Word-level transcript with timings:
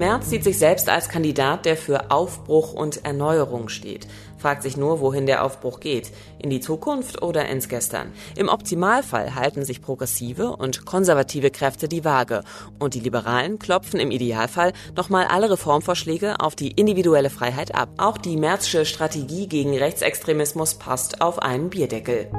Merz 0.00 0.30
sieht 0.30 0.44
sich 0.44 0.56
selbst 0.56 0.88
als 0.88 1.10
Kandidat, 1.10 1.66
der 1.66 1.76
für 1.76 2.10
Aufbruch 2.10 2.72
und 2.72 3.04
Erneuerung 3.04 3.68
steht. 3.68 4.06
Fragt 4.38 4.62
sich 4.62 4.78
nur, 4.78 5.00
wohin 5.00 5.26
der 5.26 5.44
Aufbruch 5.44 5.78
geht. 5.78 6.10
In 6.38 6.48
die 6.48 6.60
Zukunft 6.60 7.20
oder 7.20 7.46
ins 7.50 7.68
Gestern. 7.68 8.10
Im 8.34 8.48
Optimalfall 8.48 9.34
halten 9.34 9.62
sich 9.62 9.82
progressive 9.82 10.56
und 10.56 10.86
konservative 10.86 11.50
Kräfte 11.50 11.86
die 11.86 12.02
Waage. 12.02 12.44
Und 12.78 12.94
die 12.94 13.00
Liberalen 13.00 13.58
klopfen 13.58 14.00
im 14.00 14.10
Idealfall 14.10 14.72
nochmal 14.96 15.26
alle 15.26 15.50
Reformvorschläge 15.50 16.40
auf 16.40 16.56
die 16.56 16.70
individuelle 16.70 17.28
Freiheit 17.28 17.74
ab. 17.74 17.90
Auch 17.98 18.16
die 18.16 18.38
Merzsche 18.38 18.86
Strategie 18.86 19.48
gegen 19.48 19.76
Rechtsextremismus 19.76 20.76
passt 20.76 21.20
auf 21.20 21.40
einen 21.40 21.68
Bierdeckel. 21.68 22.30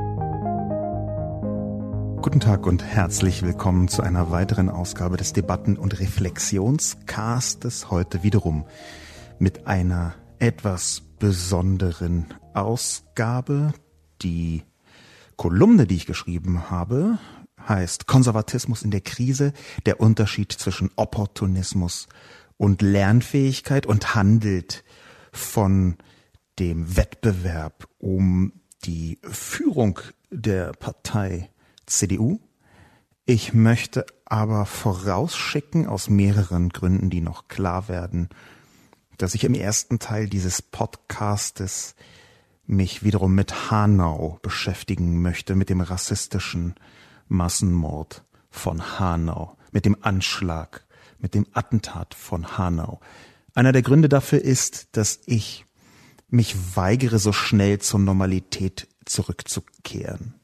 Guten 2.22 2.40
Tag 2.40 2.68
und 2.68 2.84
herzlich 2.84 3.42
willkommen 3.42 3.88
zu 3.88 4.04
einer 4.04 4.30
weiteren 4.30 4.70
Ausgabe 4.70 5.18
des 5.18 5.34
Debatten- 5.34 5.76
und 5.76 6.00
Reflexionscastes. 6.00 7.90
Heute 7.90 8.22
wiederum 8.22 8.66
mit 9.40 9.66
einer 9.66 10.14
etwas 10.38 11.02
besonderen 11.18 12.28
Ausgabe. 12.54 13.74
Die 14.22 14.62
Kolumne, 15.36 15.88
die 15.88 15.96
ich 15.96 16.06
geschrieben 16.06 16.70
habe, 16.70 17.18
heißt 17.68 18.06
Konservatismus 18.06 18.84
in 18.84 18.92
der 18.92 19.02
Krise, 19.02 19.52
der 19.88 20.00
Unterschied 20.00 20.52
zwischen 20.52 20.92
Opportunismus 20.98 22.08
und 22.56 22.84
Lernfähigkeit 22.84 23.88
und 23.88 24.14
handelt 24.14 24.84
von 25.32 25.98
dem 26.60 26.96
Wettbewerb 26.96 27.88
um 27.98 28.54
die 28.86 29.18
Führung 29.24 30.00
der 30.30 30.74
Partei 30.74 31.50
CDU. 31.92 32.40
Ich 33.26 33.54
möchte 33.54 34.06
aber 34.26 34.66
vorausschicken, 34.66 35.88
aus 35.88 36.10
mehreren 36.10 36.70
Gründen, 36.70 37.10
die 37.10 37.22
noch 37.22 37.48
klar 37.48 37.88
werden, 37.88 38.30
dass 39.18 39.36
ich 39.36 39.44
im 39.44 39.54
ersten 39.54 40.00
Teil 40.00 40.28
dieses 40.28 40.62
Podcastes 40.62 41.96
mich 42.66 43.04
wiederum 43.04 43.36
mit 43.36 43.70
Hanau 43.70 44.40
beschäftigen 44.42 45.22
möchte, 45.22 45.56
mit 45.56 45.70
dem 45.70 45.82
rassistischen 45.82 46.76
Massenmord 47.28 48.24
von 48.50 49.00
Hanau, 49.00 49.58
mit 49.72 49.86
dem 49.86 49.98
Anschlag, 50.02 50.86
mit 51.20 51.36
dem 51.36 51.46
Attentat 51.54 52.14
von 52.14 52.58
Hanau. 52.58 53.00
Einer 53.54 53.74
der 53.74 53.82
Gründe 53.82 54.10
dafür 54.10 54.42
ist, 54.42 54.88
dass 54.94 55.20
ich 55.26 55.66
mich 56.30 56.76
weigere, 56.76 57.20
so 57.20 57.34
schnell 57.34 57.80
zur 57.80 58.00
Normalität 58.00 58.88
zurückzukehren. 59.06 60.41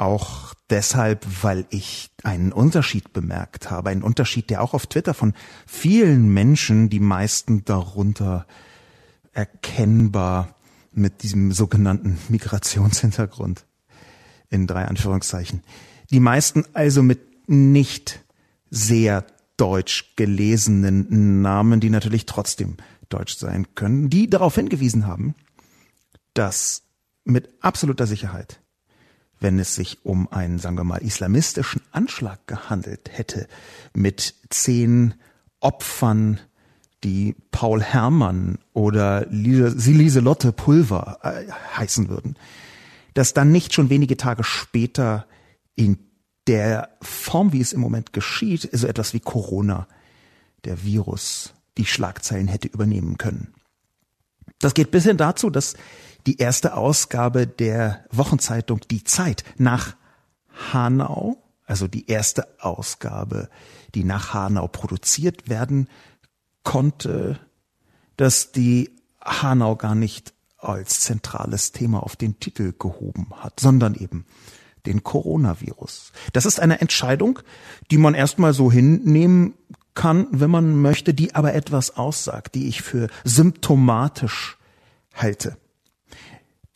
Auch 0.00 0.54
deshalb, 0.70 1.26
weil 1.42 1.66
ich 1.68 2.10
einen 2.22 2.52
Unterschied 2.52 3.12
bemerkt 3.12 3.70
habe, 3.70 3.90
einen 3.90 4.02
Unterschied, 4.02 4.48
der 4.48 4.62
auch 4.62 4.72
auf 4.72 4.86
Twitter 4.86 5.12
von 5.12 5.34
vielen 5.66 6.32
Menschen, 6.32 6.88
die 6.88 7.00
meisten 7.00 7.66
darunter 7.66 8.46
erkennbar 9.32 10.56
mit 10.90 11.22
diesem 11.22 11.52
sogenannten 11.52 12.18
Migrationshintergrund 12.30 13.66
in 14.48 14.66
drei 14.66 14.86
Anführungszeichen, 14.86 15.62
die 16.10 16.20
meisten 16.20 16.64
also 16.72 17.02
mit 17.02 17.50
nicht 17.50 18.24
sehr 18.70 19.26
deutsch 19.58 20.14
gelesenen 20.16 21.42
Namen, 21.42 21.78
die 21.78 21.90
natürlich 21.90 22.24
trotzdem 22.24 22.78
deutsch 23.10 23.36
sein 23.36 23.74
können, 23.74 24.08
die 24.08 24.30
darauf 24.30 24.54
hingewiesen 24.54 25.06
haben, 25.06 25.34
dass 26.32 26.84
mit 27.24 27.50
absoluter 27.60 28.06
Sicherheit 28.06 28.59
wenn 29.40 29.58
es 29.58 29.74
sich 29.74 30.04
um 30.04 30.30
einen, 30.30 30.58
sagen 30.58 30.76
wir 30.76 30.84
mal, 30.84 30.98
islamistischen 30.98 31.82
Anschlag 31.90 32.46
gehandelt 32.46 33.10
hätte, 33.10 33.48
mit 33.94 34.34
zehn 34.50 35.14
Opfern, 35.60 36.38
die 37.02 37.34
Paul 37.50 37.82
Herrmann 37.82 38.58
oder 38.74 39.26
Lieselotte 39.30 40.52
Pulver 40.52 41.18
äh, 41.22 41.50
heißen 41.76 42.08
würden, 42.08 42.36
dass 43.14 43.32
dann 43.32 43.50
nicht 43.50 43.72
schon 43.72 43.88
wenige 43.88 44.18
Tage 44.18 44.44
später 44.44 45.26
in 45.74 45.98
der 46.46 46.90
Form, 47.00 47.52
wie 47.52 47.60
es 47.60 47.72
im 47.72 47.80
Moment 47.80 48.12
geschieht, 48.12 48.68
so 48.72 48.86
etwas 48.86 49.14
wie 49.14 49.20
Corona, 49.20 49.88
der 50.64 50.84
Virus, 50.84 51.54
die 51.78 51.86
Schlagzeilen 51.86 52.48
hätte 52.48 52.68
übernehmen 52.68 53.16
können. 53.16 53.54
Das 54.58 54.74
geht 54.74 54.90
bis 54.90 55.04
hin 55.04 55.16
dazu, 55.16 55.48
dass 55.48 55.74
die 56.26 56.38
erste 56.38 56.76
Ausgabe 56.76 57.46
der 57.46 58.04
Wochenzeitung 58.10 58.80
Die 58.90 59.04
Zeit 59.04 59.44
nach 59.56 59.96
Hanau, 60.72 61.42
also 61.66 61.86
die 61.86 62.08
erste 62.08 62.48
Ausgabe, 62.60 63.48
die 63.94 64.04
nach 64.04 64.34
Hanau 64.34 64.68
produziert 64.68 65.48
werden 65.48 65.88
konnte, 66.62 67.38
dass 68.16 68.52
die 68.52 68.90
Hanau 69.22 69.76
gar 69.76 69.94
nicht 69.94 70.34
als 70.58 71.00
zentrales 71.00 71.72
Thema 71.72 72.02
auf 72.02 72.16
den 72.16 72.38
Titel 72.38 72.74
gehoben 72.78 73.28
hat, 73.36 73.60
sondern 73.60 73.94
eben 73.94 74.26
den 74.86 75.02
Coronavirus. 75.02 76.12
Das 76.32 76.46
ist 76.46 76.60
eine 76.60 76.80
Entscheidung, 76.80 77.40
die 77.90 77.98
man 77.98 78.14
erstmal 78.14 78.52
so 78.52 78.70
hinnehmen 78.70 79.54
kann, 79.94 80.26
wenn 80.30 80.50
man 80.50 80.80
möchte, 80.80 81.14
die 81.14 81.34
aber 81.34 81.54
etwas 81.54 81.96
aussagt, 81.96 82.54
die 82.54 82.68
ich 82.68 82.82
für 82.82 83.08
symptomatisch 83.24 84.58
halte. 85.14 85.56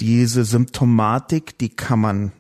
Diese 0.01 0.45
Symptomatik, 0.45 1.59
die 1.59 1.71
kann 1.71 2.01
man 2.01 2.33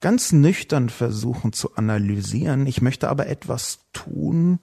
ganz 0.00 0.32
nüchtern 0.32 0.90
versuchen 0.90 1.52
zu 1.52 1.76
analysieren. 1.76 2.66
Ich 2.66 2.82
möchte 2.82 3.08
aber 3.08 3.26
etwas 3.26 3.80
tun, 3.92 4.58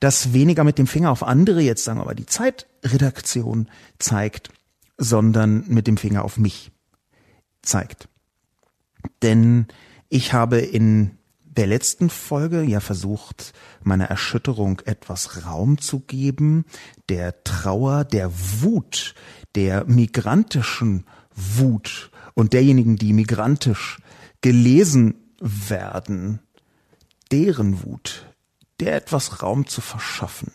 das 0.00 0.32
weniger 0.32 0.64
mit 0.64 0.78
dem 0.78 0.86
Finger 0.86 1.10
auf 1.10 1.22
andere, 1.22 1.60
jetzt 1.60 1.84
sagen 1.84 1.98
mal 1.98 2.14
die 2.14 2.26
Zeitredaktion 2.26 3.68
zeigt, 3.98 4.50
sondern 4.98 5.64
mit 5.68 5.86
dem 5.86 5.96
Finger 5.96 6.24
auf 6.24 6.38
mich 6.38 6.70
zeigt. 7.62 8.08
Denn 9.22 9.66
ich 10.08 10.32
habe 10.32 10.58
in 10.58 11.18
der 11.42 11.66
letzten 11.66 12.10
Folge 12.10 12.62
ja 12.62 12.80
versucht, 12.80 13.54
meiner 13.82 14.04
Erschütterung 14.06 14.82
etwas 14.84 15.46
Raum 15.46 15.78
zu 15.78 16.00
geben, 16.00 16.64
der 17.08 17.42
Trauer, 17.44 18.04
der 18.04 18.30
Wut, 18.60 19.14
der 19.54 19.84
migrantischen 19.86 21.06
Wut 21.36 22.10
und 22.34 22.52
derjenigen, 22.52 22.96
die 22.96 23.12
migrantisch 23.12 23.98
gelesen 24.40 25.14
werden, 25.38 26.40
deren 27.30 27.84
Wut, 27.84 28.26
der 28.80 28.96
etwas 28.96 29.42
Raum 29.42 29.66
zu 29.66 29.80
verschaffen. 29.80 30.52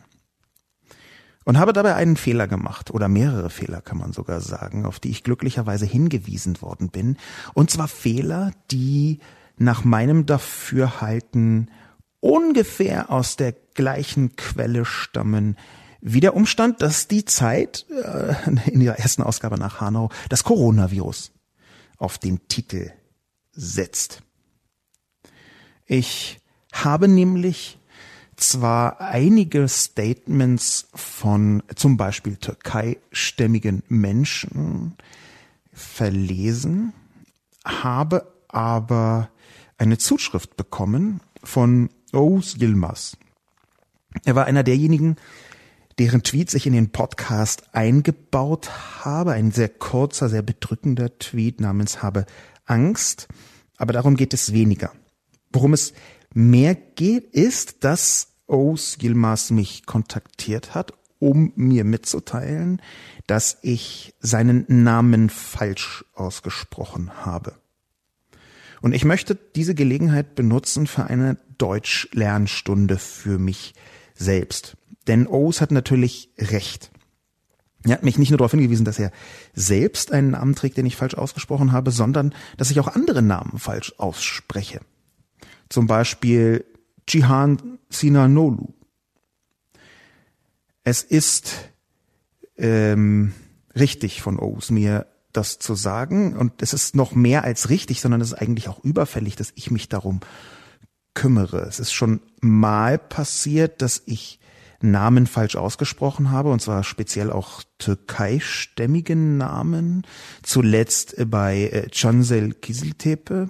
Und 1.44 1.58
habe 1.58 1.74
dabei 1.74 1.96
einen 1.96 2.18
Fehler 2.18 2.48
gemacht, 2.48 2.92
oder 2.92 3.08
mehrere 3.08 3.50
Fehler 3.50 3.82
kann 3.82 3.98
man 3.98 4.14
sogar 4.14 4.42
sagen, 4.42 4.86
auf 4.86 5.00
die 5.00 5.10
ich 5.10 5.24
glücklicherweise 5.24 5.86
hingewiesen 5.86 6.62
worden 6.62 6.90
bin. 6.90 7.18
Und 7.54 7.72
zwar 7.72 7.88
Fehler, 7.88 8.52
die 8.70 9.20
nach 9.58 9.84
meinem 9.84 10.26
Dafürhalten 10.26 11.72
ungefähr 12.20 13.10
aus 13.10 13.38
der 13.38 13.54
gleichen 13.74 14.36
Quelle 14.36 14.86
stammen, 14.86 15.58
wie 16.02 16.20
der 16.20 16.36
Umstand, 16.36 16.82
dass 16.82 17.08
die 17.08 17.26
Zeit 17.26 17.86
äh, 17.90 18.34
in 18.72 18.82
ihrer 18.82 18.98
ersten 18.98 19.24
Ausgabe 19.24 19.58
nach 19.58 19.80
Hanau 19.80 20.10
das 20.30 20.44
Coronavirus 20.44 21.32
auf 21.98 22.18
den 22.18 22.48
Titel 22.48 22.92
setzt. 23.54 24.24
Ich 25.86 26.40
habe 26.74 27.08
nämlich 27.08 27.78
zwar 28.38 29.00
einige 29.02 29.68
Statements 29.68 30.88
von 30.96 31.62
zum 31.76 31.98
Beispiel 31.98 32.38
türkeistämmigen 32.38 33.84
Menschen 33.88 34.96
verlesen, 35.72 36.94
habe 37.64 38.34
aber 38.48 39.30
eine 39.78 39.98
Zuschrift 39.98 40.58
bekommen 40.58 41.22
von 41.44 41.90
Oğuz 42.14 42.60
Yilmaz. 42.60 43.18
Er 44.26 44.36
war 44.36 44.46
einer 44.46 44.64
derjenigen, 44.64 45.18
deren 46.00 46.24
Tweets 46.24 46.54
ich 46.54 46.66
in 46.66 46.74
den 46.74 46.92
Podcast 46.92 47.64
eingebaut 47.74 48.70
habe. 49.04 49.34
Ein 49.34 49.52
sehr 49.52 49.70
kurzer, 49.70 50.30
sehr 50.30 50.42
bedrückender 50.42 51.18
Tweet 51.20 51.60
namens 51.62 52.02
Habe 52.02 52.26
Angst. 52.66 53.28
Aber 53.78 53.94
darum 53.94 54.16
geht 54.16 54.34
es 54.34 54.54
weniger. 54.54 54.92
Worum 55.52 55.74
es 55.74 55.94
mehr 56.34 56.76
geht, 56.76 57.34
ist, 57.34 57.84
dass 57.84 58.34
O's 58.48 58.98
Gilmas 58.98 59.52
mich 59.52 59.86
kontaktiert 59.86 60.76
hat, 60.76 60.94
um 61.20 61.54
mir 61.56 61.84
mitzuteilen, 61.84 62.82
dass 63.28 63.58
ich 63.62 64.14
seinen 64.20 64.66
Namen 64.68 65.30
falsch 65.30 66.04
ausgesprochen 66.14 67.26
habe. 67.26 67.56
Und 68.82 68.94
ich 68.94 69.06
möchte 69.06 69.36
diese 69.36 69.76
Gelegenheit 69.76 70.36
benutzen 70.36 70.88
für 70.88 71.06
eine 71.06 71.38
Deutsch-Lernstunde 71.58 72.98
für 72.98 73.38
mich 73.38 73.76
selbst. 74.16 74.76
Denn 75.08 75.28
O's 75.28 75.62
hat 75.62 75.72
natürlich 75.72 76.30
recht. 76.38 76.92
Er 77.84 77.94
hat 77.94 78.04
mich 78.04 78.20
nicht 78.20 78.30
nur 78.30 78.38
darauf 78.38 78.52
hingewiesen, 78.52 78.86
dass 78.86 79.00
er 79.00 79.12
selbst 79.54 80.12
einen 80.12 80.32
Namen 80.32 80.56
trägt, 80.56 80.78
den 80.78 80.86
ich 80.86 80.96
falsch 80.96 81.16
ausgesprochen 81.16 81.72
habe, 81.72 81.92
sondern 81.92 82.34
dass 82.58 82.70
ich 82.70 82.80
auch 82.80 82.88
andere 82.88 83.22
Namen 83.22 83.58
falsch 83.58 83.96
ausspreche. 83.98 84.82
Zum 85.70 85.88
Beispiel 85.88 86.66
Jihan 87.10 87.80
Sinanolu. 87.90 88.74
Es 90.84 91.02
ist 91.02 91.54
ähm, 92.58 93.34
richtig 93.76 94.22
von 94.22 94.38
O's 94.38 94.70
mir 94.70 95.08
das 95.34 95.60
zu 95.60 95.76
sagen 95.76 96.36
und 96.36 96.62
es 96.62 96.74
ist 96.74 96.96
noch 96.96 97.14
mehr 97.14 97.44
als 97.44 97.70
richtig, 97.70 98.02
sondern 98.02 98.22
es 98.22 98.30
ist 98.34 98.42
eigentlich 98.42 98.68
auch 98.68 98.84
überfällig, 98.84 99.36
dass 99.36 99.54
ich 99.56 99.72
mich 99.72 99.90
darum 99.90 100.20
kümmere. 101.14 101.62
Es 101.62 101.80
ist 101.80 101.94
schon 101.94 102.22
mal 102.42 102.98
passiert, 102.98 103.82
dass 103.82 104.04
ich 104.06 104.40
Namen 104.84 105.28
falsch 105.28 105.56
ausgesprochen 105.56 106.32
habe, 106.32 106.50
und 106.50 106.62
zwar 106.62 106.84
speziell 106.84 107.32
auch 107.32 107.64
türkeistämmigen 107.78 109.38
Namen. 109.38 110.06
Zuletzt 110.44 111.16
bei 111.28 111.70
äh, 111.72 111.90
Cansel 111.90 112.54
Kiziltepe, 112.54 113.50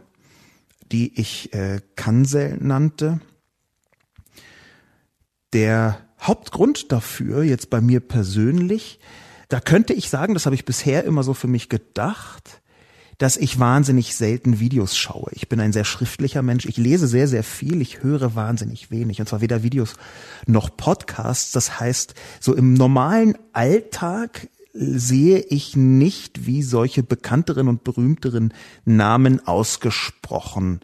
die 0.91 1.19
ich 1.19 1.53
äh, 1.53 1.81
Kansel 1.95 2.57
nannte. 2.59 3.19
Der 5.53 5.99
Hauptgrund 6.19 6.91
dafür, 6.91 7.43
jetzt 7.43 7.69
bei 7.69 7.81
mir 7.81 7.99
persönlich, 7.99 8.99
da 9.49 9.59
könnte 9.59 9.93
ich 9.93 10.09
sagen, 10.09 10.33
das 10.33 10.45
habe 10.45 10.55
ich 10.55 10.65
bisher 10.65 11.03
immer 11.03 11.23
so 11.23 11.33
für 11.33 11.47
mich 11.47 11.67
gedacht, 11.67 12.60
dass 13.21 13.37
ich 13.37 13.59
wahnsinnig 13.59 14.15
selten 14.15 14.59
Videos 14.59 14.97
schaue. 14.97 15.29
Ich 15.33 15.47
bin 15.47 15.59
ein 15.59 15.73
sehr 15.73 15.85
schriftlicher 15.85 16.41
Mensch. 16.41 16.65
Ich 16.65 16.77
lese 16.77 17.05
sehr, 17.05 17.27
sehr 17.27 17.43
viel. 17.43 17.79
Ich 17.79 18.01
höre 18.01 18.33
wahnsinnig 18.33 18.89
wenig. 18.89 19.19
Und 19.19 19.29
zwar 19.29 19.41
weder 19.41 19.61
Videos 19.61 19.93
noch 20.47 20.75
Podcasts. 20.75 21.51
Das 21.51 21.79
heißt, 21.79 22.15
so 22.39 22.55
im 22.55 22.73
normalen 22.73 23.37
Alltag 23.53 24.49
sehe 24.73 25.37
ich 25.37 25.75
nicht, 25.75 26.47
wie 26.47 26.63
solche 26.63 27.03
bekannteren 27.03 27.67
und 27.67 27.83
berühmteren 27.83 28.55
Namen 28.85 29.45
ausgesprochen 29.45 30.79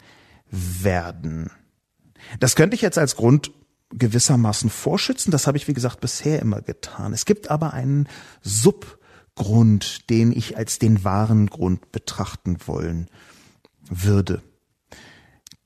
werden. 0.52 1.50
Das 2.40 2.56
könnte 2.56 2.76
ich 2.76 2.84
jetzt 2.84 3.00
als 3.00 3.16
Grund 3.16 3.50
gewissermaßen 3.90 4.70
vorschützen. 4.70 5.32
Das 5.32 5.48
habe 5.48 5.58
ich, 5.58 5.68
wie 5.68 5.74
gesagt, 5.74 6.02
bisher 6.02 6.40
immer 6.40 6.62
getan. 6.62 7.14
Es 7.14 7.26
gibt 7.26 7.50
aber 7.50 7.74
einen 7.74 8.08
Sub 8.44 8.97
Grund, 9.38 10.10
den 10.10 10.34
ich 10.34 10.58
als 10.58 10.80
den 10.80 11.04
wahren 11.06 11.48
Grund 11.48 11.92
betrachten 11.94 12.58
wollen 12.66 13.08
würde. 13.90 14.42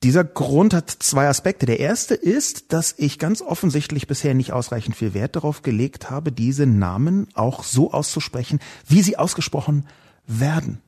Dieser 0.02 0.24
Grund 0.24 0.74
hat 0.74 0.90
zwei 0.90 1.28
Aspekte. 1.28 1.64
Der 1.64 1.80
erste 1.80 2.14
ist, 2.14 2.72
dass 2.72 2.94
ich 2.98 3.18
ganz 3.18 3.40
offensichtlich 3.40 4.06
bisher 4.06 4.34
nicht 4.34 4.52
ausreichend 4.52 4.96
viel 4.96 5.14
Wert 5.14 5.36
darauf 5.36 5.62
gelegt 5.62 6.10
habe, 6.10 6.32
diese 6.32 6.66
Namen 6.66 7.28
auch 7.34 7.62
so 7.64 7.92
auszusprechen, 7.92 8.58
wie 8.86 9.02
sie 9.02 9.16
ausgesprochen 9.16 9.86
werden. 10.26 10.82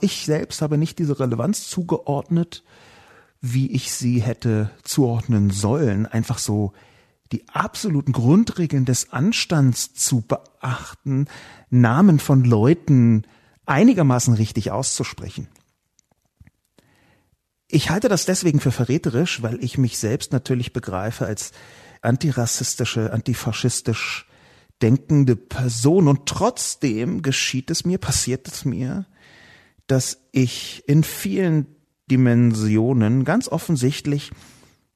Ich 0.00 0.24
selbst 0.24 0.62
habe 0.62 0.78
nicht 0.78 0.98
diese 0.98 1.20
Relevanz 1.20 1.68
zugeordnet, 1.68 2.64
wie 3.40 3.70
ich 3.70 3.92
sie 3.92 4.22
hätte 4.22 4.70
zuordnen 4.82 5.50
sollen, 5.50 6.06
einfach 6.06 6.38
so 6.38 6.72
die 7.32 7.48
absoluten 7.48 8.12
Grundregeln 8.12 8.84
des 8.84 9.12
Anstands 9.12 9.94
zu 9.94 10.22
beachten, 10.22 11.26
Namen 11.70 12.18
von 12.18 12.44
Leuten 12.44 13.24
einigermaßen 13.66 14.34
richtig 14.34 14.70
auszusprechen. 14.70 15.48
Ich 17.68 17.90
halte 17.90 18.08
das 18.08 18.26
deswegen 18.26 18.60
für 18.60 18.70
verräterisch, 18.70 19.42
weil 19.42 19.62
ich 19.62 19.76
mich 19.76 19.98
selbst 19.98 20.32
natürlich 20.32 20.72
begreife 20.72 21.26
als 21.26 21.50
antirassistische, 22.00 23.12
antifaschistisch 23.12 24.26
denkende 24.82 25.36
Person 25.36 26.06
und 26.06 26.26
trotzdem 26.26 27.22
geschieht 27.22 27.70
es 27.70 27.84
mir, 27.84 27.98
passiert 27.98 28.46
es 28.46 28.64
mir, 28.64 29.06
dass 29.86 30.18
ich 30.32 30.84
in 30.86 31.02
vielen 31.02 31.66
Dimensionen 32.10 33.24
ganz 33.24 33.48
offensichtlich 33.48 34.30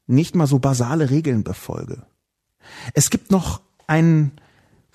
nicht 0.06 0.34
mal 0.34 0.46
so 0.46 0.58
basale 0.58 1.10
Regeln 1.10 1.44
befolge. 1.44 2.06
Es 2.94 3.10
gibt 3.10 3.30
noch 3.30 3.60
einen 3.86 4.32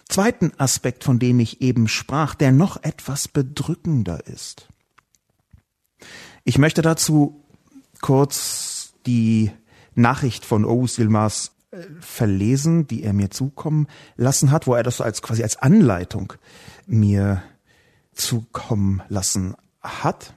zweiten 0.07 0.51
Aspekt, 0.57 1.03
von 1.03 1.19
dem 1.19 1.39
ich 1.39 1.61
eben 1.61 1.87
sprach, 1.87 2.35
der 2.35 2.51
noch 2.51 2.83
etwas 2.83 3.27
bedrückender 3.27 4.25
ist. 4.27 4.67
Ich 6.43 6.57
möchte 6.57 6.81
dazu 6.81 7.43
kurz 8.01 8.93
die 9.05 9.51
Nachricht 9.95 10.45
von 10.45 10.65
Ous 10.65 10.99
Ilmars 10.99 11.51
äh, 11.71 11.77
verlesen, 11.99 12.87
die 12.87 13.03
er 13.03 13.13
mir 13.13 13.31
zukommen 13.31 13.87
lassen 14.15 14.51
hat, 14.51 14.67
wo 14.67 14.75
er 14.75 14.83
das 14.83 15.01
als 15.01 15.21
quasi 15.21 15.43
als 15.43 15.57
Anleitung 15.57 16.33
mir 16.85 17.41
zukommen 18.13 19.01
lassen 19.09 19.55
hat, 19.81 20.33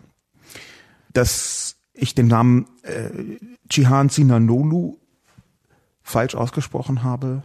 dass 1.12 1.76
ich 1.92 2.14
den 2.14 2.28
Namen 2.28 2.66
äh, 2.82 3.38
Chihan 3.68 4.08
Sinanolu 4.08 4.97
falsch 6.08 6.34
ausgesprochen 6.34 7.02
habe, 7.02 7.42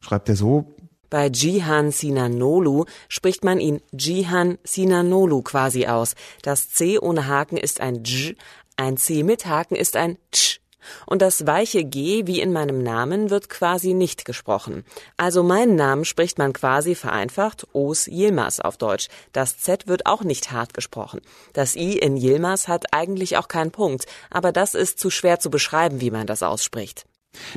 schreibt 0.00 0.28
er 0.28 0.36
so. 0.36 0.74
Bei 1.10 1.28
Jihan 1.28 1.90
Sinanolu 1.90 2.86
spricht 3.08 3.44
man 3.44 3.60
ihn 3.60 3.82
Jihan 3.92 4.58
Sinanolu 4.64 5.42
quasi 5.42 5.86
aus. 5.86 6.14
Das 6.42 6.70
C 6.70 6.98
ohne 6.98 7.26
Haken 7.26 7.58
ist 7.58 7.82
ein 7.82 8.02
J, 8.02 8.34
ein 8.76 8.96
C 8.96 9.22
mit 9.22 9.44
Haken 9.44 9.76
ist 9.76 9.96
ein 9.96 10.16
Tsch. 10.32 10.60
Und 11.06 11.22
das 11.22 11.46
weiche 11.46 11.84
G 11.84 12.26
wie 12.26 12.40
in 12.40 12.52
meinem 12.52 12.82
Namen 12.82 13.30
wird 13.30 13.48
quasi 13.48 13.94
nicht 13.94 14.24
gesprochen. 14.24 14.84
Also 15.16 15.42
meinen 15.42 15.76
Namen 15.76 16.04
spricht 16.04 16.38
man 16.38 16.52
quasi 16.52 16.94
vereinfacht 16.94 17.66
Os 17.72 18.06
Yilmaz 18.06 18.58
auf 18.58 18.78
Deutsch. 18.78 19.08
Das 19.32 19.58
Z 19.58 19.86
wird 19.86 20.06
auch 20.06 20.24
nicht 20.24 20.50
hart 20.50 20.74
gesprochen. 20.74 21.20
Das 21.52 21.76
I 21.76 21.98
in 21.98 22.16
Yilmaz 22.16 22.68
hat 22.68 22.86
eigentlich 22.92 23.36
auch 23.36 23.48
keinen 23.48 23.70
Punkt, 23.70 24.06
aber 24.30 24.50
das 24.50 24.74
ist 24.74 24.98
zu 24.98 25.10
schwer 25.10 25.38
zu 25.38 25.50
beschreiben, 25.50 26.00
wie 26.00 26.10
man 26.10 26.26
das 26.26 26.42
ausspricht. 26.42 27.04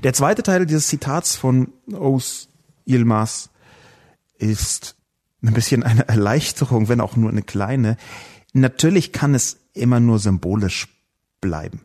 Der 0.03 0.13
zweite 0.13 0.43
Teil 0.43 0.65
dieses 0.65 0.87
Zitats 0.87 1.35
von 1.35 1.69
Ous 1.91 2.49
Yilmaz 2.85 3.49
ist 4.37 4.95
ein 5.43 5.53
bisschen 5.53 5.83
eine 5.83 6.07
Erleichterung, 6.07 6.89
wenn 6.89 7.01
auch 7.01 7.15
nur 7.15 7.29
eine 7.29 7.43
kleine. 7.43 7.97
Natürlich 8.53 9.11
kann 9.11 9.35
es 9.35 9.57
immer 9.73 9.99
nur 9.99 10.19
symbolisch 10.19 10.87
bleiben. 11.41 11.81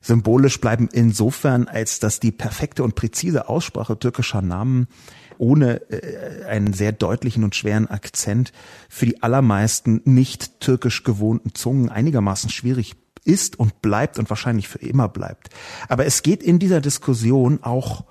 Symbolisch 0.00 0.60
bleiben 0.60 0.88
insofern, 0.92 1.66
als 1.66 1.98
dass 1.98 2.20
die 2.20 2.32
perfekte 2.32 2.84
und 2.84 2.94
präzise 2.94 3.48
Aussprache 3.48 3.98
türkischer 3.98 4.42
Namen 4.42 4.86
ohne 5.38 5.80
äh, 5.90 6.44
einen 6.44 6.72
sehr 6.74 6.92
deutlichen 6.92 7.42
und 7.42 7.54
schweren 7.54 7.88
Akzent 7.88 8.52
für 8.88 9.06
die 9.06 9.22
allermeisten 9.22 10.02
nicht 10.04 10.60
türkisch 10.60 11.04
gewohnten 11.04 11.54
Zungen 11.54 11.88
einigermaßen 11.88 12.50
schwierig 12.50 12.96
ist 13.24 13.58
und 13.58 13.82
bleibt 13.82 14.18
und 14.18 14.30
wahrscheinlich 14.30 14.68
für 14.68 14.78
immer 14.78 15.08
bleibt. 15.08 15.50
Aber 15.88 16.06
es 16.06 16.22
geht 16.22 16.42
in 16.42 16.58
dieser 16.58 16.80
Diskussion 16.80 17.62
auch 17.62 18.04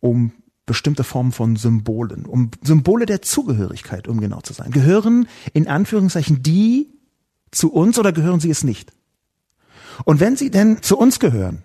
um 0.00 0.32
bestimmte 0.66 1.04
Formen 1.04 1.32
von 1.32 1.56
Symbolen, 1.56 2.26
um 2.26 2.50
Symbole 2.62 3.06
der 3.06 3.22
Zugehörigkeit, 3.22 4.08
um 4.08 4.20
genau 4.20 4.40
zu 4.40 4.52
sein. 4.52 4.72
Gehören 4.72 5.28
in 5.52 5.68
Anführungszeichen 5.68 6.42
die 6.42 6.92
zu 7.52 7.72
uns 7.72 7.98
oder 7.98 8.12
gehören 8.12 8.40
sie 8.40 8.50
es 8.50 8.64
nicht? 8.64 8.92
Und 10.04 10.20
wenn 10.20 10.36
sie 10.36 10.50
denn 10.50 10.82
zu 10.82 10.98
uns 10.98 11.20
gehören, 11.20 11.62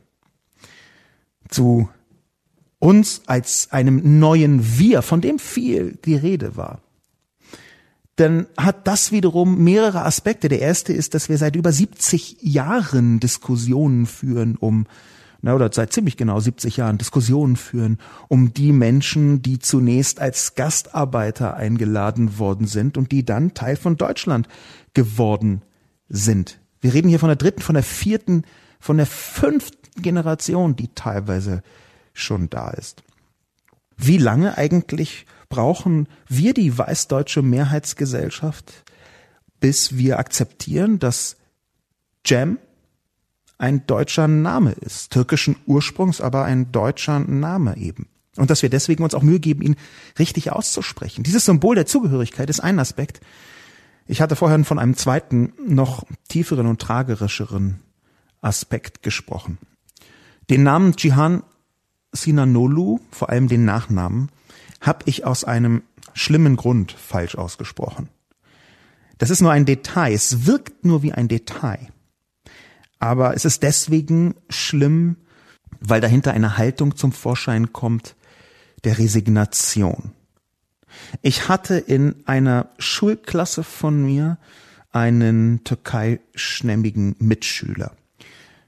zu 1.50 1.90
uns 2.80 3.24
als 3.26 3.72
einem 3.72 4.20
neuen 4.20 4.78
Wir, 4.78 5.02
von 5.02 5.22
dem 5.22 5.40
viel 5.40 5.98
die 6.06 6.16
Rede 6.16 6.56
war, 6.56 6.82
dann 8.22 8.48
hat 8.56 8.88
das 8.88 9.12
wiederum 9.12 9.64
mehrere 9.64 10.06
Aspekte. 10.06 10.48
Der 10.48 10.62
erste 10.62 10.94
ist, 10.94 11.14
dass 11.14 11.28
wir 11.28 11.38
seit 11.38 11.56
über 11.56 11.72
70 11.72 12.38
Jahren 12.42 13.20
Diskussionen 13.20 14.06
führen 14.06 14.56
um 14.56 14.86
na, 15.44 15.56
oder 15.56 15.72
seit 15.74 15.92
ziemlich 15.92 16.18
genau 16.18 16.40
70 16.40 16.78
Jahren 16.78 17.00
Diskussionen 17.00 17.56
führen 17.56 17.98
um 18.28 18.54
die 18.54 18.72
Menschen, 18.72 19.42
die 19.42 19.58
zunächst 19.58 20.20
als 20.20 20.54
Gastarbeiter 20.54 21.56
eingeladen 21.56 22.38
worden 22.38 22.68
sind 22.68 22.96
und 22.96 23.12
die 23.12 23.26
dann 23.26 23.56
Teil 23.56 23.76
von 23.76 23.98
Deutschland 23.98 24.48
geworden 24.94 25.64
sind. 26.10 26.60
Wir 26.80 26.94
reden 26.94 27.10
hier 27.10 27.20
von 27.20 27.30
der 27.30 27.38
dritten, 27.38 27.62
von 27.62 27.74
der 27.74 27.84
vierten, 27.84 28.44
von 28.80 28.98
der 28.98 29.08
fünften 29.08 30.02
Generation, 30.04 30.76
die 30.76 30.90
teilweise 30.94 31.64
schon 32.14 32.50
da 32.52 32.70
ist. 32.70 33.02
Wie 33.98 34.18
lange 34.18 34.60
eigentlich 34.60 35.26
brauchen 35.52 36.08
wir 36.28 36.56
die 36.56 36.76
weißdeutsche 36.76 37.44
Mehrheitsgesellschaft, 37.44 38.74
bis 39.60 39.96
wir 39.98 40.18
akzeptieren, 40.18 40.98
dass 40.98 41.38
Cem 42.26 42.58
ein 43.60 43.86
deutscher 43.86 44.28
Name 44.28 44.72
ist, 44.72 45.12
türkischen 45.12 45.56
Ursprungs, 45.68 46.20
aber 46.20 46.46
ein 46.46 46.72
deutscher 46.72 47.20
Name 47.20 47.78
eben. 47.78 48.08
Und 48.38 48.50
dass 48.50 48.64
wir 48.64 48.70
deswegen 48.70 49.04
uns 49.04 49.14
auch 49.14 49.22
Mühe 49.22 49.40
geben, 49.40 49.62
ihn 49.62 49.76
richtig 50.18 50.52
auszusprechen. 50.52 51.22
Dieses 51.22 51.46
Symbol 51.46 51.76
der 51.76 51.86
Zugehörigkeit 51.86 52.50
ist 52.50 52.62
ein 52.62 52.80
Aspekt. 52.80 53.20
Ich 54.08 54.22
hatte 54.22 54.36
vorhin 54.36 54.66
von 54.66 54.80
einem 54.80 54.96
zweiten, 54.96 55.54
noch 55.68 56.06
tieferen 56.28 56.66
und 56.66 56.82
tragerischeren 56.82 57.82
Aspekt 58.40 59.04
gesprochen. 59.04 59.60
Den 60.50 60.64
Namen 60.64 60.96
Jihan 60.98 61.44
Sinanolu, 62.14 63.00
vor 63.12 63.30
allem 63.30 63.48
den 63.48 63.66
Nachnamen, 63.66 64.32
habe 64.82 65.04
ich 65.06 65.26
aus 65.26 65.44
einem 65.44 65.84
schlimmen 66.14 66.58
Grund 66.58 66.92
falsch 66.92 67.36
ausgesprochen. 67.36 68.10
Das 69.18 69.30
ist 69.30 69.42
nur 69.42 69.52
ein 69.52 69.66
Detail, 69.66 70.14
es 70.14 70.48
wirkt 70.48 70.84
nur 70.84 71.04
wie 71.04 71.14
ein 71.14 71.28
Detail. 71.28 71.88
Aber 73.00 73.36
es 73.36 73.46
ist 73.46 73.64
deswegen 73.64 74.36
schlimm, 74.50 75.18
weil 75.80 76.02
dahinter 76.02 76.34
eine 76.34 76.58
Haltung 76.58 76.96
zum 76.96 77.12
Vorschein 77.12 77.72
kommt 77.72 78.16
der 78.84 78.98
Resignation. 78.98 80.12
Ich 81.22 81.48
hatte 81.48 81.78
in 81.78 82.16
einer 82.26 82.70
Schulklasse 82.80 83.64
von 83.64 84.04
mir 84.04 84.38
einen 84.92 85.64
türkeistämmigen 85.64 87.16
Mitschüler. 87.20 87.96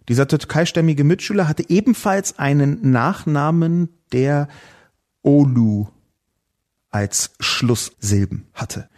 Dieser 0.08 0.27
türkeistämmige 0.27 1.03
Mitschüler 1.03 1.48
hatte 1.48 1.70
ebenfalls 1.70 2.38
einen 2.39 2.91
Nachnamen, 2.91 3.89
der 4.12 4.48
Olu 5.22 5.88
als 6.94 7.32
Schlusssilben 7.40 8.48
hatte. 8.54 8.90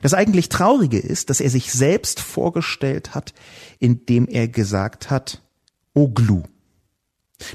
Das 0.00 0.14
eigentlich 0.14 0.48
Traurige 0.48 0.98
ist, 0.98 1.30
dass 1.30 1.40
er 1.40 1.50
sich 1.50 1.72
selbst 1.72 2.20
vorgestellt 2.20 3.14
hat, 3.14 3.34
indem 3.78 4.26
er 4.26 4.48
gesagt 4.48 5.10
hat, 5.10 5.42
Oglu. 5.94 6.42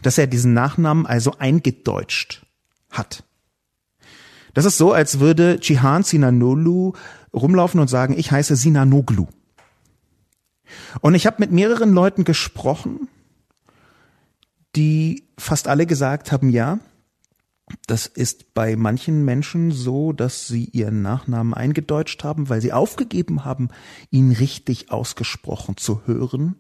Dass 0.02 0.18
er 0.18 0.28
diesen 0.28 0.54
Nachnamen 0.54 1.06
also 1.06 1.34
eingedeutscht 1.40 2.46
hat. 2.90 3.24
Das 4.54 4.66
ist 4.66 4.78
so, 4.78 4.94
als 4.94 5.20
würde 5.20 5.60
Cihan 5.60 6.04
Sinanolu 6.04 6.94
rumlaufen 7.34 7.80
und 7.80 7.90
sagen, 7.90 8.18
ich 8.18 8.32
heiße 8.32 8.56
Sinanoglu. 8.56 9.28
Und 11.02 11.16
ich 11.16 11.26
habe 11.26 11.38
mit 11.40 11.52
mehreren 11.52 11.94
Leuten 11.94 12.24
gesprochen, 12.24 13.08
die 14.76 15.28
fast 15.38 15.68
alle 15.68 15.86
gesagt 15.86 16.32
haben, 16.32 16.50
ja, 16.50 16.80
das 17.86 18.06
ist 18.08 18.54
bei 18.54 18.76
manchen 18.76 19.26
Menschen 19.26 19.72
so, 19.72 20.14
dass 20.14 20.48
sie 20.48 20.66
ihren 20.66 21.02
Nachnamen 21.02 21.54
eingedeutscht 21.54 22.24
haben, 22.24 22.50
weil 22.50 22.62
sie 22.62 22.74
aufgegeben 22.74 23.44
haben, 23.44 23.70
ihn 24.10 24.32
richtig 24.32 24.92
ausgesprochen 24.92 25.76
zu 25.76 26.02
hören, 26.06 26.56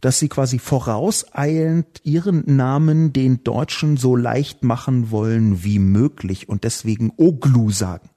dass 0.00 0.18
sie 0.18 0.28
quasi 0.28 0.58
vorauseilend 0.58 2.00
ihren 2.02 2.56
Namen 2.56 3.12
den 3.12 3.44
Deutschen 3.44 3.96
so 3.96 4.16
leicht 4.16 4.64
machen 4.64 5.10
wollen 5.10 5.64
wie 5.64 5.78
möglich 5.78 6.48
und 6.48 6.64
deswegen 6.64 7.12
Oglu 7.16 7.70
sagen. 7.70 8.08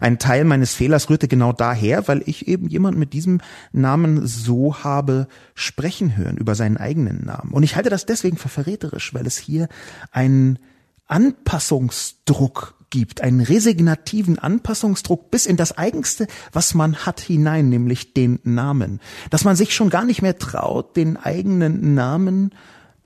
Ein 0.00 0.18
Teil 0.18 0.44
meines 0.44 0.74
Fehlers 0.74 1.10
rührte 1.10 1.26
genau 1.26 1.52
daher, 1.52 2.06
weil 2.06 2.22
ich 2.26 2.48
eben 2.48 2.68
jemand 2.68 2.98
mit 2.98 3.12
diesem 3.12 3.40
Namen 3.72 4.26
so 4.26 4.84
habe 4.84 5.26
sprechen 5.54 6.16
hören 6.16 6.36
über 6.36 6.54
seinen 6.54 6.76
eigenen 6.76 7.24
Namen. 7.24 7.52
Und 7.52 7.62
ich 7.62 7.76
halte 7.76 7.90
das 7.90 8.06
deswegen 8.06 8.36
für 8.36 8.48
verräterisch, 8.48 9.14
weil 9.14 9.26
es 9.26 9.38
hier 9.38 9.68
einen 10.12 10.58
Anpassungsdruck 11.06 12.74
gibt, 12.90 13.20
einen 13.20 13.40
resignativen 13.40 14.38
Anpassungsdruck 14.38 15.30
bis 15.30 15.46
in 15.46 15.56
das 15.56 15.76
Eigenste, 15.76 16.26
was 16.52 16.74
man 16.74 16.96
hat 17.06 17.20
hinein, 17.20 17.68
nämlich 17.68 18.14
den 18.14 18.38
Namen. 18.44 19.00
Dass 19.30 19.44
man 19.44 19.56
sich 19.56 19.74
schon 19.74 19.90
gar 19.90 20.04
nicht 20.04 20.22
mehr 20.22 20.38
traut, 20.38 20.96
den 20.96 21.16
eigenen 21.16 21.94
Namen 21.94 22.54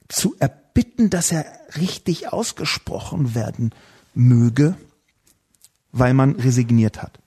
zu 0.09 0.37
erbitten, 0.39 1.11
dass 1.11 1.33
er 1.33 1.47
richtig 1.77 2.33
ausgesprochen 2.33 3.35
werden 3.35 3.71
möge 4.15 4.77
weil 5.93 6.15
man 6.15 6.37
resigniert 6.37 7.03
hat. 7.03 7.19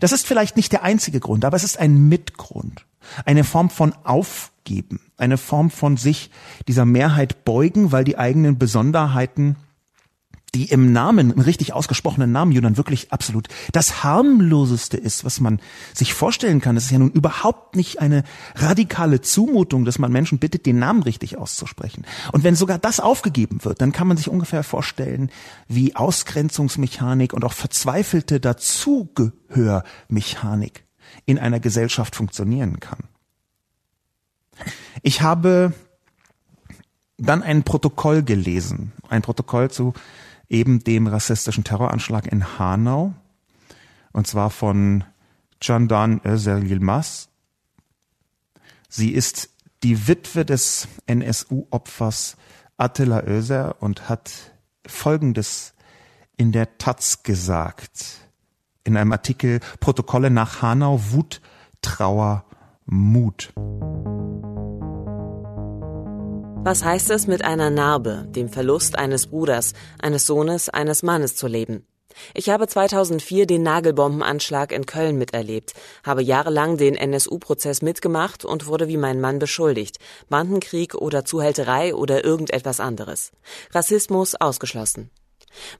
Das 0.00 0.12
ist 0.12 0.26
vielleicht 0.26 0.56
nicht 0.56 0.72
der 0.72 0.82
einzige 0.82 1.20
Grund, 1.20 1.44
aber 1.44 1.56
es 1.56 1.64
ist 1.64 1.78
ein 1.78 2.08
Mitgrund. 2.08 2.86
Eine 3.24 3.44
Form 3.44 3.70
von 3.70 3.94
Aufgeben, 4.04 5.00
eine 5.16 5.38
Form 5.38 5.70
von 5.70 5.96
sich 5.96 6.30
dieser 6.66 6.84
Mehrheit 6.84 7.44
beugen, 7.44 7.92
weil 7.92 8.04
die 8.04 8.18
eigenen 8.18 8.58
Besonderheiten 8.58 9.56
die 10.54 10.70
im 10.70 10.92
Namen, 10.92 11.32
im 11.32 11.40
richtig 11.40 11.72
ausgesprochenen 11.72 12.30
Namen 12.32 12.52
Judan 12.52 12.76
wirklich 12.76 13.10
absolut 13.12 13.48
das 13.72 14.04
harmloseste 14.04 14.96
ist, 14.96 15.24
was 15.24 15.40
man 15.40 15.58
sich 15.92 16.14
vorstellen 16.14 16.60
kann. 16.60 16.76
Es 16.76 16.84
ist 16.84 16.92
ja 16.92 16.98
nun 16.98 17.10
überhaupt 17.10 17.74
nicht 17.76 18.00
eine 18.00 18.22
radikale 18.54 19.20
Zumutung, 19.20 19.84
dass 19.84 19.98
man 19.98 20.12
Menschen 20.12 20.38
bittet, 20.38 20.64
den 20.64 20.78
Namen 20.78 21.02
richtig 21.02 21.36
auszusprechen. 21.36 22.06
Und 22.32 22.44
wenn 22.44 22.54
sogar 22.54 22.78
das 22.78 23.00
aufgegeben 23.00 23.64
wird, 23.64 23.82
dann 23.82 23.90
kann 23.92 24.06
man 24.06 24.16
sich 24.16 24.28
ungefähr 24.28 24.62
vorstellen, 24.62 25.30
wie 25.68 25.96
Ausgrenzungsmechanik 25.96 27.32
und 27.34 27.44
auch 27.44 27.52
verzweifelte 27.52 28.40
Dazugehörmechanik 28.40 30.84
in 31.26 31.38
einer 31.38 31.60
Gesellschaft 31.60 32.16
funktionieren 32.16 32.80
kann. 32.80 33.00
Ich 35.02 35.20
habe 35.20 35.74
dann 37.18 37.42
ein 37.42 37.62
Protokoll 37.62 38.22
gelesen, 38.22 38.92
ein 39.08 39.22
Protokoll 39.22 39.70
zu 39.70 39.94
eben 40.48 40.80
dem 40.80 41.06
rassistischen 41.06 41.64
Terroranschlag 41.64 42.26
in 42.26 42.58
Hanau, 42.58 43.14
und 44.12 44.26
zwar 44.26 44.50
von 44.50 45.04
Candan 45.60 46.20
Özer 46.24 46.58
Yilmaz. 46.58 47.28
Sie 48.88 49.10
ist 49.10 49.50
die 49.82 50.08
Witwe 50.08 50.44
des 50.44 50.88
NSU-Opfers 51.06 52.36
Attila 52.76 53.22
Özer 53.24 53.76
und 53.80 54.08
hat 54.08 54.52
Folgendes 54.86 55.74
in 56.36 56.52
der 56.52 56.78
Taz 56.78 57.22
gesagt. 57.22 58.18
In 58.84 58.96
einem 58.96 59.12
Artikel 59.12 59.60
Protokolle 59.80 60.30
nach 60.30 60.62
Hanau, 60.62 61.00
Wut, 61.10 61.40
Trauer, 61.82 62.44
Mut. 62.84 63.52
Was 66.66 66.82
heißt 66.82 67.10
es, 67.12 67.28
mit 67.28 67.44
einer 67.44 67.70
Narbe, 67.70 68.26
dem 68.28 68.48
Verlust 68.48 68.98
eines 68.98 69.28
Bruders, 69.28 69.72
eines 70.02 70.26
Sohnes, 70.26 70.68
eines 70.68 71.04
Mannes 71.04 71.36
zu 71.36 71.46
leben? 71.46 71.86
Ich 72.34 72.50
habe 72.50 72.66
2004 72.66 73.46
den 73.46 73.62
Nagelbombenanschlag 73.62 74.72
in 74.72 74.84
Köln 74.84 75.16
miterlebt, 75.16 75.74
habe 76.02 76.24
jahrelang 76.24 76.76
den 76.76 76.96
NSU-Prozess 76.96 77.82
mitgemacht 77.82 78.44
und 78.44 78.66
wurde 78.66 78.88
wie 78.88 78.96
mein 78.96 79.20
Mann 79.20 79.38
beschuldigt. 79.38 79.98
Bandenkrieg 80.28 80.96
oder 80.96 81.24
Zuhälterei 81.24 81.94
oder 81.94 82.24
irgendetwas 82.24 82.80
anderes. 82.80 83.30
Rassismus 83.72 84.34
ausgeschlossen. 84.34 85.12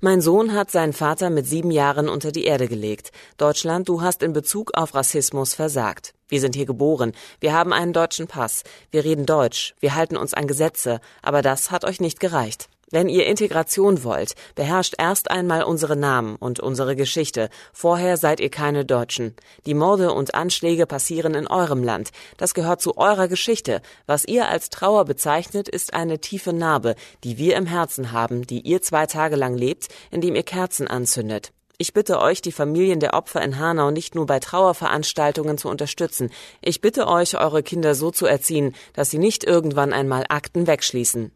Mein 0.01 0.21
Sohn 0.21 0.55
hat 0.55 0.71
seinen 0.71 0.93
Vater 0.93 1.31
mit 1.31 1.47
sieben 1.47 1.71
Jahren 1.71 2.09
unter 2.09 2.33
die 2.33 2.45
Erde 2.45 2.69
gelegt. 2.69 3.13
Deutschland, 3.37 3.89
du 3.89 4.03
hast 4.03 4.23
in 4.23 4.33
Bezug 4.33 4.73
auf 4.75 4.95
Rassismus 4.95 5.55
versagt. 5.55 6.15
Wir 6.29 6.41
sind 6.41 6.55
hier 6.55 6.67
geboren. 6.67 7.13
Wir 7.41 7.53
haben 7.53 7.73
einen 7.73 7.93
deutschen 7.93 8.27
Pass. 8.27 8.65
Wir 8.91 9.05
reden 9.05 9.27
Deutsch. 9.27 9.75
Wir 9.81 9.95
halten 9.95 10.17
uns 10.17 10.35
an 10.35 10.47
Gesetze. 10.47 11.01
Aber 11.23 11.43
das 11.43 11.71
hat 11.71 11.85
euch 11.85 12.01
nicht 12.01 12.21
gereicht. 12.21 12.69
Wenn 12.93 13.09
ihr 13.09 13.27
Integration 13.27 14.05
wollt, 14.05 14.35
beherrscht 14.55 14.95
erst 14.97 15.29
einmal 15.29 15.65
unsere 15.65 15.97
Namen 15.97 16.37
und 16.37 16.61
unsere 16.61 16.95
Geschichte. 16.95 17.51
Vorher 17.73 18.17
seid 18.17 18.39
ihr 18.39 18.49
keine 18.49 18.85
Deutschen. 18.85 19.35
Die 19.67 19.75
Morde 19.75 20.13
und 20.13 20.37
Anschläge 20.37 20.87
passieren 20.87 21.35
in 21.35 21.49
eurem 21.49 21.83
Land. 21.83 22.11
Das 22.37 22.55
gehört 22.55 22.81
zu 22.81 22.97
eurer 22.97 23.27
Geschichte. 23.27 23.83
Was 24.07 24.25
ihr 24.25 24.49
als 24.49 24.71
Trauer 24.71 25.05
bezeichnet, 25.05 25.69
ist 25.69 25.95
eine 25.95 26.21
tiefe 26.21 26.53
Narbe, 26.53 26.95
die 27.25 27.39
wir 27.39 27.57
im 27.57 27.67
Herzen 27.67 28.13
haben, 28.13 28.47
die 28.47 28.61
ihr 28.61 28.81
zwei 28.83 29.07
Tage 29.07 29.35
lang 29.35 29.57
lebt, 29.57 29.89
indem 30.13 30.37
ihr 30.37 30.45
Kerzen 30.45 30.87
anzündet. 30.87 31.53
Ich 31.79 31.93
bitte 31.93 32.21
euch, 32.21 32.41
die 32.41 32.53
Familien 32.53 33.01
der 33.01 33.15
Opfer 33.15 33.43
in 33.43 33.59
Hanau 33.59 33.91
nicht 33.91 34.15
nur 34.15 34.27
bei 34.27 34.39
Trauerveranstaltungen 34.39 35.59
zu 35.59 35.69
unterstützen. 35.69 36.31
Ich 36.63 36.81
bitte 36.81 37.09
euch, 37.09 37.37
eure 37.37 37.65
Kinder 37.65 37.97
so 37.97 38.13
zu 38.13 38.27
erziehen, 38.27 38.77
dass 38.95 39.11
sie 39.11 39.19
nicht 39.19 39.43
irgendwann 39.43 39.93
einmal 39.93 40.25
Akten 40.29 40.69
wegschließen. 40.69 41.33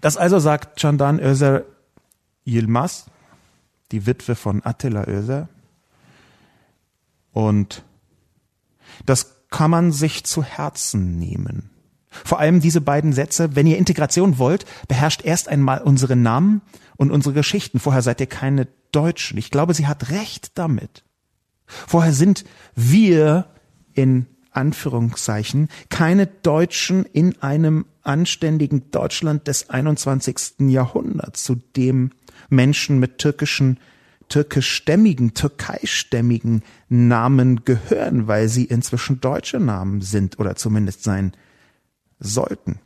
Das 0.00 0.16
also 0.16 0.38
sagt 0.38 0.80
Candan 0.80 1.20
Özer 1.20 1.64
Yilmaz, 2.44 3.06
die 3.92 4.06
Witwe 4.06 4.34
von 4.34 4.64
Attila 4.64 5.06
Özer. 5.06 5.48
Und 7.32 7.84
das 9.06 9.36
kann 9.50 9.70
man 9.70 9.92
sich 9.92 10.24
zu 10.24 10.42
Herzen 10.42 11.18
nehmen. 11.18 11.70
Vor 12.10 12.40
allem 12.40 12.60
diese 12.60 12.80
beiden 12.80 13.12
Sätze, 13.12 13.54
wenn 13.54 13.66
ihr 13.66 13.78
Integration 13.78 14.38
wollt, 14.38 14.64
beherrscht 14.88 15.24
erst 15.24 15.48
einmal 15.48 15.80
unsere 15.80 16.16
Namen 16.16 16.60
und 16.96 17.10
unsere 17.10 17.34
Geschichten. 17.34 17.78
Vorher 17.78 18.02
seid 18.02 18.20
ihr 18.20 18.26
keine 18.26 18.66
Deutschen. 18.90 19.38
Ich 19.38 19.50
glaube, 19.50 19.74
sie 19.74 19.86
hat 19.86 20.10
recht 20.10 20.58
damit. 20.58 21.04
Vorher 21.66 22.12
sind 22.12 22.44
wir 22.74 23.46
in 23.94 24.26
Anführungszeichen 24.52 25.68
keine 25.88 26.26
Deutschen 26.26 27.04
in 27.04 27.40
einem 27.42 27.86
anständigen 28.02 28.90
Deutschland 28.90 29.46
des 29.46 29.70
21. 29.70 30.70
Jahrhunderts, 30.70 31.44
zu 31.44 31.56
dem 31.76 32.10
Menschen 32.48 32.98
mit 32.98 33.18
türkischen, 33.18 33.78
türkischstämmigen, 34.28 35.34
türkeistämmigen 35.34 36.62
Namen 36.88 37.64
gehören, 37.64 38.26
weil 38.26 38.48
sie 38.48 38.64
inzwischen 38.64 39.20
deutsche 39.20 39.60
Namen 39.60 40.00
sind 40.00 40.38
oder 40.38 40.56
zumindest 40.56 41.02
sein 41.04 41.32
sollten. 42.18 42.78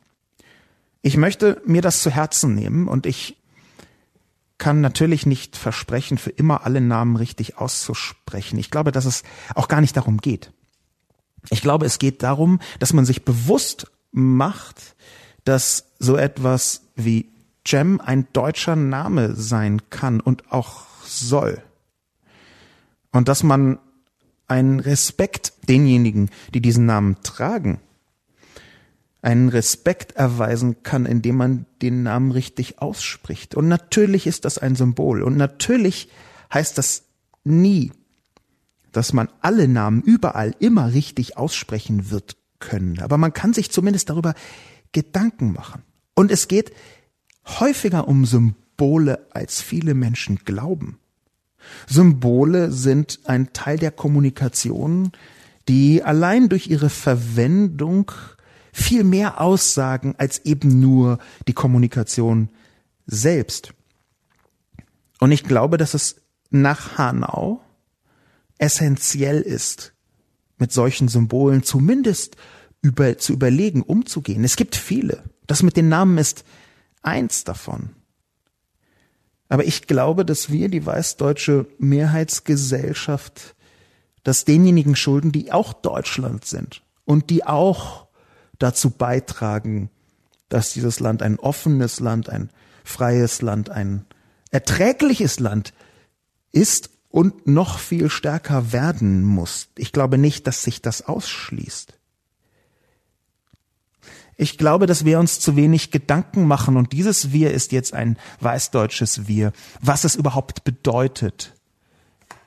Ich 1.02 1.16
möchte 1.16 1.60
mir 1.66 1.82
das 1.82 2.02
zu 2.02 2.10
Herzen 2.10 2.54
nehmen 2.54 2.88
und 2.88 3.06
ich 3.06 3.36
kann 4.58 4.80
natürlich 4.80 5.26
nicht 5.26 5.56
versprechen, 5.56 6.16
für 6.16 6.30
immer 6.30 6.64
alle 6.64 6.80
Namen 6.80 7.16
richtig 7.16 7.58
auszusprechen. 7.58 8.58
Ich 8.58 8.70
glaube, 8.70 8.92
dass 8.92 9.04
es 9.04 9.22
auch 9.54 9.68
gar 9.68 9.80
nicht 9.80 9.96
darum 9.96 10.18
geht. 10.18 10.52
Ich 11.50 11.62
glaube, 11.62 11.86
es 11.86 11.98
geht 11.98 12.22
darum, 12.22 12.60
dass 12.78 12.92
man 12.92 13.04
sich 13.04 13.24
bewusst 13.24 13.90
macht, 14.12 14.96
dass 15.44 15.86
so 15.98 16.16
etwas 16.16 16.82
wie 16.96 17.30
Cem 17.66 18.00
ein 18.00 18.26
deutscher 18.32 18.76
Name 18.76 19.34
sein 19.34 19.82
kann 19.90 20.20
und 20.20 20.52
auch 20.52 20.84
soll. 21.04 21.62
Und 23.12 23.28
dass 23.28 23.42
man 23.42 23.78
einen 24.46 24.80
Respekt 24.80 25.54
denjenigen, 25.68 26.30
die 26.52 26.60
diesen 26.60 26.86
Namen 26.86 27.16
tragen, 27.22 27.80
einen 29.22 29.48
Respekt 29.48 30.12
erweisen 30.12 30.82
kann, 30.82 31.06
indem 31.06 31.36
man 31.36 31.66
den 31.80 32.02
Namen 32.02 32.30
richtig 32.30 32.80
ausspricht. 32.80 33.54
Und 33.54 33.68
natürlich 33.68 34.26
ist 34.26 34.44
das 34.44 34.58
ein 34.58 34.76
Symbol. 34.76 35.22
Und 35.22 35.38
natürlich 35.38 36.10
heißt 36.52 36.76
das 36.76 37.04
nie, 37.42 37.92
dass 38.96 39.12
man 39.12 39.28
alle 39.40 39.68
Namen 39.68 40.02
überall 40.02 40.54
immer 40.58 40.92
richtig 40.92 41.36
aussprechen 41.36 42.10
wird 42.10 42.36
können. 42.60 43.00
Aber 43.00 43.18
man 43.18 43.32
kann 43.32 43.52
sich 43.52 43.70
zumindest 43.70 44.08
darüber 44.10 44.34
Gedanken 44.92 45.52
machen. 45.52 45.82
Und 46.14 46.30
es 46.30 46.48
geht 46.48 46.72
häufiger 47.46 48.08
um 48.08 48.24
Symbole, 48.24 49.26
als 49.30 49.60
viele 49.60 49.94
Menschen 49.94 50.40
glauben. 50.44 50.98
Symbole 51.86 52.70
sind 52.70 53.20
ein 53.24 53.52
Teil 53.52 53.78
der 53.78 53.90
Kommunikation, 53.90 55.12
die 55.68 56.02
allein 56.02 56.48
durch 56.48 56.68
ihre 56.68 56.90
Verwendung 56.90 58.12
viel 58.72 59.04
mehr 59.04 59.40
aussagen 59.40 60.14
als 60.18 60.44
eben 60.44 60.80
nur 60.80 61.18
die 61.48 61.52
Kommunikation 61.52 62.48
selbst. 63.06 63.72
Und 65.20 65.32
ich 65.32 65.44
glaube, 65.44 65.78
dass 65.78 65.94
es 65.94 66.16
nach 66.50 66.98
Hanau 66.98 67.62
essentiell 68.64 69.42
ist, 69.42 69.92
mit 70.56 70.72
solchen 70.72 71.08
Symbolen 71.08 71.62
zumindest 71.62 72.36
über, 72.80 73.18
zu 73.18 73.34
überlegen, 73.34 73.82
umzugehen. 73.82 74.42
Es 74.42 74.56
gibt 74.56 74.74
viele. 74.74 75.22
Das 75.46 75.62
mit 75.62 75.76
den 75.76 75.90
Namen 75.90 76.16
ist 76.16 76.44
eins 77.02 77.44
davon. 77.44 77.90
Aber 79.50 79.66
ich 79.66 79.86
glaube, 79.86 80.24
dass 80.24 80.50
wir, 80.50 80.70
die 80.70 80.86
weißdeutsche 80.86 81.66
Mehrheitsgesellschaft, 81.78 83.54
das 84.22 84.46
denjenigen 84.46 84.96
schulden, 84.96 85.30
die 85.30 85.52
auch 85.52 85.74
Deutschland 85.74 86.46
sind 86.46 86.80
und 87.04 87.28
die 87.28 87.44
auch 87.44 88.06
dazu 88.58 88.88
beitragen, 88.88 89.90
dass 90.48 90.72
dieses 90.72 91.00
Land 91.00 91.20
ein 91.20 91.38
offenes 91.38 92.00
Land, 92.00 92.30
ein 92.30 92.48
freies 92.82 93.42
Land, 93.42 93.68
ein 93.68 94.06
erträgliches 94.50 95.38
Land 95.38 95.74
ist 96.50 96.93
und 97.14 97.46
noch 97.46 97.78
viel 97.78 98.10
stärker 98.10 98.72
werden 98.72 99.22
muss. 99.22 99.68
Ich 99.76 99.92
glaube 99.92 100.18
nicht, 100.18 100.48
dass 100.48 100.64
sich 100.64 100.82
das 100.82 101.02
ausschließt. 101.02 101.94
Ich 104.36 104.58
glaube, 104.58 104.86
dass 104.86 105.04
wir 105.04 105.20
uns 105.20 105.38
zu 105.38 105.54
wenig 105.54 105.92
Gedanken 105.92 106.48
machen 106.48 106.76
und 106.76 106.90
dieses 106.90 107.30
Wir 107.30 107.52
ist 107.52 107.70
jetzt 107.70 107.94
ein 107.94 108.18
weißdeutsches 108.40 109.28
Wir, 109.28 109.52
was 109.80 110.02
es 110.02 110.16
überhaupt 110.16 110.64
bedeutet, 110.64 111.54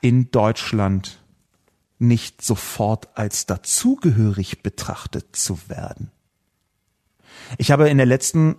in 0.01 0.31
Deutschland 0.31 1.24
nicht 1.97 2.41
sofort 2.41 3.07
als 3.17 3.45
dazugehörig 3.45 4.63
betrachtet 4.63 5.33
zu 5.33 5.69
werden. 5.69 6.12
Ich 7.57 7.71
habe 7.71 7.88
in 7.88 7.95
der 7.95 8.05
letzten 8.05 8.57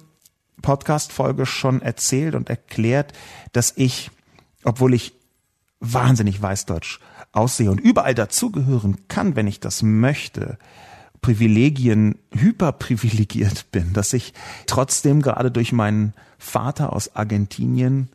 Podcast-Folge 0.62 1.44
schon 1.44 1.82
erzählt 1.82 2.34
und 2.34 2.48
erklärt, 2.48 3.12
dass 3.52 3.74
ich, 3.76 4.10
obwohl 4.64 4.94
ich 4.94 5.17
wahnsinnig 5.80 6.40
weißdeutsch 6.40 7.00
aussehe 7.32 7.70
und 7.70 7.80
überall 7.80 8.14
dazugehören 8.14 9.08
kann, 9.08 9.36
wenn 9.36 9.46
ich 9.46 9.60
das 9.60 9.82
möchte, 9.82 10.58
Privilegien 11.20 12.18
hyperprivilegiert 12.32 13.70
bin, 13.72 13.92
dass 13.92 14.12
ich 14.12 14.34
trotzdem 14.66 15.22
gerade 15.22 15.50
durch 15.50 15.72
meinen 15.72 16.14
Vater 16.38 16.92
aus 16.92 17.16
Argentinien 17.16 18.08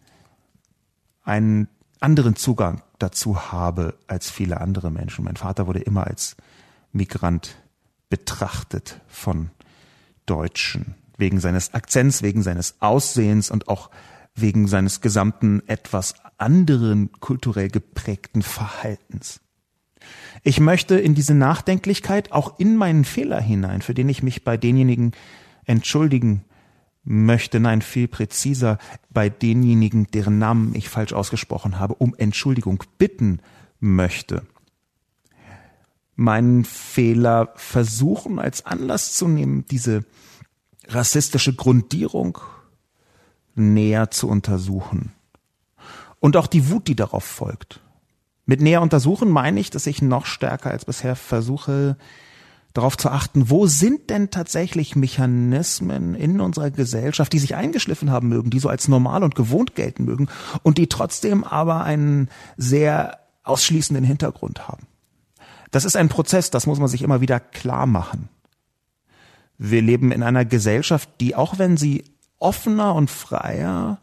einen 1.23 1.67
anderen 1.99 2.35
Zugang 2.35 2.81
dazu 2.99 3.51
habe 3.51 3.95
als 4.07 4.29
viele 4.29 4.61
andere 4.61 4.91
Menschen. 4.91 5.25
Mein 5.25 5.37
Vater 5.37 5.67
wurde 5.67 5.79
immer 5.79 6.07
als 6.07 6.35
Migrant 6.91 7.55
betrachtet 8.09 9.01
von 9.07 9.49
Deutschen, 10.25 10.95
wegen 11.17 11.39
seines 11.39 11.73
Akzents, 11.73 12.21
wegen 12.21 12.43
seines 12.43 12.75
Aussehens 12.79 13.51
und 13.51 13.67
auch 13.67 13.89
wegen 14.35 14.67
seines 14.67 15.01
gesamten 15.01 15.61
etwas 15.67 16.15
anderen 16.37 17.11
kulturell 17.19 17.69
geprägten 17.69 18.41
Verhaltens. 18.41 19.41
Ich 20.43 20.59
möchte 20.59 20.95
in 20.95 21.15
diese 21.15 21.33
Nachdenklichkeit 21.33 22.31
auch 22.31 22.59
in 22.59 22.75
meinen 22.75 23.05
Fehler 23.05 23.39
hinein, 23.39 23.81
für 23.81 23.93
den 23.93 24.09
ich 24.09 24.23
mich 24.23 24.43
bei 24.43 24.57
denjenigen 24.57 25.11
entschuldigen 25.65 26.43
möchte, 27.05 27.59
nein, 27.59 27.81
viel 27.81 28.07
präziser, 28.07 28.77
bei 29.09 29.29
denjenigen, 29.29 30.07
deren 30.07 30.39
Namen 30.39 30.73
ich 30.75 30.89
falsch 30.89 31.13
ausgesprochen 31.13 31.79
habe, 31.79 31.95
um 31.95 32.15
Entschuldigung 32.17 32.83
bitten 32.97 33.39
möchte. 33.79 34.43
Meinen 36.15 36.63
Fehler 36.63 37.53
versuchen 37.55 38.39
als 38.39 38.65
Anlass 38.65 39.13
zu 39.13 39.27
nehmen, 39.27 39.65
diese 39.65 40.05
rassistische 40.87 41.53
Grundierung 41.53 42.39
näher 43.55 44.11
zu 44.11 44.27
untersuchen. 44.27 45.11
Und 46.19 46.37
auch 46.37 46.47
die 46.47 46.69
Wut, 46.69 46.87
die 46.87 46.95
darauf 46.95 47.23
folgt. 47.23 47.81
Mit 48.45 48.61
näher 48.61 48.81
untersuchen 48.81 49.29
meine 49.29 49.59
ich, 49.59 49.69
dass 49.69 49.87
ich 49.87 50.01
noch 50.01 50.25
stärker 50.25 50.71
als 50.71 50.85
bisher 50.85 51.15
versuche, 51.15 51.97
darauf 52.73 52.97
zu 52.97 53.09
achten, 53.09 53.49
wo 53.49 53.67
sind 53.67 54.09
denn 54.09 54.31
tatsächlich 54.31 54.95
Mechanismen 54.95 56.15
in 56.15 56.41
unserer 56.41 56.71
Gesellschaft, 56.71 57.31
die 57.31 57.39
sich 57.39 57.55
eingeschliffen 57.55 58.11
haben 58.11 58.29
mögen, 58.29 58.49
die 58.49 58.59
so 58.59 58.67
als 58.67 58.87
normal 58.87 59.23
und 59.23 59.35
gewohnt 59.35 59.75
gelten 59.75 60.05
mögen 60.05 60.27
und 60.63 60.77
die 60.77 60.87
trotzdem 60.87 61.43
aber 61.43 61.83
einen 61.83 62.29
sehr 62.57 63.19
ausschließenden 63.43 64.03
Hintergrund 64.03 64.67
haben. 64.67 64.87
Das 65.71 65.85
ist 65.85 65.95
ein 65.95 66.09
Prozess, 66.09 66.49
das 66.49 66.67
muss 66.67 66.79
man 66.79 66.87
sich 66.87 67.01
immer 67.01 67.21
wieder 67.21 67.39
klar 67.39 67.85
machen. 67.85 68.29
Wir 69.57 69.81
leben 69.81 70.11
in 70.11 70.23
einer 70.23 70.45
Gesellschaft, 70.45 71.09
die 71.19 71.35
auch 71.35 71.59
wenn 71.59 71.77
sie 71.77 72.03
offener 72.43 72.93
und 72.93 73.09
freier, 73.09 73.99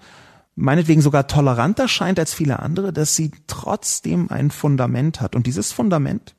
meinetwegen 0.57 1.03
sogar 1.03 1.27
toleranter 1.27 1.89
scheint 1.89 2.19
als 2.19 2.35
viele 2.35 2.61
andere, 2.61 2.93
dass 2.93 3.15
sie 3.15 3.31
trotzdem 3.47 4.31
ein 4.31 4.51
Fundament 4.51 5.21
hat. 5.21 5.37
Und 5.37 5.47
dieses 5.47 5.73
Fundament 5.73 6.35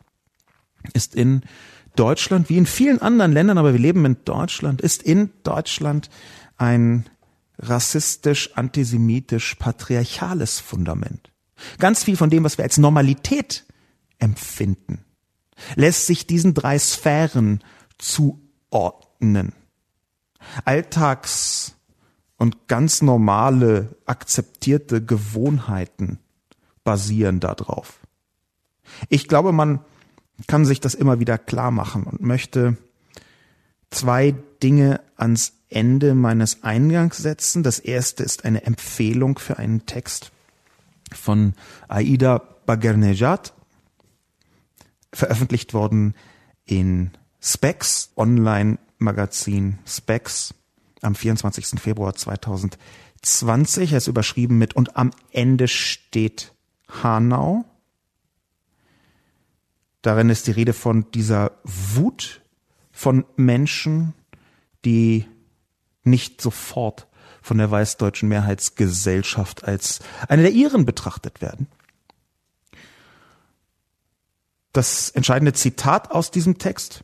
ist 0.93 1.15
in 1.15 1.41
Deutschland, 1.95 2.49
wie 2.49 2.57
in 2.57 2.65
vielen 2.65 3.01
anderen 3.01 3.31
Ländern, 3.31 3.57
aber 3.57 3.73
wir 3.73 3.79
leben 3.79 4.05
in 4.05 4.17
Deutschland, 4.25 4.81
ist 4.81 5.03
in 5.03 5.31
Deutschland 5.43 6.09
ein 6.57 7.09
rassistisch, 7.59 8.55
antisemitisch, 8.55 9.55
patriarchales 9.55 10.59
Fundament. 10.59 11.31
Ganz 11.77 12.03
viel 12.03 12.17
von 12.17 12.29
dem, 12.29 12.43
was 12.43 12.57
wir 12.57 12.63
als 12.63 12.77
Normalität 12.77 13.65
empfinden, 14.17 15.03
lässt 15.75 16.07
sich 16.07 16.25
diesen 16.25 16.53
drei 16.53 16.79
Sphären 16.79 17.63
zuordnen. 17.97 19.53
Alltags- 20.65 21.75
und 22.41 22.67
ganz 22.67 23.03
normale, 23.03 23.95
akzeptierte 24.07 25.05
Gewohnheiten 25.05 26.17
basieren 26.83 27.39
darauf. 27.39 27.99
Ich 29.09 29.27
glaube, 29.27 29.51
man 29.51 29.81
kann 30.47 30.65
sich 30.65 30.79
das 30.79 30.95
immer 30.95 31.19
wieder 31.19 31.37
klar 31.37 31.69
machen 31.69 32.05
und 32.05 32.21
möchte 32.21 32.77
zwei 33.91 34.33
Dinge 34.63 35.01
ans 35.17 35.53
Ende 35.69 36.15
meines 36.15 36.63
Eingangs 36.63 37.17
setzen. 37.17 37.61
Das 37.61 37.77
erste 37.77 38.23
ist 38.23 38.43
eine 38.43 38.63
Empfehlung 38.63 39.37
für 39.37 39.59
einen 39.59 39.85
Text 39.85 40.31
von 41.13 41.53
Aida 41.89 42.39
Bagernejad, 42.65 43.53
veröffentlicht 45.13 45.75
worden 45.75 46.15
in 46.65 47.11
Specs, 47.39 48.09
Online-Magazin 48.15 49.77
Specs 49.85 50.55
am 51.01 51.15
24. 51.15 51.79
Februar 51.79 52.13
2020. 52.13 53.91
Er 53.91 53.97
ist 53.97 54.07
überschrieben 54.07 54.57
mit 54.57 54.75
und 54.75 54.95
am 54.95 55.11
Ende 55.31 55.67
steht 55.67 56.53
Hanau. 57.03 57.65
Darin 60.01 60.29
ist 60.29 60.47
die 60.47 60.51
Rede 60.51 60.73
von 60.73 61.09
dieser 61.11 61.51
Wut 61.63 62.41
von 62.91 63.25
Menschen, 63.35 64.13
die 64.83 65.25
nicht 66.03 66.41
sofort 66.41 67.07
von 67.41 67.57
der 67.57 67.71
weißdeutschen 67.71 68.29
Mehrheitsgesellschaft 68.29 69.63
als 69.63 69.99
eine 70.27 70.43
der 70.43 70.51
ihren 70.51 70.85
betrachtet 70.85 71.41
werden. 71.41 71.67
Das 74.73 75.09
entscheidende 75.09 75.53
Zitat 75.53 76.11
aus 76.11 76.31
diesem 76.31 76.57
Text. 76.57 77.03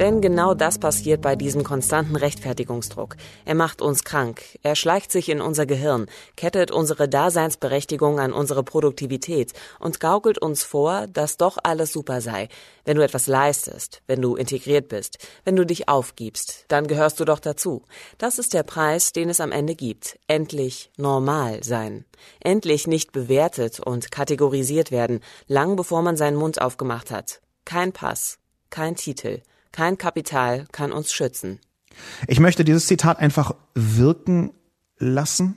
Denn 0.00 0.22
genau 0.22 0.54
das 0.54 0.78
passiert 0.78 1.20
bei 1.20 1.36
diesem 1.36 1.62
konstanten 1.62 2.16
Rechtfertigungsdruck. 2.16 3.16
Er 3.44 3.54
macht 3.54 3.82
uns 3.82 4.02
krank, 4.02 4.40
er 4.62 4.74
schleicht 4.74 5.12
sich 5.12 5.28
in 5.28 5.42
unser 5.42 5.66
Gehirn, 5.66 6.06
kettet 6.36 6.70
unsere 6.70 7.06
Daseinsberechtigung 7.06 8.18
an 8.18 8.32
unsere 8.32 8.64
Produktivität 8.64 9.52
und 9.78 10.00
gaukelt 10.00 10.38
uns 10.38 10.62
vor, 10.62 11.06
dass 11.06 11.36
doch 11.36 11.58
alles 11.62 11.92
super 11.92 12.22
sei. 12.22 12.48
Wenn 12.86 12.96
du 12.96 13.04
etwas 13.04 13.26
leistest, 13.26 14.00
wenn 14.06 14.22
du 14.22 14.36
integriert 14.36 14.88
bist, 14.88 15.18
wenn 15.44 15.54
du 15.54 15.66
dich 15.66 15.90
aufgibst, 15.90 16.64
dann 16.68 16.86
gehörst 16.86 17.20
du 17.20 17.26
doch 17.26 17.38
dazu. 17.38 17.82
Das 18.16 18.38
ist 18.38 18.54
der 18.54 18.62
Preis, 18.62 19.12
den 19.12 19.28
es 19.28 19.38
am 19.38 19.52
Ende 19.52 19.74
gibt. 19.74 20.18
Endlich 20.26 20.90
normal 20.96 21.62
sein. 21.62 22.06
Endlich 22.40 22.86
nicht 22.86 23.12
bewertet 23.12 23.80
und 23.80 24.10
kategorisiert 24.10 24.92
werden, 24.92 25.20
lang 25.46 25.76
bevor 25.76 26.00
man 26.00 26.16
seinen 26.16 26.38
Mund 26.38 26.58
aufgemacht 26.58 27.10
hat. 27.10 27.42
Kein 27.66 27.92
Pass, 27.92 28.38
kein 28.70 28.96
Titel, 28.96 29.42
kein 29.72 29.98
Kapital 29.98 30.66
kann 30.72 30.92
uns 30.92 31.12
schützen. 31.12 31.60
Ich 32.26 32.40
möchte 32.40 32.64
dieses 32.64 32.86
Zitat 32.86 33.18
einfach 33.18 33.54
wirken 33.74 34.52
lassen 34.98 35.56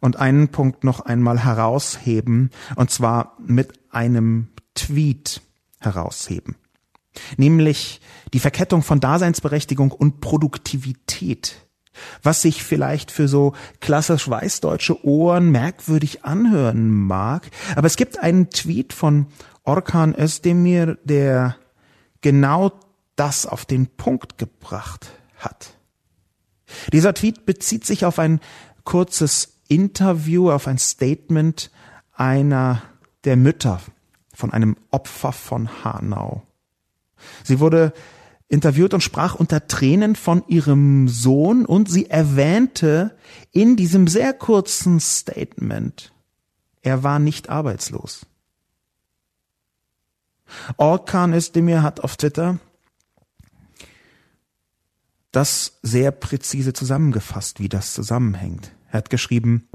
und 0.00 0.16
einen 0.16 0.48
Punkt 0.48 0.84
noch 0.84 1.00
einmal 1.00 1.44
herausheben, 1.44 2.50
und 2.76 2.90
zwar 2.90 3.36
mit 3.38 3.72
einem 3.90 4.48
Tweet 4.74 5.42
herausheben. 5.78 6.56
Nämlich 7.36 8.00
die 8.32 8.38
Verkettung 8.38 8.82
von 8.82 9.00
Daseinsberechtigung 9.00 9.90
und 9.92 10.20
Produktivität. 10.20 11.66
Was 12.22 12.42
sich 12.42 12.62
vielleicht 12.62 13.10
für 13.10 13.28
so 13.28 13.52
klassisch 13.80 14.30
weißdeutsche 14.30 15.04
Ohren 15.04 15.50
merkwürdig 15.50 16.24
anhören 16.24 16.88
mag, 16.88 17.50
aber 17.74 17.88
es 17.88 17.96
gibt 17.96 18.20
einen 18.20 18.48
Tweet 18.50 18.92
von 18.92 19.26
Orkan 19.64 20.14
Özdemir, 20.16 20.96
der 21.04 21.56
genau 22.20 22.72
das 23.16 23.46
auf 23.46 23.64
den 23.64 23.86
Punkt 23.86 24.38
gebracht 24.38 25.10
hat. 25.36 25.74
Dieser 26.92 27.14
Tweet 27.14 27.46
bezieht 27.46 27.84
sich 27.84 28.04
auf 28.04 28.18
ein 28.18 28.40
kurzes 28.84 29.58
Interview, 29.68 30.50
auf 30.50 30.66
ein 30.66 30.78
Statement 30.78 31.70
einer 32.12 32.82
der 33.24 33.36
Mütter 33.36 33.80
von 34.34 34.52
einem 34.52 34.76
Opfer 34.90 35.32
von 35.32 35.84
Hanau. 35.84 36.42
Sie 37.44 37.60
wurde 37.60 37.92
interviewt 38.48 38.94
und 38.94 39.02
sprach 39.02 39.34
unter 39.34 39.68
Tränen 39.68 40.16
von 40.16 40.42
ihrem 40.48 41.08
Sohn 41.08 41.64
und 41.64 41.90
sie 41.90 42.10
erwähnte 42.10 43.16
in 43.52 43.76
diesem 43.76 44.08
sehr 44.08 44.32
kurzen 44.32 44.98
Statement, 44.98 46.12
er 46.82 47.02
war 47.02 47.18
nicht 47.18 47.48
arbeitslos. 47.48 48.26
Orkan 50.76 51.32
Özdemir 51.32 51.82
hat 51.82 52.00
auf 52.00 52.16
Twitter 52.16 52.58
das 55.32 55.78
sehr 55.82 56.10
präzise 56.10 56.72
zusammengefasst, 56.72 57.60
wie 57.60 57.68
das 57.68 57.94
zusammenhängt. 57.94 58.72
Er 58.90 58.98
hat 58.98 59.10
geschrieben, 59.10 59.68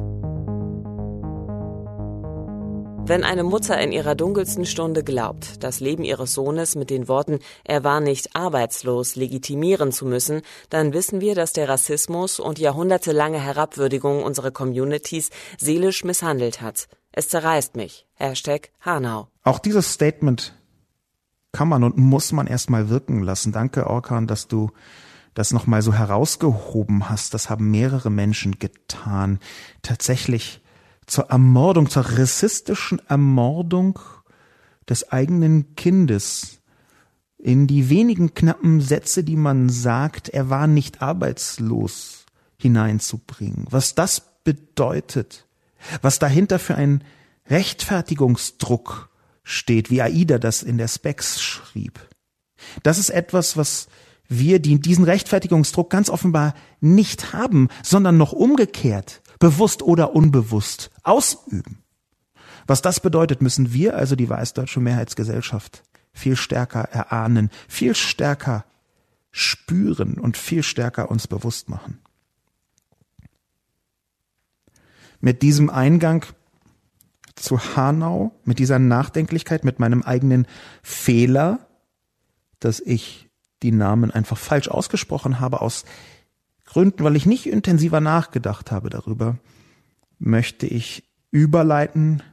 wenn 3.08 3.24
eine 3.24 3.44
Mutter 3.44 3.80
in 3.80 3.92
ihrer 3.92 4.16
dunkelsten 4.16 4.66
Stunde 4.66 5.04
glaubt, 5.04 5.64
das 5.64 5.80
Leben 5.80 6.04
ihres 6.04 6.34
Sohnes 6.34 6.74
mit 6.74 6.90
den 6.90 7.08
Worten 7.08 7.38
er 7.64 7.84
war 7.84 8.00
nicht 8.00 8.36
arbeitslos 8.36 9.16
legitimieren 9.16 9.92
zu 9.92 10.08
müssen, 10.08 10.42
dann 10.72 10.92
wissen 10.92 11.22
wir, 11.22 11.36
dass 11.36 11.54
der 11.54 11.70
Rassismus 11.70 12.40
und 12.40 12.58
jahrhundertelange 12.58 13.40
Herabwürdigung 13.40 14.24
unserer 14.24 14.50
Communities 14.50 15.30
seelisch 15.60 16.04
misshandelt 16.04 16.62
hat. 16.62 16.88
Es 17.12 17.30
zerreißt 17.30 17.76
mich. 17.76 18.08
Hashtag 18.16 18.72
Hanau. 18.82 19.28
Auch 19.44 19.60
dieses 19.60 19.94
Statement 19.94 20.56
kann 21.56 21.70
man 21.70 21.86
und 21.86 21.96
muss 21.96 22.34
man 22.34 22.48
erstmal 22.48 22.90
wirken 22.90 23.24
lassen. 23.24 23.54
Danke, 23.54 23.88
Orkan, 23.88 24.28
dass 24.28 24.50
du 24.50 24.72
das 25.36 25.54
nochmal 25.54 25.82
so 25.82 25.94
herausgehoben 25.94 27.10
hast. 27.10 27.34
Das 27.34 27.50
haben 27.50 27.72
mehrere 27.72 28.10
Menschen 28.10 28.60
getan. 28.60 29.40
Tatsächlich 29.82 30.62
zur 31.06 31.30
Ermordung, 31.30 31.90
zur 31.90 32.04
rassistischen 32.04 33.00
Ermordung 33.08 34.00
des 34.90 35.14
eigenen 35.14 35.76
Kindes. 35.76 36.60
In 37.38 37.68
die 37.68 37.90
wenigen 37.90 38.34
knappen 38.34 38.82
Sätze, 38.82 39.24
die 39.24 39.38
man 39.38 39.70
sagt, 39.70 40.28
er 40.28 40.50
war 40.50 40.68
nicht 40.68 41.02
arbeitslos 41.02 42.26
hineinzubringen. 42.58 43.66
Was 43.70 43.96
das 43.96 44.42
bedeutet, 44.44 45.48
was 46.02 46.20
dahinter 46.20 46.60
für 46.60 46.76
ein 46.76 47.02
Rechtfertigungsdruck 47.50 49.10
steht, 49.46 49.90
wie 49.90 50.02
Aida 50.02 50.38
das 50.40 50.62
in 50.62 50.78
der 50.78 50.90
Specs 50.90 51.42
schrieb. 51.42 52.02
Das 52.84 52.98
ist 52.98 53.12
etwas, 53.12 53.56
was 53.56 53.88
wir, 54.28 54.60
die 54.60 54.80
diesen 54.80 55.06
Rechtfertigungsdruck 55.06 55.90
ganz 55.90 56.10
offenbar 56.10 56.56
nicht 56.82 57.32
haben, 57.32 57.70
sondern 57.84 58.18
noch 58.18 58.34
umgekehrt 58.34 59.22
bewusst 59.40 59.84
oder 59.84 60.16
unbewusst 60.16 60.90
ausüben. 61.04 61.84
Was 62.68 62.82
das 62.82 63.00
bedeutet, 63.00 63.42
müssen 63.42 63.74
wir, 63.74 63.96
also 63.96 64.16
die 64.16 64.30
weißdeutsche 64.30 64.80
Mehrheitsgesellschaft, 64.80 65.84
viel 66.14 66.36
stärker 66.36 66.82
erahnen, 66.82 67.52
viel 67.68 67.94
stärker 67.94 68.66
spüren 69.32 70.16
und 70.16 70.38
viel 70.38 70.64
stärker 70.64 71.12
uns 71.12 71.28
bewusst 71.28 71.70
machen. 71.70 72.00
Mit 75.20 75.42
diesem 75.42 75.70
Eingang 75.70 76.26
zu 77.36 77.60
Hanau, 77.76 78.32
mit 78.46 78.60
dieser 78.60 78.80
Nachdenklichkeit, 78.80 79.64
mit 79.64 79.80
meinem 79.80 80.04
eigenen 80.04 80.48
Fehler, 80.82 81.68
dass 82.60 82.80
ich 82.80 83.30
die 83.64 83.72
Namen 83.72 84.12
einfach 84.12 84.38
falsch 84.38 84.68
ausgesprochen 84.68 85.40
habe 85.40 85.62
aus 85.62 85.86
Gründen, 86.66 87.04
weil 87.04 87.16
ich 87.16 87.26
nicht 87.26 87.46
intensiver 87.46 88.02
nachgedacht 88.02 88.72
habe 88.72 88.90
darüber, 88.90 89.38
möchte 90.18 90.66
ich 90.66 91.04
überleiten 91.32 92.24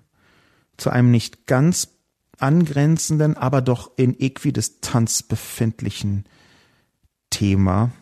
zu 0.77 0.91
einem 0.91 1.11
nicht 1.11 1.47
ganz 1.47 1.89
angrenzenden, 2.39 3.37
aber 3.37 3.61
doch 3.61 3.93
in 3.97 4.19
Äquidistanz 4.19 5.23
befindlichen 5.23 6.25
Thema, 7.31 7.93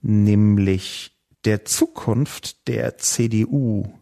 nämlich 0.00 1.18
der 1.44 1.64
Zukunft 1.64 2.68
der 2.68 2.98
CDU. 2.98 3.92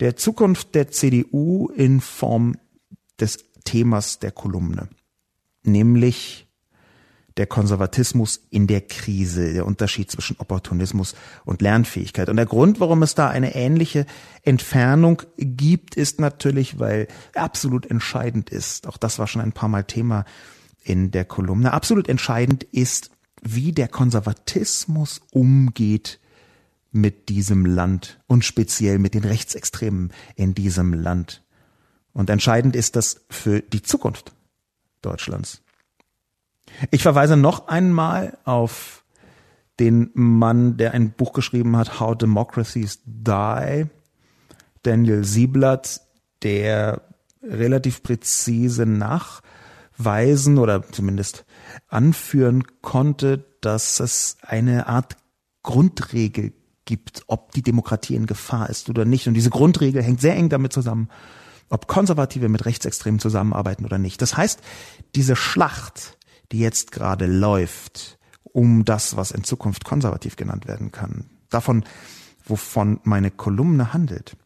Der 0.00 0.16
Zukunft 0.16 0.74
der 0.74 0.90
CDU 0.90 1.68
in 1.68 2.00
Form 2.00 2.56
des 3.20 3.44
Themas 3.64 4.18
der 4.18 4.32
Kolumne, 4.32 4.88
nämlich 5.62 6.46
der 7.36 7.46
Konservatismus 7.46 8.46
in 8.50 8.66
der 8.66 8.82
Krise, 8.82 9.52
der 9.52 9.66
Unterschied 9.66 10.10
zwischen 10.10 10.36
Opportunismus 10.38 11.14
und 11.44 11.62
Lernfähigkeit. 11.62 12.28
Und 12.28 12.36
der 12.36 12.46
Grund, 12.46 12.78
warum 12.78 13.02
es 13.02 13.14
da 13.14 13.28
eine 13.28 13.56
ähnliche 13.56 14.06
Entfernung 14.42 15.22
gibt, 15.36 15.96
ist 15.96 16.20
natürlich, 16.20 16.78
weil 16.78 17.08
absolut 17.34 17.86
entscheidend 17.86 18.50
ist, 18.50 18.86
auch 18.86 18.96
das 18.96 19.18
war 19.18 19.26
schon 19.26 19.42
ein 19.42 19.52
paar 19.52 19.68
Mal 19.68 19.84
Thema 19.84 20.24
in 20.84 21.10
der 21.10 21.24
Kolumne, 21.24 21.72
absolut 21.72 22.08
entscheidend 22.08 22.62
ist, 22.62 23.10
wie 23.42 23.72
der 23.72 23.88
Konservatismus 23.88 25.20
umgeht 25.32 26.20
mit 26.94 27.28
diesem 27.28 27.66
Land 27.66 28.20
und 28.26 28.44
speziell 28.44 28.98
mit 28.98 29.14
den 29.14 29.24
Rechtsextremen 29.24 30.12
in 30.36 30.54
diesem 30.54 30.94
Land. 30.94 31.42
Und 32.12 32.30
entscheidend 32.30 32.76
ist 32.76 32.94
das 32.94 33.26
für 33.28 33.60
die 33.60 33.82
Zukunft 33.82 34.32
Deutschlands. 35.02 35.60
Ich 36.92 37.02
verweise 37.02 37.36
noch 37.36 37.66
einmal 37.66 38.38
auf 38.44 39.04
den 39.80 40.10
Mann, 40.14 40.76
der 40.76 40.92
ein 40.92 41.10
Buch 41.10 41.32
geschrieben 41.32 41.76
hat, 41.76 41.98
How 41.98 42.16
Democracies 42.16 43.00
Die, 43.04 43.86
Daniel 44.84 45.24
Sieblatt, 45.24 46.00
der 46.44 47.02
relativ 47.42 48.04
präzise 48.04 48.86
nachweisen 48.86 50.58
oder 50.58 50.88
zumindest 50.92 51.44
anführen 51.88 52.62
konnte, 52.82 53.44
dass 53.60 53.98
es 53.98 54.36
eine 54.42 54.86
Art 54.86 55.16
Grundregel 55.64 56.52
gibt, 56.84 57.22
ob 57.26 57.52
die 57.52 57.62
Demokratie 57.62 58.14
in 58.14 58.26
Gefahr 58.26 58.68
ist 58.70 58.88
oder 58.88 59.04
nicht. 59.04 59.26
Und 59.26 59.34
diese 59.34 59.50
Grundregel 59.50 60.02
hängt 60.02 60.20
sehr 60.20 60.36
eng 60.36 60.48
damit 60.48 60.72
zusammen, 60.72 61.08
ob 61.70 61.86
Konservative 61.86 62.48
mit 62.48 62.66
Rechtsextremen 62.66 63.20
zusammenarbeiten 63.20 63.84
oder 63.84 63.98
nicht. 63.98 64.20
Das 64.20 64.36
heißt, 64.36 64.60
diese 65.14 65.36
Schlacht 65.36 66.16
die 66.52 66.60
jetzt 66.60 66.92
gerade 66.92 67.26
läuft, 67.26 68.18
um 68.44 68.84
das, 68.84 69.16
was 69.16 69.30
in 69.30 69.44
Zukunft 69.44 69.84
konservativ 69.84 70.36
genannt 70.36 70.68
werden 70.68 70.92
kann. 70.92 71.30
Davon, 71.50 71.84
wovon 72.44 73.00
meine 73.02 73.30
Kolumne 73.30 73.92
handelt. 73.92 74.36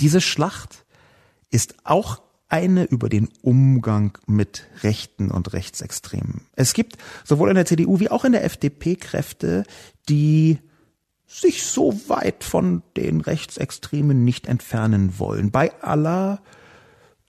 Diese 0.00 0.20
Schlacht 0.20 0.84
ist 1.50 1.74
auch 1.84 2.22
eine 2.48 2.84
über 2.84 3.08
den 3.08 3.28
Umgang 3.42 4.18
mit 4.26 4.66
Rechten 4.82 5.30
und 5.30 5.52
Rechtsextremen. 5.52 6.42
Es 6.56 6.74
gibt 6.74 6.96
sowohl 7.24 7.48
in 7.48 7.54
der 7.54 7.66
CDU 7.66 8.00
wie 8.00 8.10
auch 8.10 8.24
in 8.24 8.32
der 8.32 8.44
FDP 8.44 8.96
Kräfte, 8.96 9.64
die 10.08 10.58
sich 11.30 11.62
so 11.62 11.94
weit 12.08 12.42
von 12.42 12.82
den 12.96 13.20
Rechtsextremen 13.20 14.24
nicht 14.24 14.46
entfernen 14.46 15.18
wollen. 15.20 15.52
Bei 15.52 15.72
aller 15.80 16.42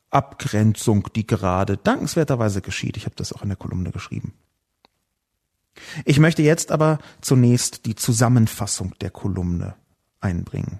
Abgrenzung, 0.09 1.07
die 1.15 1.27
gerade 1.27 1.77
dankenswerterweise 1.77 2.61
geschieht. 2.61 2.97
Ich 2.97 3.05
habe 3.05 3.15
das 3.15 3.31
auch 3.31 3.43
in 3.43 3.49
der 3.49 3.57
Kolumne 3.57 3.91
geschrieben. 3.91 4.33
Ich 6.03 6.19
möchte 6.19 6.41
jetzt 6.41 6.71
aber 6.71 6.97
zunächst 7.21 7.85
die 7.85 7.95
Zusammenfassung 7.95 8.95
der 8.99 9.11
Kolumne 9.11 9.75
einbringen. 10.19 10.79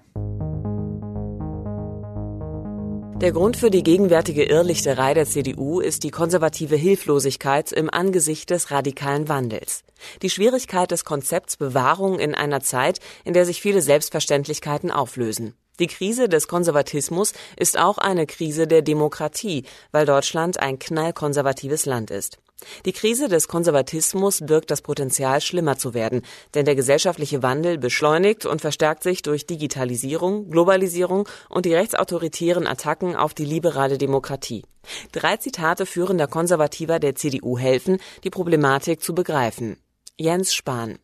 Der 3.20 3.30
Grund 3.32 3.56
für 3.56 3.70
die 3.70 3.84
gegenwärtige 3.84 4.44
Irrlichterei 4.44 5.14
der 5.14 5.26
CDU 5.26 5.80
ist 5.80 6.02
die 6.02 6.10
konservative 6.10 6.74
Hilflosigkeit 6.74 7.70
im 7.70 7.88
Angesicht 7.88 8.50
des 8.50 8.70
radikalen 8.70 9.28
Wandels. 9.28 9.84
Die 10.22 10.30
Schwierigkeit 10.30 10.90
des 10.90 11.04
Konzepts 11.04 11.56
Bewahrung 11.56 12.18
in 12.18 12.34
einer 12.34 12.60
Zeit, 12.60 12.98
in 13.24 13.32
der 13.32 13.46
sich 13.46 13.62
viele 13.62 13.80
Selbstverständlichkeiten 13.80 14.90
auflösen. 14.90 15.54
Die 15.78 15.86
Krise 15.86 16.28
des 16.28 16.48
Konservatismus 16.48 17.32
ist 17.56 17.78
auch 17.78 17.98
eine 17.98 18.26
Krise 18.26 18.66
der 18.66 18.82
Demokratie, 18.82 19.64
weil 19.90 20.04
Deutschland 20.04 20.60
ein 20.60 20.78
knallkonservatives 20.78 21.86
Land 21.86 22.10
ist. 22.10 22.41
Die 22.84 22.92
Krise 22.92 23.28
des 23.28 23.48
Konservatismus 23.48 24.40
birgt 24.40 24.70
das 24.70 24.82
Potenzial, 24.82 25.40
schlimmer 25.40 25.78
zu 25.78 25.94
werden, 25.94 26.22
denn 26.54 26.64
der 26.64 26.74
gesellschaftliche 26.74 27.42
Wandel 27.42 27.78
beschleunigt 27.78 28.46
und 28.46 28.60
verstärkt 28.60 29.02
sich 29.02 29.22
durch 29.22 29.46
Digitalisierung, 29.46 30.50
Globalisierung 30.50 31.28
und 31.48 31.66
die 31.66 31.74
rechtsautoritären 31.74 32.66
Attacken 32.66 33.16
auf 33.16 33.34
die 33.34 33.44
liberale 33.44 33.98
Demokratie. 33.98 34.64
Drei 35.12 35.36
Zitate 35.36 35.86
führender 35.86 36.26
Konservativer 36.26 36.98
der 36.98 37.14
CDU 37.14 37.58
helfen, 37.58 37.98
die 38.24 38.30
Problematik 38.30 39.02
zu 39.02 39.14
begreifen. 39.14 39.76
Jens 40.18 40.54
Spahn 40.54 40.98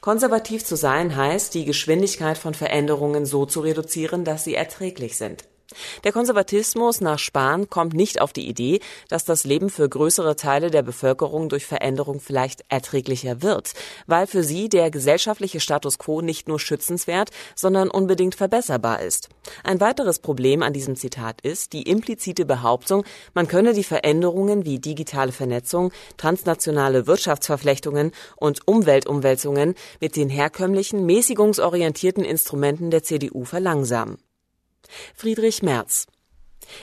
Konservativ 0.00 0.64
zu 0.64 0.76
sein 0.76 1.16
heißt, 1.16 1.54
die 1.54 1.64
Geschwindigkeit 1.64 2.38
von 2.38 2.54
Veränderungen 2.54 3.26
so 3.26 3.46
zu 3.46 3.60
reduzieren, 3.60 4.24
dass 4.24 4.44
sie 4.44 4.54
erträglich 4.54 5.16
sind. 5.16 5.44
Der 6.04 6.12
Konservatismus 6.12 7.00
nach 7.00 7.18
Spahn 7.18 7.70
kommt 7.70 7.94
nicht 7.94 8.20
auf 8.20 8.32
die 8.32 8.48
Idee, 8.48 8.80
dass 9.08 9.24
das 9.24 9.44
Leben 9.44 9.70
für 9.70 9.88
größere 9.88 10.36
Teile 10.36 10.70
der 10.70 10.82
Bevölkerung 10.82 11.48
durch 11.48 11.64
Veränderung 11.64 12.20
vielleicht 12.20 12.64
erträglicher 12.68 13.42
wird, 13.42 13.72
weil 14.06 14.26
für 14.26 14.42
sie 14.44 14.68
der 14.68 14.90
gesellschaftliche 14.90 15.60
Status 15.60 15.98
quo 15.98 16.20
nicht 16.20 16.48
nur 16.48 16.60
schützenswert, 16.60 17.30
sondern 17.54 17.90
unbedingt 17.90 18.34
verbesserbar 18.34 19.00
ist. 19.00 19.28
Ein 19.62 19.80
weiteres 19.80 20.18
Problem 20.18 20.62
an 20.62 20.72
diesem 20.72 20.96
Zitat 20.96 21.40
ist 21.40 21.72
die 21.72 21.82
implizite 21.82 22.44
Behauptung, 22.44 23.04
man 23.32 23.48
könne 23.48 23.72
die 23.72 23.84
Veränderungen 23.84 24.64
wie 24.64 24.78
digitale 24.78 25.32
Vernetzung, 25.32 25.92
transnationale 26.16 27.06
Wirtschaftsverflechtungen 27.06 28.12
und 28.36 28.66
Umweltumwälzungen 28.68 29.74
mit 30.00 30.16
den 30.16 30.28
herkömmlichen 30.28 31.06
mäßigungsorientierten 31.06 32.24
Instrumenten 32.24 32.90
der 32.90 33.02
CDU 33.02 33.44
verlangsamen. 33.44 34.18
Friedrich 35.14 35.62
Merz 35.62 36.06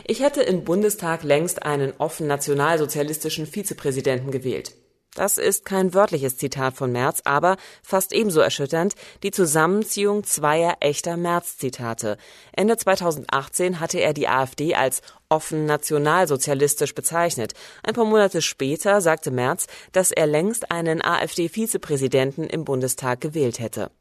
ich 0.05 0.21
hätte 0.21 0.41
im 0.41 0.63
Bundestag 0.63 1.23
längst 1.23 1.63
einen 1.63 1.93
offen 1.97 2.27
nationalsozialistischen 2.27 3.45
Vizepräsidenten 3.45 4.31
gewählt. 4.31 4.73
Das 5.13 5.37
ist 5.37 5.65
kein 5.65 5.93
wörtliches 5.93 6.37
Zitat 6.37 6.73
von 6.73 6.93
Merz, 6.93 7.19
aber 7.25 7.57
fast 7.83 8.13
ebenso 8.13 8.39
erschütternd 8.39 8.93
die 9.23 9.31
Zusammenziehung 9.31 10.23
zweier 10.23 10.77
echter 10.79 11.17
Merz-Zitate. 11.17 12.15
Ende 12.53 12.77
2018 12.77 13.81
hatte 13.81 13.99
er 13.99 14.13
die 14.13 14.29
AfD 14.29 14.73
als 14.73 15.01
offen 15.27 15.65
nationalsozialistisch 15.65 16.95
bezeichnet. 16.95 17.55
Ein 17.83 17.93
paar 17.93 18.05
Monate 18.05 18.41
später 18.41 19.01
sagte 19.01 19.31
Merz, 19.31 19.67
dass 19.91 20.13
er 20.13 20.27
längst 20.27 20.71
einen 20.71 21.03
AfD-Vizepräsidenten 21.03 22.45
im 22.45 22.63
Bundestag 22.63 23.19
gewählt 23.19 23.59
hätte. 23.59 23.91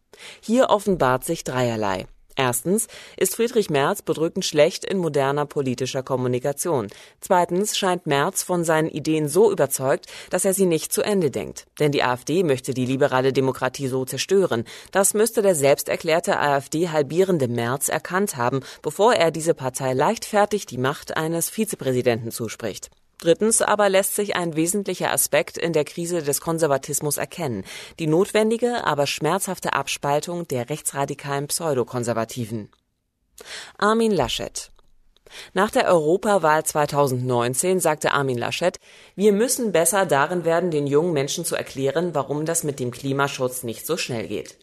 Hier 0.41 0.71
offenbart 0.71 1.25
sich 1.25 1.43
dreierlei. 1.43 2.07
Erstens 2.37 2.87
ist 3.17 3.37
Friedrich 3.37 3.71
Merz 3.71 4.03
bedrückend 4.03 4.45
schlecht 4.45 4.85
in 4.85 4.99
moderner 4.99 5.47
politischer 5.47 6.03
Kommunikation. 6.03 6.89
Zweitens 7.21 7.77
scheint 7.77 8.07
Merz 8.07 8.43
von 8.43 8.65
seinen 8.65 8.89
Ideen 8.89 9.29
so 9.29 9.51
überzeugt, 9.51 10.07
dass 10.31 10.45
er 10.45 10.55
sie 10.55 10.67
nicht 10.67 10.93
zu 10.93 11.03
Ende 11.03 11.31
denkt. 11.31 11.67
Denn 11.79 11.93
die 11.93 12.03
AfD 12.03 12.43
möchte 12.43 12.75
die 12.75 12.87
liberale 12.87 13.33
Demokratie 13.33 13.89
so 13.89 14.05
zerstören. 14.05 14.65
Das 14.93 15.15
müsste 15.15 15.43
der 15.43 15.55
selbsterklärte 15.55 16.39
AfD-halbierende 16.39 17.49
Merz 17.49 17.89
erkannt 17.89 18.37
haben, 18.37 18.61
bevor 18.83 19.15
er 19.15 19.31
diese 19.31 19.55
Partei 19.55 19.93
leichtfertig 19.93 20.67
die 20.67 20.79
Macht 20.79 21.17
eines 21.17 21.51
Vizepräsidenten 21.51 22.31
zuspricht. 22.31 22.91
Drittens 23.21 23.61
aber 23.61 23.89
lässt 23.89 24.15
sich 24.15 24.35
ein 24.35 24.57
wesentlicher 24.57 25.13
Aspekt 25.13 25.59
in 25.59 25.73
der 25.73 25.85
Krise 25.85 26.23
des 26.23 26.41
Konservatismus 26.41 27.19
erkennen, 27.19 27.65
die 27.99 28.07
notwendige, 28.07 28.85
aber 28.85 29.07
schmerzhafte 29.07 29.75
Abspaltung 29.75 30.49
der 30.49 30.71
rechtsradikalen 30.71 31.47
Pseudokonservativen. 31.47 32.71
Armin 33.79 34.13
Laschet 34.13 34.71
nach 35.53 35.71
der 35.71 35.87
Europawahl 35.87 36.65
2019 36.65 37.81
sagte 37.81 38.13
Armin 38.13 38.39
Laschet, 38.39 38.79
wir 39.15 39.33
müssen 39.33 39.73
besser 39.73 40.07
darin 40.07 40.45
werden, 40.45 40.71
den 40.71 40.87
jungen 40.87 41.13
Menschen 41.13 41.45
zu 41.45 41.57
erklären, 41.57 42.15
warum 42.15 42.47
das 42.47 42.65
mit 42.65 42.81
dem 42.81 42.91
Klimaschutz 42.91 43.63
nicht 43.63 43.87
so 43.87 43.97
schnell 43.97 44.27
geht. 44.27 44.59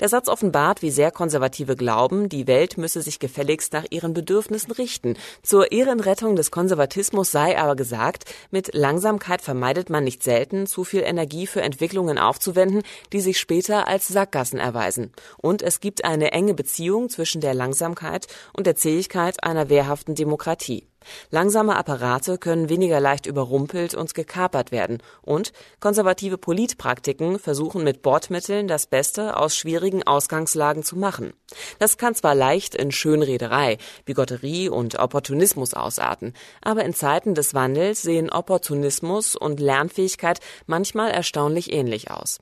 Der 0.00 0.08
Satz 0.08 0.28
offenbart, 0.28 0.80
wie 0.80 0.90
sehr 0.90 1.10
Konservative 1.10 1.76
glauben, 1.76 2.28
die 2.28 2.46
Welt 2.46 2.78
müsse 2.78 3.02
sich 3.02 3.18
gefälligst 3.18 3.72
nach 3.72 3.84
ihren 3.90 4.14
Bedürfnissen 4.14 4.72
richten. 4.72 5.16
Zur 5.42 5.72
Ehrenrettung 5.72 6.36
des 6.36 6.50
Konservatismus 6.50 7.30
sei 7.30 7.58
aber 7.58 7.76
gesagt, 7.76 8.24
mit 8.50 8.74
Langsamkeit 8.74 9.42
vermeidet 9.42 9.90
man 9.90 10.04
nicht 10.04 10.22
selten, 10.22 10.66
zu 10.66 10.84
viel 10.84 11.02
Energie 11.02 11.46
für 11.46 11.60
Entwicklungen 11.60 12.18
aufzuwenden, 12.18 12.82
die 13.12 13.20
sich 13.20 13.38
später 13.38 13.86
als 13.88 14.08
Sackgassen 14.08 14.58
erweisen. 14.58 15.12
Und 15.36 15.62
es 15.62 15.80
gibt 15.80 16.04
eine 16.04 16.32
enge 16.32 16.54
Beziehung 16.54 17.10
zwischen 17.10 17.40
der 17.42 17.54
Langsamkeit 17.54 18.26
und 18.54 18.66
der 18.66 18.74
Zähigkeit 18.74 19.44
einer 19.44 19.68
wehrhaften 19.68 20.14
Demokratie. 20.14 20.87
Langsame 21.30 21.76
Apparate 21.76 22.38
können 22.38 22.68
weniger 22.68 23.00
leicht 23.00 23.26
überrumpelt 23.26 23.94
und 23.94 24.14
gekapert 24.14 24.72
werden 24.72 25.02
und 25.22 25.52
konservative 25.80 26.38
Politpraktiken 26.38 27.38
versuchen 27.38 27.84
mit 27.84 28.02
Bordmitteln 28.02 28.68
das 28.68 28.86
Beste 28.86 29.36
aus 29.36 29.56
schwierigen 29.56 30.06
Ausgangslagen 30.06 30.82
zu 30.82 30.96
machen. 30.96 31.32
Das 31.78 31.98
kann 31.98 32.14
zwar 32.14 32.34
leicht 32.34 32.74
in 32.74 32.92
Schönrederei, 32.92 33.78
Bigotterie 34.04 34.68
und 34.68 34.98
Opportunismus 34.98 35.74
ausarten, 35.74 36.34
aber 36.62 36.84
in 36.84 36.94
Zeiten 36.94 37.34
des 37.34 37.54
Wandels 37.54 38.02
sehen 38.02 38.30
Opportunismus 38.30 39.36
und 39.36 39.60
Lernfähigkeit 39.60 40.40
manchmal 40.66 41.10
erstaunlich 41.10 41.72
ähnlich 41.72 42.10
aus. 42.10 42.38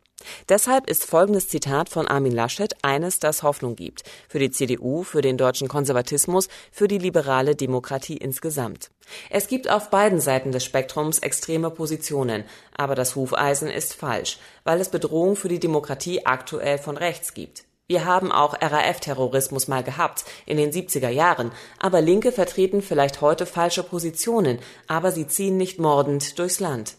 Deshalb 0.49 0.89
ist 0.89 1.05
folgendes 1.05 1.49
Zitat 1.49 1.89
von 1.89 2.09
Armin 2.09 2.33
Laschet 2.33 2.75
eines, 2.83 3.19
das 3.19 3.43
Hoffnung 3.43 3.77
gibt. 3.77 4.03
Für 4.29 4.39
die 4.39 4.51
CDU, 4.51 5.03
für 5.03 5.23
den 5.23 5.37
deutschen 5.37 5.69
Konservatismus, 5.69 6.49
für 6.73 6.89
die 6.89 6.99
liberale 6.99 7.55
Demokratie 7.55 8.17
insgesamt. 8.17 8.91
Es 9.31 9.47
gibt 9.47 9.71
auf 9.71 9.91
beiden 9.91 10.21
Seiten 10.21 10.53
des 10.53 10.65
Spektrums 10.65 11.19
extreme 11.19 11.71
Positionen, 11.71 12.45
aber 12.77 12.95
das 12.95 13.15
Hufeisen 13.15 13.69
ist 13.69 13.95
falsch, 13.95 14.39
weil 14.65 14.81
es 14.81 14.89
Bedrohung 14.89 15.37
für 15.37 15.49
die 15.49 15.61
Demokratie 15.61 16.27
aktuell 16.27 16.79
von 16.79 16.97
rechts 16.97 17.35
gibt. 17.35 17.65
Wir 17.89 18.05
haben 18.05 18.33
auch 18.33 18.55
RAF-Terrorismus 18.61 19.69
mal 19.69 19.85
gehabt, 19.85 20.25
in 20.45 20.57
den 20.57 20.73
70er 20.73 21.09
Jahren, 21.09 21.53
aber 21.79 22.01
Linke 22.01 22.33
vertreten 22.33 22.83
vielleicht 22.83 23.21
heute 23.21 23.47
falsche 23.47 23.85
Positionen, 23.85 24.59
aber 24.89 25.13
sie 25.13 25.29
ziehen 25.29 25.57
nicht 25.57 25.79
mordend 25.79 26.37
durchs 26.41 26.59
Land. 26.59 26.97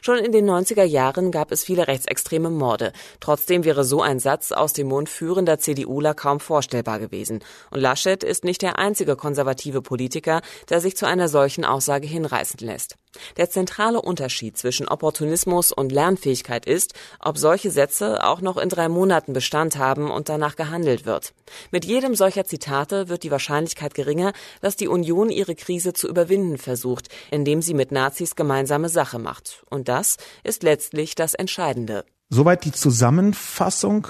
Schon 0.00 0.18
in 0.18 0.32
den 0.32 0.48
90er 0.48 0.84
Jahren 0.84 1.30
gab 1.30 1.52
es 1.52 1.64
viele 1.64 1.88
rechtsextreme 1.88 2.50
Morde. 2.50 2.92
Trotzdem 3.20 3.64
wäre 3.64 3.84
so 3.84 4.02
ein 4.02 4.18
Satz 4.18 4.52
aus 4.52 4.72
dem 4.72 4.88
Mund 4.88 5.08
führender 5.08 5.58
CDUler 5.58 6.14
kaum 6.14 6.40
vorstellbar 6.40 6.98
gewesen. 6.98 7.40
Und 7.70 7.80
Laschet 7.80 8.22
ist 8.24 8.44
nicht 8.44 8.62
der 8.62 8.78
einzige 8.78 9.16
konservative 9.16 9.82
Politiker, 9.82 10.42
der 10.68 10.80
sich 10.80 10.96
zu 10.96 11.06
einer 11.06 11.28
solchen 11.28 11.64
Aussage 11.64 12.06
hinreißen 12.06 12.60
lässt. 12.60 12.96
Der 13.36 13.50
zentrale 13.50 14.00
Unterschied 14.00 14.56
zwischen 14.56 14.88
Opportunismus 14.88 15.72
und 15.72 15.92
Lernfähigkeit 15.92 16.66
ist, 16.66 16.94
ob 17.20 17.38
solche 17.38 17.70
Sätze 17.70 18.24
auch 18.24 18.40
noch 18.40 18.56
in 18.56 18.68
drei 18.68 18.88
Monaten 18.88 19.32
Bestand 19.32 19.76
haben 19.76 20.10
und 20.10 20.28
danach 20.28 20.56
gehandelt 20.56 21.04
wird. 21.04 21.34
Mit 21.70 21.84
jedem 21.84 22.14
solcher 22.14 22.44
Zitate 22.44 23.08
wird 23.08 23.22
die 23.22 23.30
Wahrscheinlichkeit 23.30 23.94
geringer, 23.94 24.32
dass 24.60 24.76
die 24.76 24.88
Union 24.88 25.30
ihre 25.30 25.54
Krise 25.54 25.92
zu 25.92 26.08
überwinden 26.08 26.58
versucht, 26.58 27.08
indem 27.30 27.62
sie 27.62 27.74
mit 27.74 27.92
Nazis 27.92 28.36
gemeinsame 28.36 28.88
Sache 28.88 29.18
macht. 29.18 29.64
Und 29.68 29.88
das 29.88 30.16
ist 30.42 30.62
letztlich 30.62 31.14
das 31.14 31.34
Entscheidende. 31.34 32.04
Soweit 32.30 32.64
die 32.64 32.72
Zusammenfassung. 32.72 34.08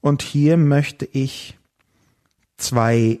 Und 0.00 0.22
hier 0.22 0.56
möchte 0.56 1.04
ich 1.04 1.58
zwei 2.56 3.20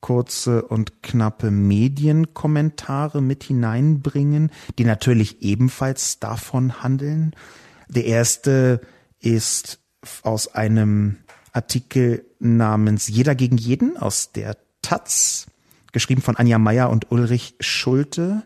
kurze 0.00 0.62
und 0.62 1.02
knappe 1.02 1.50
Medienkommentare 1.50 3.20
mit 3.20 3.44
hineinbringen, 3.44 4.50
die 4.78 4.84
natürlich 4.84 5.42
ebenfalls 5.42 6.18
davon 6.18 6.82
handeln. 6.82 7.34
Der 7.88 8.06
erste 8.06 8.80
ist 9.20 9.78
aus 10.22 10.54
einem 10.54 11.18
Artikel 11.52 12.24
namens 12.38 13.08
Jeder 13.08 13.34
gegen 13.34 13.56
jeden 13.56 13.96
aus 13.96 14.32
der 14.32 14.56
Taz, 14.82 15.46
geschrieben 15.92 16.22
von 16.22 16.36
Anja 16.36 16.58
Meyer 16.58 16.90
und 16.90 17.10
Ulrich 17.10 17.56
Schulte. 17.60 18.44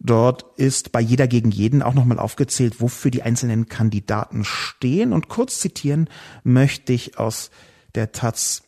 Dort 0.00 0.46
ist 0.56 0.92
bei 0.92 1.00
Jeder 1.00 1.26
gegen 1.26 1.50
jeden 1.50 1.82
auch 1.82 1.94
nochmal 1.94 2.20
aufgezählt, 2.20 2.80
wofür 2.80 3.10
die 3.10 3.22
einzelnen 3.22 3.68
Kandidaten 3.68 4.44
stehen. 4.44 5.12
Und 5.12 5.28
kurz 5.28 5.58
zitieren 5.58 6.08
möchte 6.44 6.92
ich 6.92 7.18
aus 7.18 7.50
der 7.94 8.12
Taz 8.12 8.62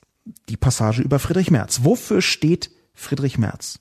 die 0.48 0.56
Passage 0.56 1.02
über 1.02 1.18
Friedrich 1.18 1.50
Merz. 1.50 1.80
Wofür 1.83 2.22
steht 2.22 2.70
Friedrich 2.94 3.38
Merz. 3.38 3.78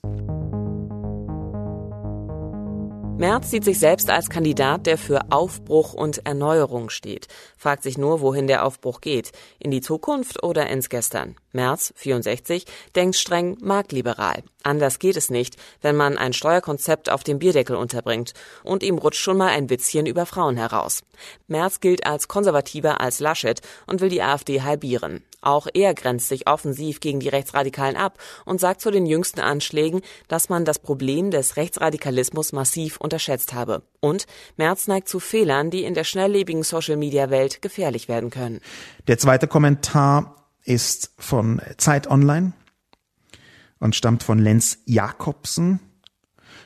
Merz 3.20 3.50
sieht 3.50 3.64
sich 3.64 3.78
selbst 3.78 4.08
als 4.08 4.30
Kandidat, 4.30 4.86
der 4.86 4.96
für 4.96 5.30
Aufbruch 5.30 5.92
und 5.92 6.24
Erneuerung 6.24 6.88
steht, 6.88 7.28
fragt 7.58 7.82
sich 7.82 7.98
nur, 7.98 8.22
wohin 8.22 8.46
der 8.46 8.64
Aufbruch 8.64 9.02
geht, 9.02 9.32
in 9.58 9.70
die 9.70 9.82
Zukunft 9.82 10.42
oder 10.42 10.66
ins 10.68 10.88
Gestern. 10.88 11.36
Merz, 11.52 11.92
64, 11.96 12.64
denkt 12.96 13.16
streng 13.16 13.58
marktliberal. 13.60 14.42
Anders 14.62 14.98
geht 14.98 15.16
es 15.16 15.30
nicht, 15.30 15.56
wenn 15.82 15.96
man 15.96 16.16
ein 16.16 16.32
Steuerkonzept 16.32 17.10
auf 17.10 17.22
dem 17.22 17.38
Bierdeckel 17.38 17.76
unterbringt. 17.76 18.32
Und 18.62 18.82
ihm 18.82 18.98
rutscht 18.98 19.20
schon 19.20 19.36
mal 19.36 19.48
ein 19.48 19.68
Witzchen 19.68 20.06
über 20.06 20.26
Frauen 20.26 20.56
heraus. 20.56 21.02
Merz 21.46 21.80
gilt 21.80 22.06
als 22.06 22.28
konservativer 22.28 23.00
als 23.00 23.20
Laschet 23.20 23.60
und 23.86 24.00
will 24.00 24.10
die 24.10 24.22
AfD 24.22 24.62
halbieren. 24.62 25.24
Auch 25.40 25.66
er 25.72 25.94
grenzt 25.94 26.28
sich 26.28 26.46
offensiv 26.46 27.00
gegen 27.00 27.20
die 27.20 27.30
Rechtsradikalen 27.30 27.96
ab 27.96 28.18
und 28.44 28.60
sagt 28.60 28.82
zu 28.82 28.90
den 28.90 29.06
jüngsten 29.06 29.40
Anschlägen, 29.40 30.02
dass 30.28 30.50
man 30.50 30.66
das 30.66 30.78
Problem 30.78 31.30
des 31.30 31.56
Rechtsradikalismus 31.56 32.52
massiv 32.52 32.98
unterschätzt 33.10 33.52
habe. 33.52 33.82
Und 33.98 34.26
Merz 34.56 34.86
neigt 34.86 35.08
zu 35.08 35.18
Fehlern, 35.18 35.70
die 35.70 35.82
in 35.82 35.94
der 35.94 36.04
schnelllebigen 36.04 36.62
Social-Media-Welt 36.62 37.60
gefährlich 37.60 38.08
werden 38.08 38.30
können. 38.30 38.60
Der 39.08 39.18
zweite 39.18 39.48
Kommentar 39.48 40.36
ist 40.64 41.12
von 41.18 41.60
Zeit 41.76 42.08
Online 42.08 42.52
und 43.80 43.96
stammt 43.96 44.22
von 44.22 44.38
Lenz 44.38 44.78
Jakobsen. 44.84 45.80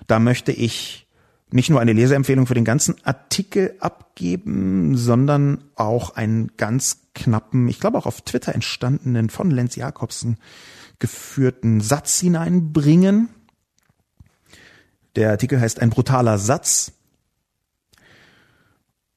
Da 0.06 0.18
möchte 0.18 0.52
ich 0.52 1.08
nicht 1.50 1.70
nur 1.70 1.80
eine 1.80 1.92
Leseempfehlung 1.92 2.46
für 2.46 2.54
den 2.54 2.64
ganzen 2.64 2.96
Artikel 3.04 3.74
abgeben, 3.78 4.96
sondern 4.96 5.64
auch 5.76 6.10
einen 6.16 6.56
ganz 6.56 7.06
knappen, 7.14 7.68
ich 7.68 7.80
glaube 7.80 7.96
auch 7.96 8.06
auf 8.06 8.22
Twitter 8.22 8.54
entstandenen 8.54 9.30
von 9.30 9.50
Lenz 9.50 9.76
Jakobsen 9.76 10.36
geführten 10.98 11.80
Satz 11.80 12.18
hineinbringen. 12.20 13.28
Der 15.16 15.30
Artikel 15.30 15.60
heißt 15.60 15.80
Ein 15.80 15.90
brutaler 15.90 16.38
Satz. 16.38 16.92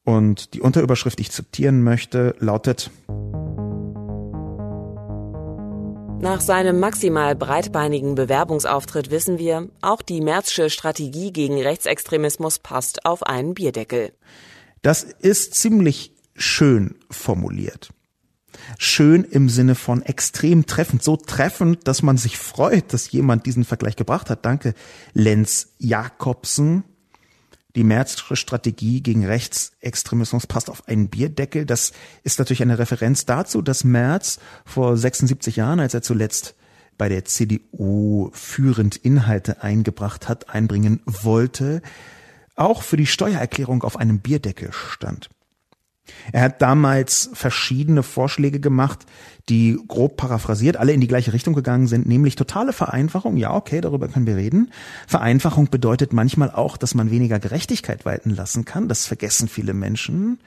Und 0.04 0.54
die 0.54 0.62
Unterüberschrift, 0.62 1.20
die 1.20 1.24
ich 1.24 1.32
zitieren 1.32 1.84
möchte, 1.84 2.36
lautet 2.40 2.92
Nach 6.20 6.42
seinem 6.42 6.80
maximal 6.80 7.36
breitbeinigen 7.36 8.16
Bewerbungsauftritt 8.16 9.12
wissen 9.12 9.38
wir, 9.38 9.70
auch 9.82 10.02
die 10.02 10.22
Märzsche 10.22 10.70
Strategie 10.70 11.32
gegen 11.32 11.62
Rechtsextremismus 11.62 12.60
passt 12.60 13.06
auf 13.06 13.24
einen 13.24 13.54
Bierdeckel. 13.54 14.14
Das 14.82 15.04
ist 15.04 15.54
ziemlich 15.56 16.14
schön 16.36 16.96
formuliert. 17.12 17.90
Schön 18.78 19.24
im 19.24 19.50
Sinne 19.50 19.76
von 19.76 20.02
extrem 20.02 20.66
treffend, 20.66 21.04
so 21.04 21.16
treffend, 21.18 21.88
dass 21.88 22.02
man 22.02 22.18
sich 22.18 22.38
freut, 22.38 22.94
dass 22.94 23.12
jemand 23.12 23.46
diesen 23.46 23.66
Vergleich 23.66 23.96
gebracht 23.96 24.30
hat. 24.30 24.46
Danke, 24.46 24.74
Lenz 25.14 25.70
Jakobsen 25.78 26.84
die 27.78 27.84
Märzsche 27.84 28.36
Strategie 28.36 29.02
gegen 29.02 29.24
Rechtsextremismus 29.24 30.48
passt 30.48 30.72
auf 30.72 30.88
einen 30.88 31.10
Bierdeckel. 31.10 31.64
Das 31.64 31.94
ist 32.24 32.40
natürlich 32.40 32.64
eine 32.64 32.80
Referenz 32.80 33.28
dazu, 33.28 33.62
dass 33.62 33.84
Merz 33.84 34.40
vor 34.66 34.98
76 34.98 35.58
Jahren, 35.58 35.80
als 35.80 35.94
er 35.94 36.02
zuletzt 36.02 36.56
bei 36.98 37.08
der 37.08 37.26
CDU 37.26 38.32
führend 38.34 38.96
Inhalte 38.96 39.62
eingebracht 39.62 40.28
hat, 40.28 40.50
einbringen 40.50 41.02
wollte, 41.06 41.84
auch 42.56 42.82
für 42.82 42.98
die 42.98 43.06
Steuererklärung 43.06 43.84
auf 43.84 43.98
einem 43.98 44.22
Bierdeckel 44.22 44.74
stand. 44.74 45.30
Er 46.32 46.42
hat 46.42 46.62
damals 46.62 47.30
verschiedene 47.34 48.04
Vorschläge 48.04 48.60
gemacht, 48.60 49.06
die 49.50 49.80
grob 49.88 50.18
paraphrasiert 50.18 50.78
alle 50.78 50.92
in 50.92 51.02
die 51.02 51.08
gleiche 51.08 51.34
Richtung 51.34 51.54
gegangen 51.54 51.88
sind, 51.88 52.06
nämlich 52.06 52.36
totale 52.36 52.74
Vereinfachung. 52.74 53.38
Ja, 53.38 53.54
okay, 53.54 53.82
darüber 53.82 54.08
können 54.08 54.28
wir 54.28 54.36
reden. 54.36 54.72
Vereinfachung 55.08 55.70
bedeutet 55.70 56.14
manchmal 56.14 56.52
auch, 56.52 56.78
dass 56.78 56.96
man 56.96 57.12
weniger 57.12 57.40
Gerechtigkeit 57.40 58.06
walten 58.06 58.32
lassen 58.32 58.66
kann. 58.66 58.88
Das 58.90 59.06
vergessen 59.06 59.48
viele 59.48 59.74
Menschen 59.74 60.40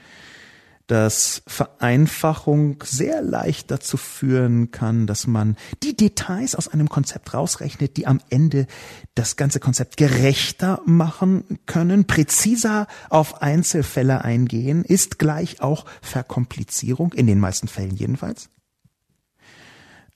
dass 0.90 1.42
Vereinfachung 1.46 2.82
sehr 2.84 3.22
leicht 3.22 3.70
dazu 3.70 3.96
führen 3.96 4.72
kann, 4.72 5.06
dass 5.06 5.28
man 5.28 5.56
die 5.84 5.96
Details 5.96 6.56
aus 6.56 6.66
einem 6.66 6.88
Konzept 6.88 7.32
rausrechnet, 7.32 7.96
die 7.96 8.08
am 8.08 8.20
Ende 8.28 8.66
das 9.14 9.36
ganze 9.36 9.60
Konzept 9.60 9.96
gerechter 9.96 10.80
machen 10.86 11.60
können, 11.66 12.06
präziser 12.08 12.88
auf 13.08 13.40
Einzelfälle 13.40 14.24
eingehen, 14.24 14.84
ist 14.84 15.20
gleich 15.20 15.60
auch 15.60 15.84
Verkomplizierung, 16.02 17.12
in 17.12 17.28
den 17.28 17.38
meisten 17.38 17.68
Fällen 17.68 17.94
jedenfalls. 17.94 18.50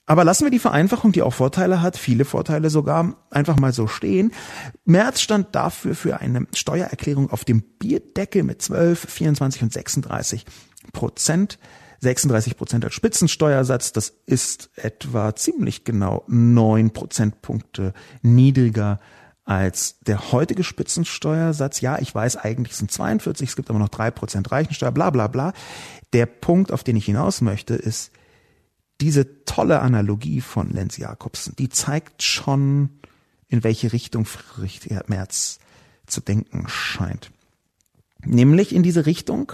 Aber 0.07 0.25
lassen 0.25 0.45
wir 0.45 0.51
die 0.51 0.59
Vereinfachung, 0.59 1.13
die 1.13 1.23
auch 1.23 1.33
Vorteile 1.33 1.81
hat, 1.81 1.97
viele 1.97 2.27
Vorteile 2.27 2.69
sogar, 2.69 3.17
einfach 3.31 3.57
mal 3.57 3.73
so 3.73 3.87
stehen. 3.87 4.33
Merz 4.85 5.23
stand 5.23 5.55
dafür 5.55 5.95
für 5.95 6.21
eine 6.21 6.47
Steuererklärung 6.53 7.31
auf 7.31 7.45
dem 7.45 7.63
Bierdeckel 7.79 8.43
mit 8.43 8.61
12, 8.61 9.07
24 9.09 9.63
und 9.63 9.73
36 9.73 10.45
Prozent. 10.93 11.59
36 12.01 12.59
Prozent 12.59 12.85
als 12.85 12.93
Spitzensteuersatz, 12.93 13.93
das 13.93 14.13
ist 14.27 14.69
etwa 14.77 15.35
ziemlich 15.35 15.85
genau 15.85 16.25
neun 16.27 16.91
Prozentpunkte 16.91 17.95
niedriger 18.21 19.01
als 19.45 20.01
der 20.01 20.33
heutige 20.33 20.65
Spitzensteuersatz. 20.65 21.81
Ja, 21.81 21.99
ich 21.99 22.15
weiß, 22.15 22.37
eigentlich 22.37 22.77
sind 22.77 22.91
42, 22.91 23.49
es 23.49 23.57
gibt 23.57 23.71
aber 23.71 23.79
noch 23.79 23.89
drei 23.89 24.11
Prozent 24.11 24.53
Reichensteuer, 24.53 24.93
bla 24.93 25.09
bla 25.09 25.29
bla. 25.29 25.55
Der 26.13 26.27
Punkt, 26.27 26.73
auf 26.73 26.85
den 26.85 26.97
ich 26.97 27.07
hinaus 27.07 27.41
möchte, 27.41 27.75
ist, 27.75 28.13
diese 29.01 29.45
tolle 29.45 29.81
Analogie 29.81 30.41
von 30.41 30.71
Lenz 30.71 30.97
Jakobsen, 30.97 31.55
die 31.57 31.69
zeigt 31.69 32.23
schon, 32.23 32.91
in 33.49 33.65
welche 33.65 33.93
Richtung 33.93 34.25
Friedrich 34.25 34.91
Merz 35.09 35.59
zu 36.07 36.21
denken 36.21 36.67
scheint. 36.69 37.31
Nämlich 38.25 38.75
in 38.75 38.83
diese 38.83 39.07
Richtung, 39.07 39.53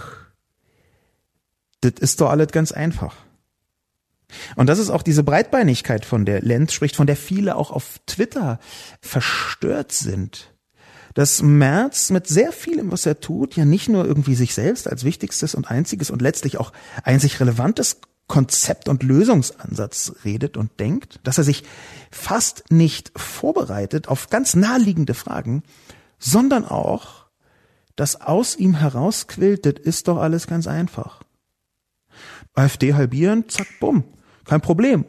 das 1.81 1.93
ist 1.99 2.21
doch 2.21 2.29
alles 2.29 2.47
ganz 2.47 2.71
einfach. 2.71 3.15
Und 4.55 4.67
das 4.67 4.79
ist 4.79 4.89
auch 4.89 5.03
diese 5.03 5.23
Breitbeinigkeit, 5.23 6.05
von 6.05 6.25
der 6.25 6.41
Lenz 6.41 6.73
spricht, 6.73 6.95
von 6.95 7.07
der 7.07 7.17
viele 7.17 7.55
auch 7.55 7.71
auf 7.71 7.99
Twitter 8.05 8.59
verstört 9.01 9.91
sind. 9.91 10.53
Dass 11.13 11.41
Merz 11.41 12.09
mit 12.09 12.27
sehr 12.27 12.53
vielem, 12.53 12.91
was 12.91 13.05
er 13.05 13.19
tut, 13.19 13.57
ja 13.57 13.65
nicht 13.65 13.89
nur 13.89 14.05
irgendwie 14.05 14.35
sich 14.35 14.53
selbst 14.53 14.87
als 14.87 15.03
wichtigstes 15.03 15.55
und 15.55 15.69
einziges 15.69 16.09
und 16.09 16.21
letztlich 16.21 16.57
auch 16.57 16.71
einzig 17.03 17.41
relevantes 17.41 17.99
Konzept 18.31 18.87
und 18.87 19.03
Lösungsansatz 19.03 20.13
redet 20.23 20.55
und 20.55 20.79
denkt, 20.79 21.19
dass 21.25 21.37
er 21.37 21.43
sich 21.43 21.65
fast 22.11 22.71
nicht 22.71 23.11
vorbereitet 23.13 24.07
auf 24.07 24.29
ganz 24.29 24.55
naheliegende 24.55 25.13
Fragen, 25.15 25.63
sondern 26.17 26.63
auch, 26.63 27.25
dass 27.97 28.21
aus 28.21 28.55
ihm 28.55 28.73
herausquillt, 28.73 29.65
das 29.65 29.73
ist 29.83 30.07
doch 30.07 30.15
alles 30.15 30.47
ganz 30.47 30.65
einfach. 30.65 31.23
AfD 32.53 32.93
halbieren, 32.93 33.49
zack, 33.49 33.67
bumm, 33.81 34.05
kein 34.45 34.61
Problem. 34.61 35.03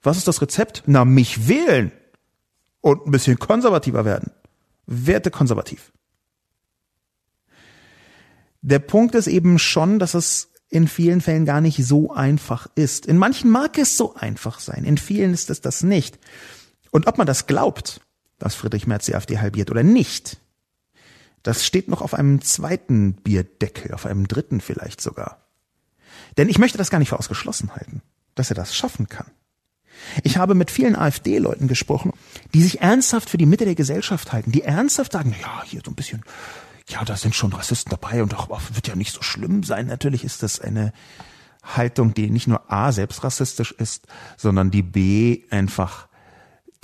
Was 0.00 0.16
ist 0.16 0.28
das 0.28 0.40
Rezept? 0.40 0.84
Na, 0.86 1.04
mich 1.04 1.48
wählen 1.48 1.90
und 2.82 3.04
ein 3.04 3.10
bisschen 3.10 3.40
konservativer 3.40 4.04
werden. 4.04 4.30
Werte 4.86 5.32
konservativ. 5.32 5.90
Der 8.62 8.78
Punkt 8.78 9.16
ist 9.16 9.26
eben 9.26 9.58
schon, 9.58 9.98
dass 9.98 10.14
es 10.14 10.49
in 10.70 10.86
vielen 10.86 11.20
Fällen 11.20 11.44
gar 11.44 11.60
nicht 11.60 11.84
so 11.84 12.12
einfach 12.12 12.68
ist. 12.76 13.04
In 13.06 13.18
manchen 13.18 13.50
mag 13.50 13.76
es 13.76 13.96
so 13.96 14.14
einfach 14.14 14.60
sein, 14.60 14.84
in 14.84 14.98
vielen 14.98 15.34
ist 15.34 15.50
es 15.50 15.60
das 15.60 15.82
nicht. 15.82 16.18
Und 16.90 17.06
ob 17.06 17.18
man 17.18 17.26
das 17.26 17.46
glaubt, 17.46 18.00
dass 18.38 18.54
Friedrich 18.54 18.86
Merz 18.86 19.06
die 19.06 19.14
AfD 19.14 19.38
halbiert 19.38 19.70
oder 19.70 19.82
nicht, 19.82 20.38
das 21.42 21.64
steht 21.64 21.88
noch 21.88 22.02
auf 22.02 22.14
einem 22.14 22.40
zweiten 22.40 23.14
Bierdeckel, 23.14 23.92
auf 23.92 24.06
einem 24.06 24.28
dritten 24.28 24.60
vielleicht 24.60 25.00
sogar. 25.00 25.46
Denn 26.36 26.48
ich 26.48 26.58
möchte 26.58 26.78
das 26.78 26.90
gar 26.90 26.98
nicht 26.98 27.08
für 27.08 27.18
ausgeschlossen 27.18 27.74
halten, 27.74 28.02
dass 28.34 28.50
er 28.50 28.56
das 28.56 28.74
schaffen 28.74 29.08
kann. 29.08 29.26
Ich 30.22 30.36
habe 30.36 30.54
mit 30.54 30.70
vielen 30.70 30.96
AfD-Leuten 30.96 31.68
gesprochen, 31.68 32.12
die 32.54 32.62
sich 32.62 32.80
ernsthaft 32.80 33.28
für 33.28 33.38
die 33.38 33.46
Mitte 33.46 33.64
der 33.64 33.74
Gesellschaft 33.74 34.32
halten, 34.32 34.52
die 34.52 34.62
ernsthaft 34.62 35.12
sagen, 35.12 35.34
ja, 35.40 35.62
hier 35.64 35.82
so 35.84 35.90
ein 35.90 35.96
bisschen 35.96 36.22
ja, 36.90 37.04
da 37.04 37.16
sind 37.16 37.34
schon 37.34 37.52
Rassisten 37.52 37.90
dabei 37.90 38.22
und 38.22 38.34
auch 38.34 38.48
wird 38.72 38.88
ja 38.88 38.96
nicht 38.96 39.12
so 39.12 39.22
schlimm 39.22 39.62
sein. 39.62 39.86
Natürlich 39.86 40.24
ist 40.24 40.42
das 40.42 40.60
eine 40.60 40.92
Haltung, 41.62 42.14
die 42.14 42.30
nicht 42.30 42.46
nur 42.46 42.70
A 42.70 42.92
selbst 42.92 43.22
rassistisch 43.22 43.72
ist, 43.72 44.06
sondern 44.36 44.70
die 44.70 44.82
B 44.82 45.42
einfach 45.50 46.08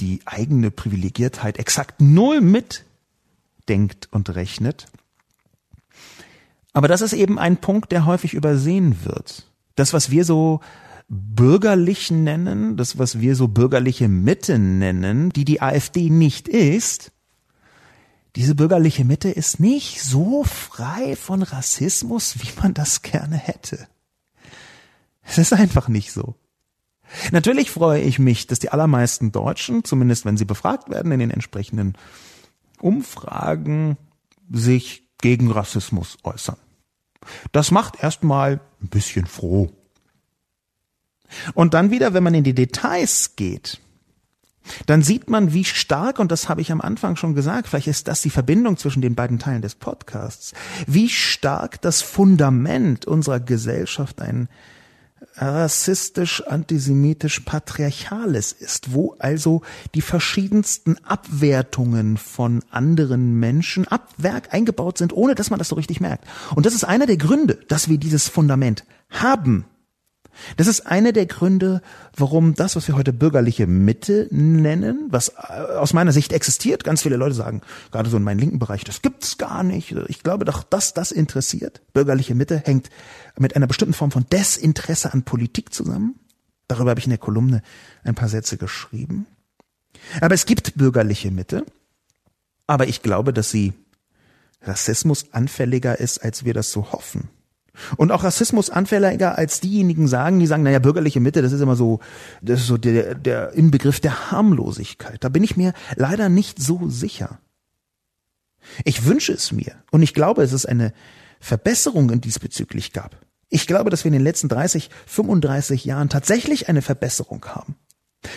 die 0.01 0.21
eigene 0.27 0.71
Privilegiertheit 0.71 1.59
exakt 1.59 2.01
null 2.01 2.41
mitdenkt 2.41 4.09
und 4.11 4.35
rechnet. 4.35 4.87
Aber 6.73 6.89
das 6.89 7.01
ist 7.01 7.15
eben 7.15 7.39
ein 7.39 7.57
Punkt, 7.57 7.91
der 7.91 8.05
häufig 8.05 8.35
übersehen 8.35 9.05
wird. 9.05 9.51
Das, 9.77 9.95
was 9.95 10.11
wir 10.11 10.25
so 10.25 10.61
bürgerlich 11.09 12.11
nennen, 12.11 12.77
das, 12.77 12.99
was 12.99 13.21
wir 13.21 13.35
so 13.35 13.49
bürgerliche 13.49 14.09
Mitte 14.09 14.59
nennen, 14.59 15.31
die 15.31 15.45
die 15.45 15.63
AfD 15.63 16.11
nicht 16.11 16.49
ist, 16.49 17.13
diese 18.37 18.55
bürgerliche 18.55 19.05
Mitte 19.05 19.31
ist 19.31 19.61
nicht 19.61 20.03
so 20.03 20.45
frei 20.45 21.17
von 21.17 21.43
Rassismus, 21.43 22.39
wie 22.41 22.61
man 22.61 22.75
das 22.75 23.01
gerne 23.01 23.37
hätte. 23.37 23.89
Es 25.23 25.39
ist 25.39 25.55
einfach 25.55 25.89
nicht 25.89 26.13
so. 26.13 26.35
Natürlich 27.33 27.71
freue 27.71 28.03
ich 28.03 28.19
mich, 28.19 28.47
dass 28.47 28.59
die 28.59 28.71
allermeisten 28.71 29.33
Deutschen, 29.33 29.85
zumindest 29.85 30.27
wenn 30.27 30.37
sie 30.37 30.45
befragt 30.45 30.91
werden 30.91 31.13
in 31.13 31.21
den 31.21 31.31
entsprechenden 31.31 31.95
Umfragen, 32.79 33.97
sich 34.51 35.09
gegen 35.19 35.51
Rassismus 35.51 36.19
äußern. 36.23 36.59
Das 37.53 37.71
macht 37.71 38.03
erstmal 38.03 38.61
ein 38.83 38.89
bisschen 38.89 39.27
froh. 39.27 39.73
Und 41.55 41.75
dann 41.75 41.91
wieder, 41.91 42.13
wenn 42.13 42.23
man 42.23 42.35
in 42.35 42.45
die 42.45 42.55
Details 42.55 43.35
geht, 43.35 43.81
dann 44.87 45.03
sieht 45.03 45.31
man, 45.31 45.53
wie 45.53 45.65
stark, 45.65 46.19
und 46.19 46.33
das 46.33 46.49
habe 46.49 46.61
ich 46.61 46.73
am 46.73 46.81
Anfang 46.81 47.17
schon 47.17 47.35
gesagt, 47.35 47.69
vielleicht 47.69 47.89
ist 47.89 48.09
das 48.09 48.23
die 48.23 48.31
Verbindung 48.31 48.77
zwischen 48.77 49.03
den 49.03 49.15
beiden 49.15 49.39
Teilen 49.39 49.63
des 49.63 49.75
Podcasts, 49.75 50.53
wie 50.87 51.09
stark 51.09 51.81
das 51.81 52.03
Fundament 52.03 53.07
unserer 53.07 53.41
Gesellschaft 53.41 54.21
ein 54.21 54.49
rassistisch, 55.37 56.43
antisemitisch, 56.47 57.41
patriarchales 57.41 58.53
ist, 58.53 58.93
wo 58.93 59.17
also 59.19 59.63
die 59.95 60.01
verschiedensten 60.01 60.97
Abwertungen 61.05 62.17
von 62.17 62.63
anderen 62.71 63.39
Menschen 63.39 63.87
ab 63.89 64.09
Werk 64.17 64.55
eingebaut 64.55 64.99
sind, 64.99 65.13
ohne 65.13 65.35
dass 65.35 65.51
man 65.51 65.59
das 65.59 65.69
so 65.69 65.77
richtig 65.77 66.01
merkt. 66.01 66.25
Und 66.55 66.67
das 66.67 66.75
ist 66.75 66.85
einer 66.85 67.07
der 67.07 67.19
Gründe, 67.19 67.59
dass 67.69 67.89
wir 67.89 67.99
dieses 67.99 68.29
Fundament 68.29 68.85
haben 69.11 69.67
das 70.57 70.67
ist 70.67 70.87
einer 70.87 71.13
der 71.13 71.27
Gründe, 71.27 71.83
warum 72.17 72.55
das, 72.55 72.77
was 72.77 72.89
wir 72.89 72.97
heute 72.97 73.13
bürgerliche 73.13 73.67
Mitte 73.67 74.29
nennen, 74.31 75.07
was 75.09 75.29
äh, 75.29 75.77
aus 75.77 75.93
meiner 75.93 76.13
Sicht 76.13 76.33
existiert, 76.33 76.85
ganz 76.85 77.03
viele 77.03 77.17
Leute 77.17 77.35
sagen, 77.35 77.63
gerade 77.91 78.11
so 78.11 78.17
in 78.17 78.23
meinem 78.23 78.39
linken 78.39 78.59
Bereich, 78.59 78.85
das 78.85 79.03
gibt's 79.03 79.39
gar 79.39 79.63
nicht. 79.63 79.93
Ich 80.09 80.23
glaube 80.23 80.45
doch, 80.45 80.63
dass 80.63 80.95
das 80.95 81.13
interessiert. 81.13 81.81
Bürgerliche 81.93 82.35
Mitte 82.35 82.59
hängt 82.65 82.91
mit 83.39 83.57
einer 83.57 83.67
bestimmten 83.67 83.95
Form 83.95 84.11
von 84.11 84.27
Desinteresse 84.31 85.13
an 85.13 85.23
Politik 85.23 85.73
zusammen. 85.73 86.17
Darüber 86.69 86.91
habe 86.91 87.01
ich 87.01 87.07
in 87.07 87.11
der 87.11 87.19
Kolumne 87.19 87.63
ein 88.05 88.15
paar 88.15 88.29
Sätze 88.29 88.57
geschrieben. 88.57 89.27
Aber 90.21 90.35
es 90.35 90.47
gibt 90.47 90.75
bürgerliche 90.77 91.31
Mitte. 91.31 91.65
Aber 92.67 92.89
ich 92.89 93.03
glaube, 93.03 93.33
dass 93.33 93.51
sie 93.51 93.73
Rassismus 94.63 95.33
anfälliger 95.33 96.01
ist, 96.01 96.19
als 96.19 96.45
wir 96.45 96.55
das 96.55 96.73
so 96.73 96.93
hoffen. 96.93 97.29
Und 97.97 98.13
auch 98.13 98.25
Rassismus 98.25 98.71
anfälliger 98.71 99.37
als 99.37 99.61
diejenigen 99.61 100.09
sagen, 100.09 100.39
die 100.39 100.47
sagen, 100.47 100.63
naja, 100.63 100.79
bürgerliche 100.79 101.21
Mitte, 101.21 101.43
das 101.43 101.53
ist 101.53 101.61
immer 101.61 101.77
so, 101.77 102.01
das 102.43 102.61
ist 102.61 102.67
so 102.67 102.77
der, 102.77 103.15
der 103.15 103.53
Inbegriff 103.53 104.01
der 104.01 104.31
Harmlosigkeit. 104.31 105.23
Da 105.23 105.29
bin 105.29 105.45
ich 105.45 105.57
mir 105.57 105.73
leider 105.95 106.29
nicht 106.29 106.59
so 106.59 106.89
sicher. 106.89 107.39
Ich 108.85 109.05
wünsche 109.05 109.33
es 109.33 109.53
mir 109.53 109.75
und 109.91 110.03
ich 110.03 110.15
glaube, 110.15 110.43
es 110.43 110.53
ist 110.53 110.67
eine 110.67 110.93
Verbesserung 111.41 112.11
in 112.11 112.21
diesbezüglich 112.21 112.93
gab. 112.93 113.17
Ich 113.49 113.67
glaube, 113.67 113.91
dass 113.91 114.05
wir 114.05 114.09
in 114.09 114.15
den 114.15 114.25
letzten 114.25 114.49
30, 114.49 114.91
35 115.07 115.85
Jahren 115.85 116.09
tatsächlich 116.09 116.69
eine 116.69 116.83
Verbesserung 116.83 117.45
haben. 117.47 117.77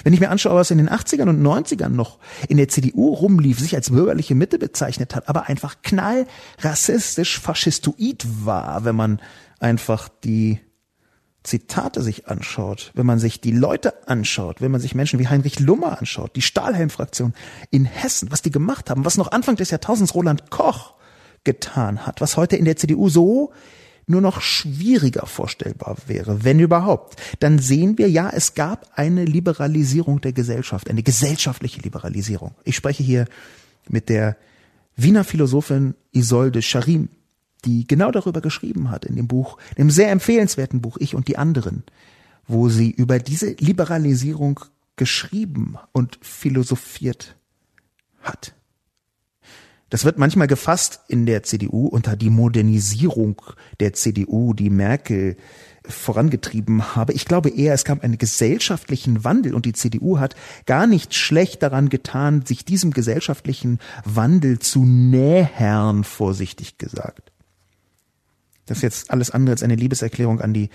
Wenn 0.04 0.14
ich 0.14 0.20
mir 0.20 0.30
anschaue, 0.30 0.56
was 0.56 0.72
in 0.72 0.78
den 0.78 0.90
80ern 0.90 1.30
und 1.30 1.42
90ern 1.42 1.90
noch 1.90 2.20
in 2.48 2.58
der 2.58 2.68
CDU 2.68 3.14
rumlief, 3.14 3.60
sich 3.60 3.76
als 3.76 3.90
bürgerliche 3.90 4.36
Mitte 4.36 4.60
bezeichnet 4.60 5.16
hat, 5.16 5.30
aber 5.30 5.48
einfach 5.48 5.78
knall 5.82 6.28
rassistisch 6.60 7.40
faschistoid 7.40 8.26
war, 8.46 8.86
wenn 8.86 8.96
man 8.96 9.22
einfach 9.60 10.10
die 10.24 10.60
Zitate 11.44 12.02
sich 12.02 12.28
anschaut, 12.28 12.92
wenn 12.96 13.06
man 13.06 13.18
sich 13.18 13.40
die 13.40 13.52
Leute 13.52 14.08
anschaut, 14.08 14.62
wenn 14.62 14.72
man 14.72 14.82
sich 14.82 14.94
Menschen 14.94 15.20
wie 15.20 15.30
Heinrich 15.30 15.60
Lummer 15.60 15.98
anschaut, 15.98 16.36
die 16.36 16.42
Stahlhelm-Fraktion 16.42 17.34
in 17.72 17.86
Hessen, 17.86 18.32
was 18.32 18.42
die 18.42 18.52
gemacht 18.52 18.90
haben, 18.90 19.06
was 19.06 19.18
noch 19.18 19.32
Anfang 19.32 19.56
des 19.56 19.72
Jahrtausends 19.72 20.14
Roland 20.14 20.52
Koch 20.52 20.96
getan 21.46 22.06
hat, 22.06 22.20
was 22.20 22.36
heute 22.36 22.58
in 22.58 22.66
der 22.66 22.76
CDU 22.76 23.08
so 23.10 23.54
nur 24.10 24.22
noch 24.22 24.42
schwieriger 24.42 25.26
vorstellbar 25.26 25.98
wäre, 26.08 26.44
wenn 26.44 26.60
überhaupt, 26.60 27.20
dann 27.40 27.60
sehen 27.60 27.98
wir, 27.98 28.10
ja, 28.10 28.30
es 28.30 28.56
gab 28.56 28.90
eine 28.96 29.24
Liberalisierung 29.26 30.20
der 30.22 30.34
Gesellschaft, 30.34 30.90
eine 30.90 31.04
gesellschaftliche 31.04 31.82
Liberalisierung. 31.82 32.56
Ich 32.64 32.76
spreche 32.76 33.04
hier 33.04 33.26
mit 33.88 34.10
der 34.10 34.36
Wiener 34.96 35.24
Philosophin 35.24 35.94
Isolde 36.12 36.62
Charim, 36.62 37.10
die 37.66 37.88
genau 37.88 38.12
darüber 38.12 38.42
geschrieben 38.42 38.90
hat 38.90 39.06
in 39.06 39.16
dem 39.16 39.28
Buch, 39.28 39.58
dem 39.78 39.90
sehr 39.90 40.12
empfehlenswerten 40.12 40.82
Buch 40.82 40.98
Ich 41.00 41.14
und 41.16 41.28
die 41.28 41.38
anderen, 41.38 41.84
wo 42.48 42.70
sie 42.70 42.90
über 42.92 43.20
diese 43.20 43.52
Liberalisierung 43.60 44.60
geschrieben 44.96 45.78
und 45.92 46.20
philosophiert 46.22 47.36
hat. 48.22 48.54
Das 49.90 50.06
wird 50.06 50.20
manchmal 50.20 50.48
gefasst 50.48 51.02
in 51.08 51.26
der 51.26 51.44
CDU 51.44 51.88
unter 51.88 52.16
die 52.16 52.30
Modernisierung 52.30 53.42
der 53.80 53.94
CDU, 53.94 54.54
die 54.54 54.70
Merkel 54.70 55.36
vorangetrieben 55.88 56.96
habe. 56.96 57.14
Ich 57.14 57.26
glaube 57.26 57.50
eher, 57.50 57.74
es 57.74 57.86
gab 57.86 58.04
einen 58.04 58.20
gesellschaftlichen 58.20 59.24
Wandel 59.24 59.56
und 59.56 59.66
die 59.66 59.74
CDU 59.74 60.20
hat 60.20 60.36
gar 60.66 60.86
nicht 60.86 61.16
schlecht 61.16 61.64
daran 61.64 61.90
getan, 61.90 62.46
sich 62.46 62.66
diesem 62.66 62.92
gesellschaftlichen 62.92 63.80
Wandel 64.06 64.60
zu 64.60 64.86
nähern, 64.86 66.04
vorsichtig 66.04 66.78
gesagt. 66.78 67.32
Das 68.68 68.78
ist 68.80 68.84
jetzt 68.84 69.12
alles 69.12 69.32
andere 69.32 69.54
als 69.54 69.64
eine 69.64 69.76
Liebeserklärung 69.76 70.42
an 70.42 70.54
die 70.54 70.70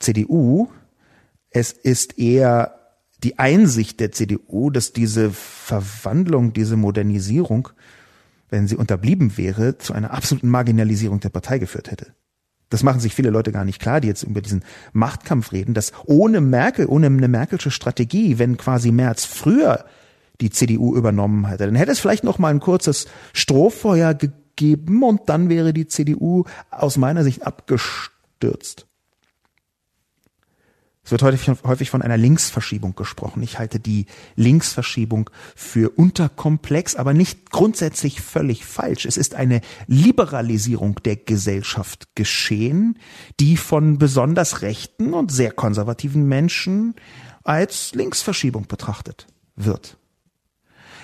CDU. 0.00 0.68
Es 1.50 1.70
ist 1.70 2.18
eher 2.18 2.74
die 3.22 3.38
Einsicht 3.38 4.00
der 4.00 4.10
CDU, 4.10 4.70
dass 4.70 4.92
diese 4.92 5.30
Verwandlung, 5.30 6.52
diese 6.52 6.76
Modernisierung 6.76 7.68
wenn 8.48 8.68
sie 8.68 8.76
unterblieben 8.76 9.36
wäre, 9.36 9.78
zu 9.78 9.92
einer 9.92 10.12
absoluten 10.12 10.48
Marginalisierung 10.48 11.20
der 11.20 11.30
Partei 11.30 11.58
geführt 11.58 11.90
hätte. 11.90 12.14
Das 12.68 12.82
machen 12.82 13.00
sich 13.00 13.14
viele 13.14 13.30
Leute 13.30 13.52
gar 13.52 13.64
nicht 13.64 13.80
klar, 13.80 14.00
die 14.00 14.08
jetzt 14.08 14.24
über 14.24 14.40
diesen 14.40 14.64
Machtkampf 14.92 15.52
reden, 15.52 15.72
dass 15.72 15.92
ohne 16.04 16.40
Merkel, 16.40 16.86
ohne 16.86 17.06
eine 17.06 17.28
Merkelsche 17.28 17.70
Strategie, 17.70 18.38
wenn 18.38 18.56
quasi 18.56 18.90
Merz 18.90 19.24
früher 19.24 19.84
die 20.40 20.50
CDU 20.50 20.94
übernommen 20.94 21.46
hätte, 21.46 21.66
dann 21.66 21.76
hätte 21.76 21.92
es 21.92 22.00
vielleicht 22.00 22.24
noch 22.24 22.38
mal 22.38 22.48
ein 22.48 22.60
kurzes 22.60 23.06
Strohfeuer 23.32 24.14
gegeben 24.14 25.02
und 25.02 25.28
dann 25.28 25.48
wäre 25.48 25.72
die 25.72 25.86
CDU 25.86 26.44
aus 26.70 26.96
meiner 26.96 27.22
Sicht 27.22 27.46
abgestürzt. 27.46 28.85
Es 31.06 31.12
wird 31.12 31.22
häufig 31.22 31.88
von 31.88 32.02
einer 32.02 32.16
Linksverschiebung 32.16 32.96
gesprochen. 32.96 33.40
Ich 33.44 33.60
halte 33.60 33.78
die 33.78 34.06
Linksverschiebung 34.34 35.30
für 35.54 35.90
unterkomplex, 35.90 36.96
aber 36.96 37.14
nicht 37.14 37.52
grundsätzlich 37.52 38.20
völlig 38.20 38.66
falsch. 38.66 39.06
Es 39.06 39.16
ist 39.16 39.36
eine 39.36 39.60
Liberalisierung 39.86 40.96
der 41.04 41.14
Gesellschaft 41.14 42.08
geschehen, 42.16 42.98
die 43.38 43.56
von 43.56 43.98
besonders 43.98 44.62
rechten 44.62 45.14
und 45.14 45.30
sehr 45.30 45.52
konservativen 45.52 46.26
Menschen 46.26 46.96
als 47.44 47.94
Linksverschiebung 47.94 48.66
betrachtet 48.66 49.28
wird. 49.54 49.98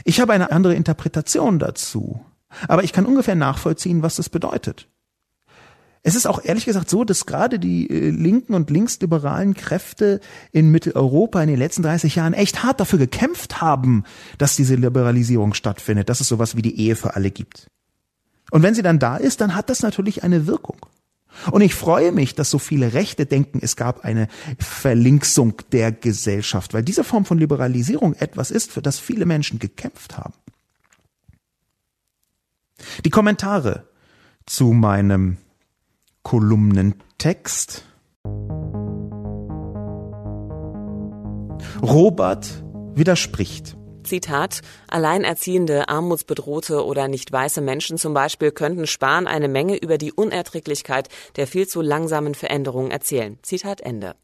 Ich 0.03 0.21
habe 0.21 0.33
eine 0.33 0.51
andere 0.51 0.75
Interpretation 0.75 1.61
dazu, 1.61 2.27
aber 2.67 2.83
ich 2.83 2.93
kann 2.93 3.07
ungefähr 3.07 3.37
nachvollziehen, 3.37 4.03
was 4.03 4.17
das 4.17 4.29
bedeutet. 4.29 4.89
Es 6.05 6.17
ist 6.17 6.27
auch 6.27 6.45
ehrlich 6.45 6.65
gesagt 6.65 6.91
so, 6.91 7.05
dass 7.05 7.27
gerade 7.27 7.61
die 7.61 7.89
äh, 7.89 8.11
linken 8.11 8.55
und 8.55 8.71
linksliberalen 8.71 9.55
Kräfte 9.55 10.21
in 10.51 10.71
Mitteleuropa 10.71 11.41
in 11.43 11.49
den 11.49 11.59
letzten 11.59 11.83
30 11.83 12.17
Jahren 12.17 12.33
echt 12.33 12.65
hart 12.65 12.81
dafür 12.81 12.99
gekämpft 12.99 13.61
haben, 13.61 14.05
dass 14.39 14.57
diese 14.57 14.75
Liberalisierung 14.75 15.55
stattfindet, 15.55 16.09
dass 16.09 16.21
es 16.21 16.29
sowas 16.29 16.57
wie 16.57 16.63
die 16.63 16.79
Ehe 16.79 16.97
für 16.97 17.15
alle 17.15 17.31
gibt. 17.31 17.69
Und 18.51 18.63
wenn 18.63 18.75
sie 18.75 18.83
dann 18.83 18.99
da 18.99 19.17
ist, 19.17 19.41
dann 19.41 19.55
hat 19.55 19.71
das 19.71 19.83
natürlich 19.83 20.25
eine 20.25 20.47
Wirkung. 20.47 20.77
Und 21.51 21.63
ich 21.63 21.75
freue 21.75 22.13
mich, 22.13 22.35
dass 22.35 22.51
so 22.51 22.59
viele 22.59 22.93
Rechte 22.93 23.25
denken, 23.25 23.61
es 23.63 23.77
gab 23.77 24.05
eine 24.05 24.29
Verlinksung 24.59 25.55
der 25.71 25.93
Gesellschaft, 25.93 26.75
weil 26.75 26.83
diese 26.83 27.05
Form 27.05 27.25
von 27.25 27.39
Liberalisierung 27.39 28.15
etwas 28.15 28.51
ist, 28.51 28.71
für 28.71 28.83
das 28.83 28.99
viele 28.99 29.25
Menschen 29.25 29.59
gekämpft 29.59 30.19
haben. 30.19 30.35
Die 33.05 33.11
Kommentare 33.11 33.85
zu 34.47 34.73
meinem 34.73 35.39
Kolumnentext. 36.23 37.85
Robert 41.83 42.63
widerspricht. 42.95 43.77
Zitat, 44.05 44.61
Alleinerziehende, 44.89 45.89
Armutsbedrohte 45.89 46.85
oder 46.85 47.09
nicht 47.09 47.33
weiße 47.33 47.61
Menschen 47.61 47.99
zum 47.99 48.15
Beispiel 48.15 48.51
könnten 48.51 48.87
Spahn 48.87 49.27
eine 49.27 49.49
Menge 49.49 49.77
über 49.77 49.99
die 49.99 50.13
Unerträglichkeit 50.13 51.09
der 51.37 51.47
viel 51.47 51.67
zu 51.67 51.81
langsamen 51.81 52.35
Veränderungen 52.35 52.91
erzählen. 52.91 53.39
Zitat 53.43 53.81
Ende. 53.81 54.15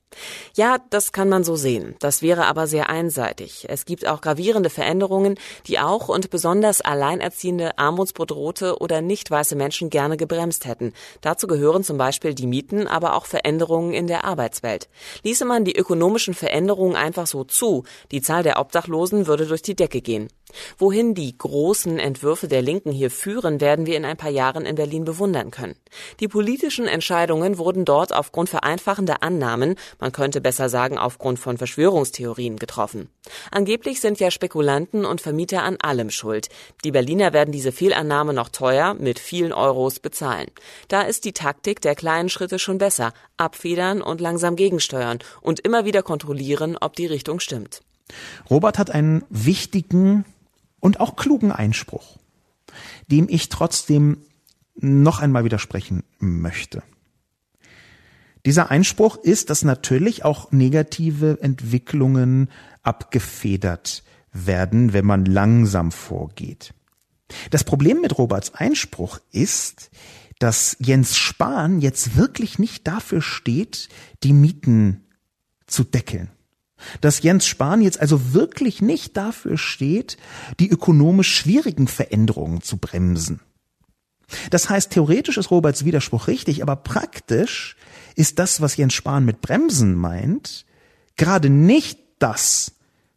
Ja, 0.56 0.78
das 0.90 1.12
kann 1.12 1.28
man 1.28 1.44
so 1.44 1.54
sehen. 1.54 1.94
Das 2.00 2.22
wäre 2.22 2.46
aber 2.46 2.66
sehr 2.66 2.88
einseitig. 2.88 3.66
Es 3.68 3.84
gibt 3.84 4.06
auch 4.06 4.20
gravierende 4.20 4.70
Veränderungen, 4.70 5.38
die 5.66 5.78
auch 5.78 6.08
und 6.08 6.30
besonders 6.30 6.80
alleinerziehende, 6.80 7.78
armutsbedrohte 7.78 8.78
oder 8.78 9.00
nicht 9.00 9.30
weiße 9.30 9.54
Menschen 9.54 9.90
gerne 9.90 10.16
gebremst 10.16 10.66
hätten. 10.66 10.92
Dazu 11.20 11.46
gehören 11.46 11.84
zum 11.84 11.98
Beispiel 11.98 12.34
die 12.34 12.46
Mieten, 12.46 12.86
aber 12.86 13.14
auch 13.14 13.26
Veränderungen 13.26 13.92
in 13.92 14.06
der 14.06 14.24
Arbeitswelt. 14.24 14.88
Ließe 15.22 15.44
man 15.44 15.64
die 15.64 15.76
ökonomischen 15.76 16.34
Veränderungen 16.34 16.96
einfach 16.96 17.26
so 17.26 17.44
zu, 17.44 17.84
die 18.10 18.22
Zahl 18.22 18.42
der 18.42 18.58
Obdachlosen 18.58 19.26
würde 19.26 19.46
durch 19.46 19.62
die 19.62 19.67
Decke 19.74 20.00
gehen. 20.00 20.28
Wohin 20.78 21.14
die 21.14 21.36
großen 21.36 21.98
Entwürfe 21.98 22.48
der 22.48 22.62
Linken 22.62 22.90
hier 22.90 23.10
führen, 23.10 23.60
werden 23.60 23.86
wir 23.86 23.96
in 23.96 24.04
ein 24.04 24.16
paar 24.16 24.30
Jahren 24.30 24.64
in 24.64 24.76
Berlin 24.76 25.04
bewundern 25.04 25.50
können. 25.50 25.74
Die 26.20 26.28
politischen 26.28 26.86
Entscheidungen 26.86 27.58
wurden 27.58 27.84
dort 27.84 28.14
aufgrund 28.14 28.48
vereinfachender 28.48 29.22
Annahmen, 29.22 29.76
man 29.98 30.12
könnte 30.12 30.40
besser 30.40 30.68
sagen 30.68 30.98
aufgrund 30.98 31.38
von 31.38 31.58
Verschwörungstheorien 31.58 32.56
getroffen. 32.56 33.10
Angeblich 33.50 34.00
sind 34.00 34.20
ja 34.20 34.30
Spekulanten 34.30 35.04
und 35.04 35.20
Vermieter 35.20 35.62
an 35.62 35.76
allem 35.80 36.10
schuld. 36.10 36.48
Die 36.84 36.92
Berliner 36.92 37.32
werden 37.32 37.52
diese 37.52 37.72
Fehlannahme 37.72 38.32
noch 38.32 38.48
teuer 38.48 38.94
mit 38.94 39.18
vielen 39.18 39.52
Euros 39.52 40.00
bezahlen. 40.00 40.48
Da 40.88 41.02
ist 41.02 41.24
die 41.24 41.32
Taktik 41.32 41.80
der 41.80 41.94
kleinen 41.94 42.28
Schritte 42.28 42.58
schon 42.58 42.78
besser. 42.78 43.12
Abfedern 43.36 44.02
und 44.02 44.20
langsam 44.20 44.56
gegensteuern 44.56 45.18
und 45.42 45.60
immer 45.60 45.84
wieder 45.84 46.02
kontrollieren, 46.02 46.76
ob 46.80 46.96
die 46.96 47.06
Richtung 47.06 47.40
stimmt. 47.40 47.82
Robert 48.48 48.78
hat 48.78 48.90
einen 48.90 49.24
wichtigen 49.30 50.24
und 50.80 51.00
auch 51.00 51.16
klugen 51.16 51.52
Einspruch, 51.52 52.18
dem 53.08 53.26
ich 53.28 53.48
trotzdem 53.48 54.18
noch 54.76 55.20
einmal 55.20 55.44
widersprechen 55.44 56.04
möchte. 56.18 56.82
Dieser 58.46 58.70
Einspruch 58.70 59.16
ist, 59.16 59.50
dass 59.50 59.64
natürlich 59.64 60.24
auch 60.24 60.52
negative 60.52 61.38
Entwicklungen 61.42 62.48
abgefedert 62.82 64.04
werden, 64.32 64.92
wenn 64.92 65.04
man 65.04 65.24
langsam 65.24 65.90
vorgeht. 65.92 66.72
Das 67.50 67.64
Problem 67.64 68.00
mit 68.00 68.16
Roberts 68.16 68.54
Einspruch 68.54 69.18
ist, 69.32 69.90
dass 70.38 70.76
Jens 70.78 71.16
Spahn 71.16 71.80
jetzt 71.80 72.16
wirklich 72.16 72.58
nicht 72.58 72.86
dafür 72.86 73.20
steht, 73.20 73.88
die 74.22 74.32
Mieten 74.32 75.04
zu 75.66 75.84
deckeln. 75.84 76.30
Dass 77.00 77.22
Jens 77.22 77.46
Spahn 77.46 77.82
jetzt 77.82 78.00
also 78.00 78.32
wirklich 78.32 78.82
nicht 78.82 79.16
dafür 79.16 79.58
steht, 79.58 80.16
die 80.60 80.70
ökonomisch 80.70 81.34
schwierigen 81.34 81.88
Veränderungen 81.88 82.62
zu 82.62 82.76
bremsen. 82.76 83.40
Das 84.50 84.68
heißt, 84.68 84.90
theoretisch 84.90 85.38
ist 85.38 85.50
Roberts 85.50 85.84
Widerspruch 85.84 86.28
richtig, 86.28 86.62
aber 86.62 86.76
praktisch 86.76 87.76
ist 88.14 88.38
das, 88.38 88.60
was 88.60 88.76
Jens 88.76 88.94
Spahn 88.94 89.24
mit 89.24 89.40
Bremsen 89.40 89.94
meint, 89.94 90.66
gerade 91.16 91.50
nicht 91.50 91.98
das, 92.18 92.72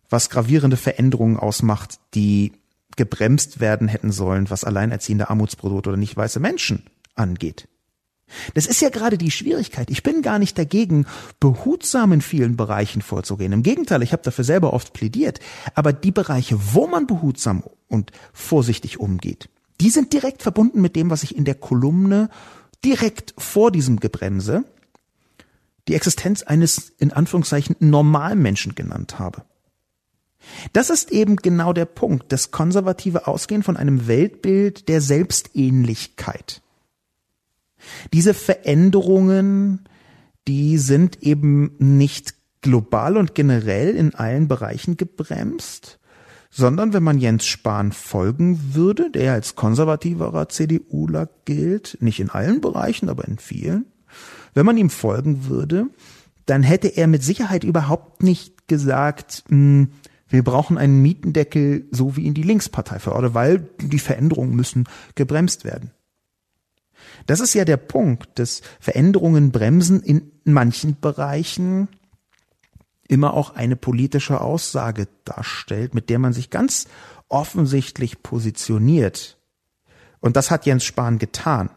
was 0.09 0.29
gravierende 0.29 0.77
Veränderungen 0.77 1.37
ausmacht, 1.37 1.99
die 2.13 2.53
gebremst 2.97 3.59
werden 3.59 3.87
hätten 3.87 4.11
sollen, 4.11 4.49
was 4.49 4.63
alleinerziehende 4.63 5.29
Armutsbrot 5.29 5.87
oder 5.87 5.97
nicht 5.97 6.15
weiße 6.15 6.39
Menschen 6.39 6.83
angeht. 7.15 7.67
Das 8.53 8.65
ist 8.65 8.81
ja 8.81 8.89
gerade 8.89 9.17
die 9.17 9.31
Schwierigkeit. 9.31 9.89
Ich 9.89 10.03
bin 10.03 10.21
gar 10.21 10.39
nicht 10.39 10.57
dagegen, 10.57 11.05
behutsam 11.39 12.13
in 12.13 12.21
vielen 12.21 12.55
Bereichen 12.57 13.01
vorzugehen. 13.01 13.51
Im 13.51 13.63
Gegenteil, 13.63 14.03
ich 14.03 14.13
habe 14.13 14.23
dafür 14.23 14.43
selber 14.43 14.73
oft 14.73 14.93
plädiert. 14.93 15.39
Aber 15.75 15.93
die 15.93 16.11
Bereiche, 16.11 16.57
wo 16.73 16.87
man 16.87 17.07
behutsam 17.07 17.63
und 17.87 18.11
vorsichtig 18.33 18.99
umgeht, 18.99 19.49
die 19.79 19.89
sind 19.89 20.13
direkt 20.13 20.43
verbunden 20.43 20.81
mit 20.81 20.95
dem, 20.95 21.09
was 21.09 21.23
ich 21.23 21.35
in 21.35 21.45
der 21.45 21.55
Kolumne 21.55 22.29
direkt 22.83 23.33
vor 23.37 23.71
diesem 23.71 23.99
Gebremse 23.99 24.63
die 25.87 25.95
Existenz 25.95 26.43
eines 26.43 26.93
in 26.99 27.11
Anführungszeichen 27.11 27.75
Normalmenschen 27.79 28.75
genannt 28.75 29.19
habe. 29.19 29.43
Das 30.73 30.89
ist 30.89 31.11
eben 31.11 31.35
genau 31.35 31.73
der 31.73 31.85
Punkt, 31.85 32.31
das 32.31 32.51
konservative 32.51 33.27
Ausgehen 33.27 33.63
von 33.63 33.77
einem 33.77 34.07
Weltbild 34.07 34.89
der 34.89 35.01
Selbstähnlichkeit. 35.01 36.61
Diese 38.13 38.33
Veränderungen, 38.33 39.87
die 40.47 40.77
sind 40.77 41.21
eben 41.23 41.75
nicht 41.79 42.35
global 42.61 43.17
und 43.17 43.35
generell 43.35 43.95
in 43.95 44.13
allen 44.15 44.47
Bereichen 44.47 44.97
gebremst, 44.97 45.99
sondern 46.49 46.93
wenn 46.93 47.03
man 47.03 47.17
Jens 47.17 47.45
Spahn 47.45 47.91
folgen 47.91 48.73
würde, 48.73 49.09
der 49.09 49.33
als 49.33 49.55
konservativerer 49.55 50.49
CDUler 50.49 51.29
gilt, 51.45 51.97
nicht 52.01 52.19
in 52.19 52.29
allen 52.29 52.61
Bereichen, 52.61 53.09
aber 53.09 53.27
in 53.27 53.39
vielen, 53.39 53.85
wenn 54.53 54.65
man 54.65 54.77
ihm 54.77 54.89
folgen 54.89 55.47
würde, 55.47 55.87
dann 56.45 56.63
hätte 56.63 56.89
er 56.89 57.07
mit 57.07 57.23
Sicherheit 57.23 57.63
überhaupt 57.63 58.23
nicht 58.23 58.67
gesagt, 58.67 59.43
hm, 59.47 59.89
wir 60.27 60.43
brauchen 60.43 60.77
einen 60.77 61.01
Mietendeckel, 61.01 61.87
so 61.91 62.15
wie 62.15 62.21
ihn 62.21 62.33
die 62.33 62.43
Linkspartei 62.43 62.99
verordnet, 62.99 63.33
weil 63.33 63.69
die 63.79 63.99
Veränderungen 63.99 64.55
müssen 64.55 64.85
gebremst 65.15 65.65
werden. 65.65 65.91
Das 67.25 67.39
ist 67.39 67.53
ja 67.53 67.65
der 67.65 67.77
Punkt, 67.77 68.39
dass 68.39 68.61
Veränderungen 68.79 69.51
bremsen 69.51 70.01
in 70.01 70.31
manchen 70.43 70.99
Bereichen 70.99 71.87
immer 73.07 73.33
auch 73.33 73.55
eine 73.55 73.75
politische 73.75 74.39
Aussage 74.39 75.07
darstellt, 75.25 75.93
mit 75.93 76.09
der 76.09 76.19
man 76.19 76.33
sich 76.33 76.49
ganz 76.49 76.87
offensichtlich 77.27 78.23
positioniert. 78.23 79.37
Und 80.19 80.35
das 80.37 80.51
hat 80.51 80.65
Jens 80.65 80.83
Spahn 80.83 81.19
getan. 81.19 81.69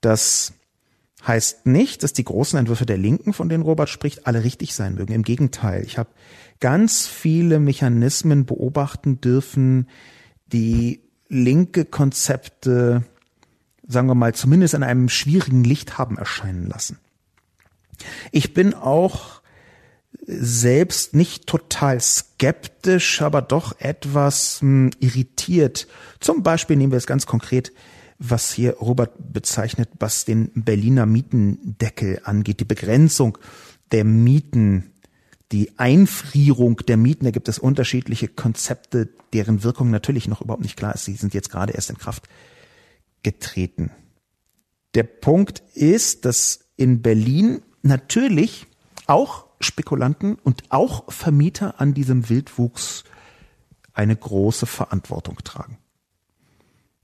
Das 0.00 0.52
heißt 1.26 1.66
nicht, 1.66 2.02
dass 2.02 2.12
die 2.12 2.24
großen 2.24 2.58
Entwürfe 2.58 2.86
der 2.86 2.98
Linken, 2.98 3.32
von 3.32 3.48
denen 3.48 3.62
Robert 3.62 3.88
spricht, 3.88 4.26
alle 4.26 4.44
richtig 4.44 4.74
sein 4.74 4.94
mögen. 4.94 5.12
Im 5.12 5.22
Gegenteil, 5.22 5.84
ich 5.84 5.98
habe 5.98 6.10
ganz 6.60 7.06
viele 7.06 7.58
Mechanismen 7.58 8.46
beobachten 8.46 9.20
dürfen, 9.20 9.88
die 10.46 11.00
linke 11.30 11.86
Konzepte, 11.86 13.04
sagen 13.86 14.08
wir 14.08 14.14
mal, 14.14 14.34
zumindest 14.34 14.74
in 14.74 14.82
einem 14.82 15.08
schwierigen 15.08 15.64
Licht 15.64 15.96
haben 15.96 16.18
erscheinen 16.18 16.66
lassen. 16.66 16.98
Ich 18.32 18.52
bin 18.52 18.74
auch 18.74 19.40
selbst 20.26 21.14
nicht 21.14 21.46
total 21.46 22.00
skeptisch, 22.00 23.22
aber 23.22 23.42
doch 23.42 23.80
etwas 23.80 24.60
hm, 24.60 24.90
irritiert. 24.98 25.86
Zum 26.18 26.42
Beispiel 26.42 26.76
nehmen 26.76 26.92
wir 26.92 26.98
es 26.98 27.06
ganz 27.06 27.26
konkret, 27.26 27.72
was 28.18 28.52
hier 28.52 28.74
Robert 28.74 29.12
bezeichnet, 29.32 29.88
was 29.98 30.24
den 30.24 30.50
Berliner 30.54 31.06
Mietendeckel 31.06 32.20
angeht, 32.24 32.60
die 32.60 32.66
Begrenzung 32.66 33.38
der 33.92 34.04
Mieten 34.04 34.89
die 35.52 35.78
Einfrierung 35.78 36.78
der 36.78 36.96
Mieten, 36.96 37.24
da 37.24 37.30
gibt 37.30 37.48
es 37.48 37.58
unterschiedliche 37.58 38.28
Konzepte, 38.28 39.08
deren 39.32 39.62
Wirkung 39.62 39.90
natürlich 39.90 40.28
noch 40.28 40.40
überhaupt 40.40 40.62
nicht 40.62 40.76
klar 40.76 40.94
ist. 40.94 41.04
Sie 41.04 41.14
sind 41.14 41.34
jetzt 41.34 41.50
gerade 41.50 41.72
erst 41.72 41.90
in 41.90 41.98
Kraft 41.98 42.28
getreten. 43.22 43.90
Der 44.94 45.02
Punkt 45.04 45.62
ist, 45.74 46.24
dass 46.24 46.60
in 46.76 47.02
Berlin 47.02 47.62
natürlich 47.82 48.66
auch 49.06 49.46
Spekulanten 49.60 50.36
und 50.36 50.62
auch 50.70 51.12
Vermieter 51.12 51.80
an 51.80 51.94
diesem 51.94 52.28
Wildwuchs 52.28 53.04
eine 53.92 54.16
große 54.16 54.66
Verantwortung 54.66 55.38
tragen. 55.44 55.78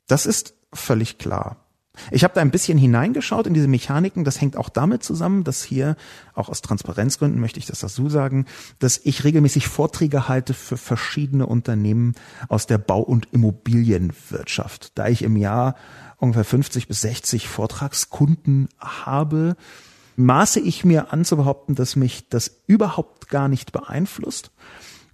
Das 0.06 0.24
ist 0.24 0.54
völlig 0.72 1.18
klar. 1.18 1.65
Ich 2.10 2.24
habe 2.24 2.34
da 2.34 2.40
ein 2.40 2.50
bisschen 2.50 2.78
hineingeschaut 2.78 3.46
in 3.46 3.54
diese 3.54 3.68
Mechaniken. 3.68 4.24
Das 4.24 4.40
hängt 4.40 4.56
auch 4.56 4.68
damit 4.68 5.02
zusammen, 5.02 5.44
dass 5.44 5.62
hier, 5.62 5.96
auch 6.34 6.48
aus 6.48 6.62
Transparenzgründen 6.62 7.40
möchte 7.40 7.58
ich 7.58 7.66
das 7.66 7.80
dazu 7.80 8.08
sagen, 8.08 8.46
dass 8.78 9.00
ich 9.02 9.24
regelmäßig 9.24 9.68
Vorträge 9.68 10.28
halte 10.28 10.54
für 10.54 10.76
verschiedene 10.76 11.46
Unternehmen 11.46 12.14
aus 12.48 12.66
der 12.66 12.78
Bau- 12.78 13.00
und 13.02 13.28
Immobilienwirtschaft. 13.32 14.92
Da 14.96 15.08
ich 15.08 15.22
im 15.22 15.36
Jahr 15.36 15.76
ungefähr 16.18 16.44
50 16.44 16.88
bis 16.88 17.00
60 17.02 17.48
Vortragskunden 17.48 18.68
habe, 18.78 19.56
maße 20.16 20.60
ich 20.60 20.84
mir 20.84 21.12
an 21.12 21.24
zu 21.24 21.36
behaupten, 21.36 21.74
dass 21.74 21.96
mich 21.96 22.28
das 22.28 22.62
überhaupt 22.66 23.28
gar 23.28 23.48
nicht 23.48 23.72
beeinflusst. 23.72 24.50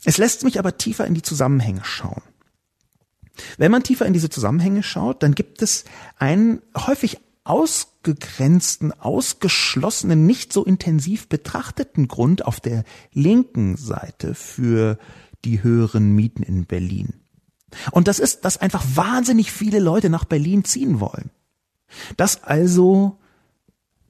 Es 0.05 0.19
lässt 0.19 0.45
mich 0.45 0.59
aber 0.59 0.79
tiefer 0.79 1.07
in 1.07 1.15
die 1.15 1.23
Zusammenhänge 1.23 1.85
schauen. 1.85 2.23
Wenn 3.57 3.71
man 3.71 3.83
tiefer 3.83 4.07
in 4.07 4.13
diese 4.13 4.31
Zusammenhänge 4.31 4.83
schaut, 4.83 5.23
dann 5.23 5.35
gibt 5.35 5.63
es 5.63 5.85
einen 6.19 6.61
häufig 6.77 7.19
ausgegrenzten, 7.45 8.93
ausgeschlossenen, 8.93 10.27
nicht 10.27 10.53
so 10.53 10.65
intensiv 10.65 11.29
betrachteten 11.29 12.09
Grund 12.09 12.45
auf 12.45 12.61
der 12.61 12.85
linken 13.13 13.77
Seite 13.77 14.35
für 14.35 14.99
die 15.45 15.63
höheren 15.63 16.13
Mieten 16.15 16.43
in 16.43 16.67
Berlin. 16.67 17.15
Und 17.91 18.07
das 18.07 18.19
ist, 18.19 18.45
dass 18.45 18.59
einfach 18.59 18.85
wahnsinnig 18.95 19.51
viele 19.51 19.81
Leute 19.81 20.11
nach 20.11 20.25
Berlin 20.25 20.65
ziehen 20.65 21.01
wollen. 21.01 21.31
Dass 22.17 22.45
also 22.45 23.19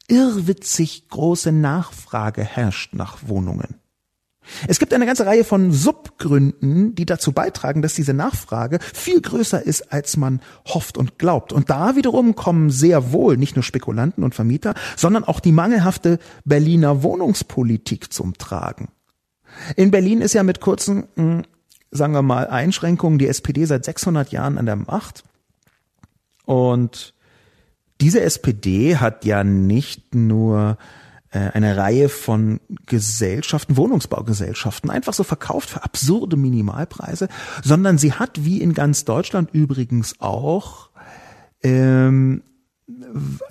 irrwitzig 0.09 1.09
große 1.09 1.53
Nachfrage 1.53 2.45
herrscht 2.45 2.95
nach 2.95 3.29
Wohnungen. 3.29 3.82
Es 4.67 4.79
gibt 4.79 4.93
eine 4.93 5.07
ganze 5.07 5.27
Reihe 5.27 5.45
von 5.45 5.73
Subgründen, 5.73 6.95
die 6.95 7.07
dazu 7.07 7.33
beitragen, 7.33 7.83
dass 7.83 7.95
diese 7.95 8.15
Nachfrage 8.15 8.79
viel 8.93 9.21
größer 9.21 9.65
ist, 9.65 9.93
als 9.93 10.17
man 10.17 10.41
hofft 10.67 10.99
und 10.99 11.19
glaubt. 11.19 11.53
Und 11.53 11.71
da 11.71 11.97
wiederum 11.97 12.35
kommen 12.35 12.71
sehr 12.71 13.13
wohl 13.13 13.37
nicht 13.37 13.57
nur 13.57 13.63
Spekulanten 13.63 14.25
und 14.25 14.35
Vermieter, 14.35 14.75
sondern 14.97 15.25
auch 15.25 15.41
die 15.41 15.53
mangelhafte 15.53 16.19
Berliner 16.45 17.03
Wohnungspolitik 17.03 18.13
zum 18.13 18.35
Tragen. 18.35 18.89
In 19.77 19.91
Berlin 19.91 20.21
ist 20.21 20.33
ja 20.33 20.43
mit 20.43 20.61
kurzen, 20.61 21.05
hm, 21.17 21.43
sagen 21.91 22.15
wir 22.15 22.23
mal, 22.23 22.49
Einschränkungen 22.49 23.19
die 23.19 23.29
SPD 23.29 23.65
seit 23.65 23.85
600 23.85 24.33
Jahren 24.33 24.59
an 24.59 24.67
der 24.67 24.77
Macht. 24.77 25.25
Und 26.45 27.15
diese 28.01 28.23
SPD 28.23 28.97
hat 28.97 29.25
ja 29.25 29.45
nicht 29.45 30.15
nur 30.15 30.79
eine 31.39 31.77
Reihe 31.77 32.09
von 32.09 32.61
Gesellschaften, 32.87 33.77
Wohnungsbaugesellschaften, 33.77 34.91
einfach 34.91 35.15
so 35.15 35.25
verkauft 35.25 35.71
für 35.71 35.83
absurde 35.83 36.37
Minimalpreise, 36.37 37.29
sondern 37.63 37.99
sie 37.99 38.13
hat, 38.13 38.45
wie 38.45 38.61
in 38.61 38.75
ganz 38.75 39.05
Deutschland 39.05 39.51
übrigens 39.53 40.21
auch, 40.21 40.91
ähm, 41.63 42.43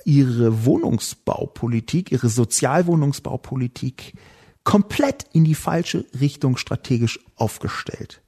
ihre 0.06 0.66
Wohnungsbaupolitik, 0.66 2.12
ihre 2.12 2.30
Sozialwohnungsbaupolitik 2.30 4.14
komplett 4.64 5.26
in 5.34 5.44
die 5.44 5.56
falsche 5.56 6.06
Richtung 6.20 6.58
strategisch 6.58 7.20
aufgestellt. 7.36 8.22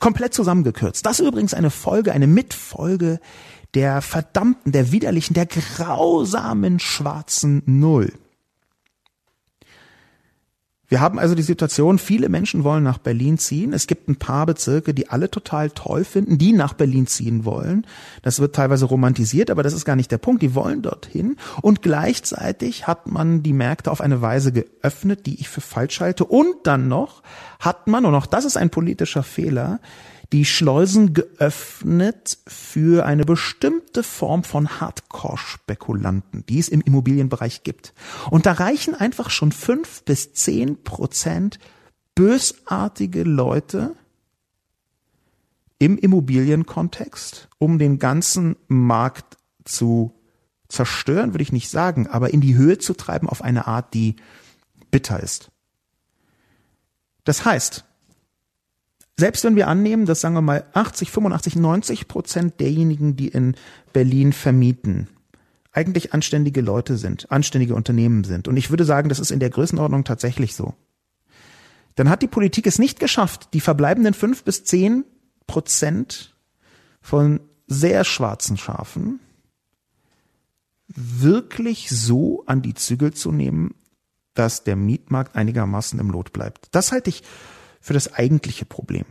Komplett 0.00 0.34
zusammengekürzt. 0.34 1.06
Das 1.06 1.20
ist 1.20 1.26
übrigens 1.26 1.54
eine 1.54 1.70
Folge, 1.70 2.12
eine 2.12 2.26
Mitfolge 2.26 3.20
der 3.74 4.02
verdammten, 4.02 4.72
der 4.72 4.92
widerlichen, 4.92 5.34
der 5.34 5.46
grausamen 5.46 6.80
schwarzen 6.80 7.62
Null. 7.66 8.12
Wir 10.88 11.00
haben 11.00 11.18
also 11.18 11.34
die 11.34 11.42
Situation, 11.42 11.98
viele 11.98 12.30
Menschen 12.30 12.64
wollen 12.64 12.82
nach 12.82 12.96
Berlin 12.96 13.36
ziehen. 13.36 13.74
Es 13.74 13.86
gibt 13.86 14.08
ein 14.08 14.16
paar 14.16 14.46
Bezirke, 14.46 14.94
die 14.94 15.10
alle 15.10 15.30
total 15.30 15.68
toll 15.68 16.02
finden, 16.02 16.38
die 16.38 16.54
nach 16.54 16.72
Berlin 16.72 17.06
ziehen 17.06 17.44
wollen. 17.44 17.86
Das 18.22 18.40
wird 18.40 18.54
teilweise 18.54 18.86
romantisiert, 18.86 19.50
aber 19.50 19.62
das 19.62 19.74
ist 19.74 19.84
gar 19.84 19.96
nicht 19.96 20.10
der 20.10 20.16
Punkt. 20.16 20.40
Die 20.40 20.54
wollen 20.54 20.80
dorthin. 20.80 21.36
Und 21.60 21.82
gleichzeitig 21.82 22.86
hat 22.86 23.06
man 23.06 23.42
die 23.42 23.52
Märkte 23.52 23.90
auf 23.90 24.00
eine 24.00 24.22
Weise 24.22 24.50
geöffnet, 24.50 25.26
die 25.26 25.38
ich 25.38 25.50
für 25.50 25.60
falsch 25.60 26.00
halte. 26.00 26.24
Und 26.24 26.54
dann 26.64 26.88
noch 26.88 27.22
hat 27.60 27.86
man, 27.86 28.06
und 28.06 28.14
auch 28.14 28.26
das 28.26 28.46
ist 28.46 28.56
ein 28.56 28.70
politischer 28.70 29.22
Fehler, 29.22 29.80
die 30.32 30.44
Schleusen 30.44 31.14
geöffnet 31.14 32.38
für 32.46 33.06
eine 33.06 33.24
bestimmte 33.24 34.02
Form 34.02 34.44
von 34.44 34.80
Hardcore-Spekulanten, 34.80 36.44
die 36.46 36.58
es 36.58 36.68
im 36.68 36.82
Immobilienbereich 36.82 37.62
gibt. 37.62 37.94
Und 38.30 38.44
da 38.44 38.52
reichen 38.52 38.94
einfach 38.94 39.30
schon 39.30 39.52
fünf 39.52 40.02
bis 40.02 40.34
zehn 40.34 40.82
Prozent 40.82 41.58
bösartige 42.14 43.22
Leute 43.22 43.94
im 45.78 45.96
Immobilienkontext, 45.96 47.48
um 47.58 47.78
den 47.78 47.98
ganzen 47.98 48.56
Markt 48.66 49.38
zu 49.64 50.14
zerstören, 50.68 51.32
würde 51.32 51.42
ich 51.42 51.52
nicht 51.52 51.70
sagen, 51.70 52.06
aber 52.06 52.34
in 52.34 52.40
die 52.40 52.56
Höhe 52.56 52.78
zu 52.78 52.92
treiben 52.94 53.28
auf 53.28 53.42
eine 53.42 53.66
Art, 53.66 53.94
die 53.94 54.16
bitter 54.90 55.20
ist. 55.20 55.50
Das 57.24 57.44
heißt, 57.44 57.84
selbst 59.18 59.42
wenn 59.42 59.56
wir 59.56 59.66
annehmen, 59.66 60.06
dass 60.06 60.20
sagen 60.20 60.36
wir 60.36 60.42
mal 60.42 60.64
80, 60.74 61.10
85, 61.10 61.56
90 61.56 62.06
Prozent 62.06 62.60
derjenigen, 62.60 63.16
die 63.16 63.26
in 63.26 63.56
Berlin 63.92 64.32
vermieten, 64.32 65.08
eigentlich 65.72 66.14
anständige 66.14 66.60
Leute 66.60 66.96
sind, 66.96 67.30
anständige 67.32 67.74
Unternehmen 67.74 68.22
sind. 68.22 68.46
Und 68.46 68.56
ich 68.56 68.70
würde 68.70 68.84
sagen, 68.84 69.08
das 69.08 69.18
ist 69.18 69.32
in 69.32 69.40
der 69.40 69.50
Größenordnung 69.50 70.04
tatsächlich 70.04 70.54
so. 70.54 70.74
Dann 71.96 72.08
hat 72.08 72.22
die 72.22 72.28
Politik 72.28 72.68
es 72.68 72.78
nicht 72.78 73.00
geschafft, 73.00 73.48
die 73.54 73.60
verbleibenden 73.60 74.14
fünf 74.14 74.44
bis 74.44 74.62
zehn 74.62 75.04
Prozent 75.48 76.36
von 77.00 77.40
sehr 77.66 78.04
schwarzen 78.04 78.56
Schafen 78.56 79.18
wirklich 80.86 81.90
so 81.90 82.44
an 82.46 82.62
die 82.62 82.74
Zügel 82.74 83.12
zu 83.14 83.32
nehmen, 83.32 83.74
dass 84.34 84.62
der 84.62 84.76
Mietmarkt 84.76 85.34
einigermaßen 85.34 85.98
im 85.98 86.10
Lot 86.10 86.32
bleibt. 86.32 86.68
Das 86.70 86.92
halte 86.92 87.10
ich 87.10 87.24
für 87.80 87.94
das 87.94 88.12
eigentliche 88.14 88.64
Problem. 88.64 89.04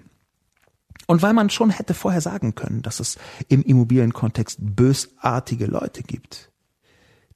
Und 1.07 1.21
weil 1.21 1.33
man 1.33 1.49
schon 1.49 1.69
hätte 1.69 1.93
vorher 1.93 2.21
sagen 2.21 2.55
können, 2.55 2.81
dass 2.81 2.99
es 2.99 3.17
im 3.47 3.63
Immobilienkontext 3.63 4.59
bösartige 4.59 5.65
Leute 5.65 6.03
gibt, 6.03 6.51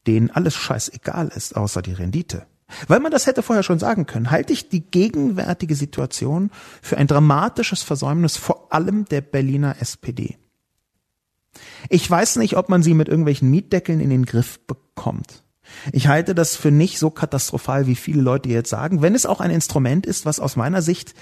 denen 0.08 0.30
alles 0.30 0.56
scheißegal 0.56 1.30
ist, 1.30 1.56
außer 1.56 1.82
die 1.82 1.94
Rendite. 1.94 2.46
Weil 2.88 3.00
man 3.00 3.12
das 3.12 3.28
hätte 3.28 3.44
vorher 3.44 3.64
schon 3.64 3.80
sagen 3.80 4.06
können, 4.06 4.32
halte 4.32 4.54
ich 4.54 4.70
die 4.70 4.82
gegenwärtige 4.82 5.76
Situation 5.76 6.52
für 6.82 6.98
ein 6.98 7.08
dramatisches 7.08 7.84
Versäumnis 7.84 8.38
vor 8.38 8.74
allem 8.74 9.06
der 9.06 9.22
Berliner 9.22 9.78
SPD. 9.80 10.38
Ich 11.90 12.10
weiß 12.10 12.38
nicht, 12.38 12.56
ob 12.56 12.70
man 12.70 12.84
sie 12.84 12.94
mit 12.94 13.10
irgendwelchen 13.10 13.50
Mietdeckeln 13.50 14.00
in 14.00 14.10
den 14.10 14.26
Griff 14.26 14.60
bekommt. 14.68 15.44
Ich 15.92 16.08
halte 16.08 16.36
das 16.36 16.56
für 16.56 16.72
nicht 16.72 17.00
so 17.00 17.10
katastrophal, 17.10 17.88
wie 17.88 17.96
viele 17.96 18.22
Leute 18.22 18.50
jetzt 18.50 18.70
sagen, 18.70 19.02
wenn 19.02 19.16
es 19.16 19.26
auch 19.26 19.40
ein 19.42 19.52
Instrument 19.52 20.06
ist, 20.06 20.26
was 20.26 20.40
aus 20.40 20.56
meiner 20.56 20.82
Sicht 20.82 21.14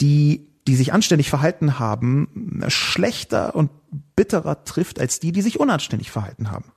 die, 0.00 0.48
die 0.66 0.76
sich 0.76 0.92
anständig 0.92 1.30
verhalten 1.30 1.78
haben, 1.78 2.62
schlechter 2.68 3.54
und 3.54 3.70
bitterer 4.16 4.64
trifft 4.64 4.98
als 4.98 5.20
die, 5.20 5.32
die 5.32 5.42
sich 5.42 5.60
unanständig 5.60 6.10
verhalten 6.10 6.50
haben. 6.50 6.72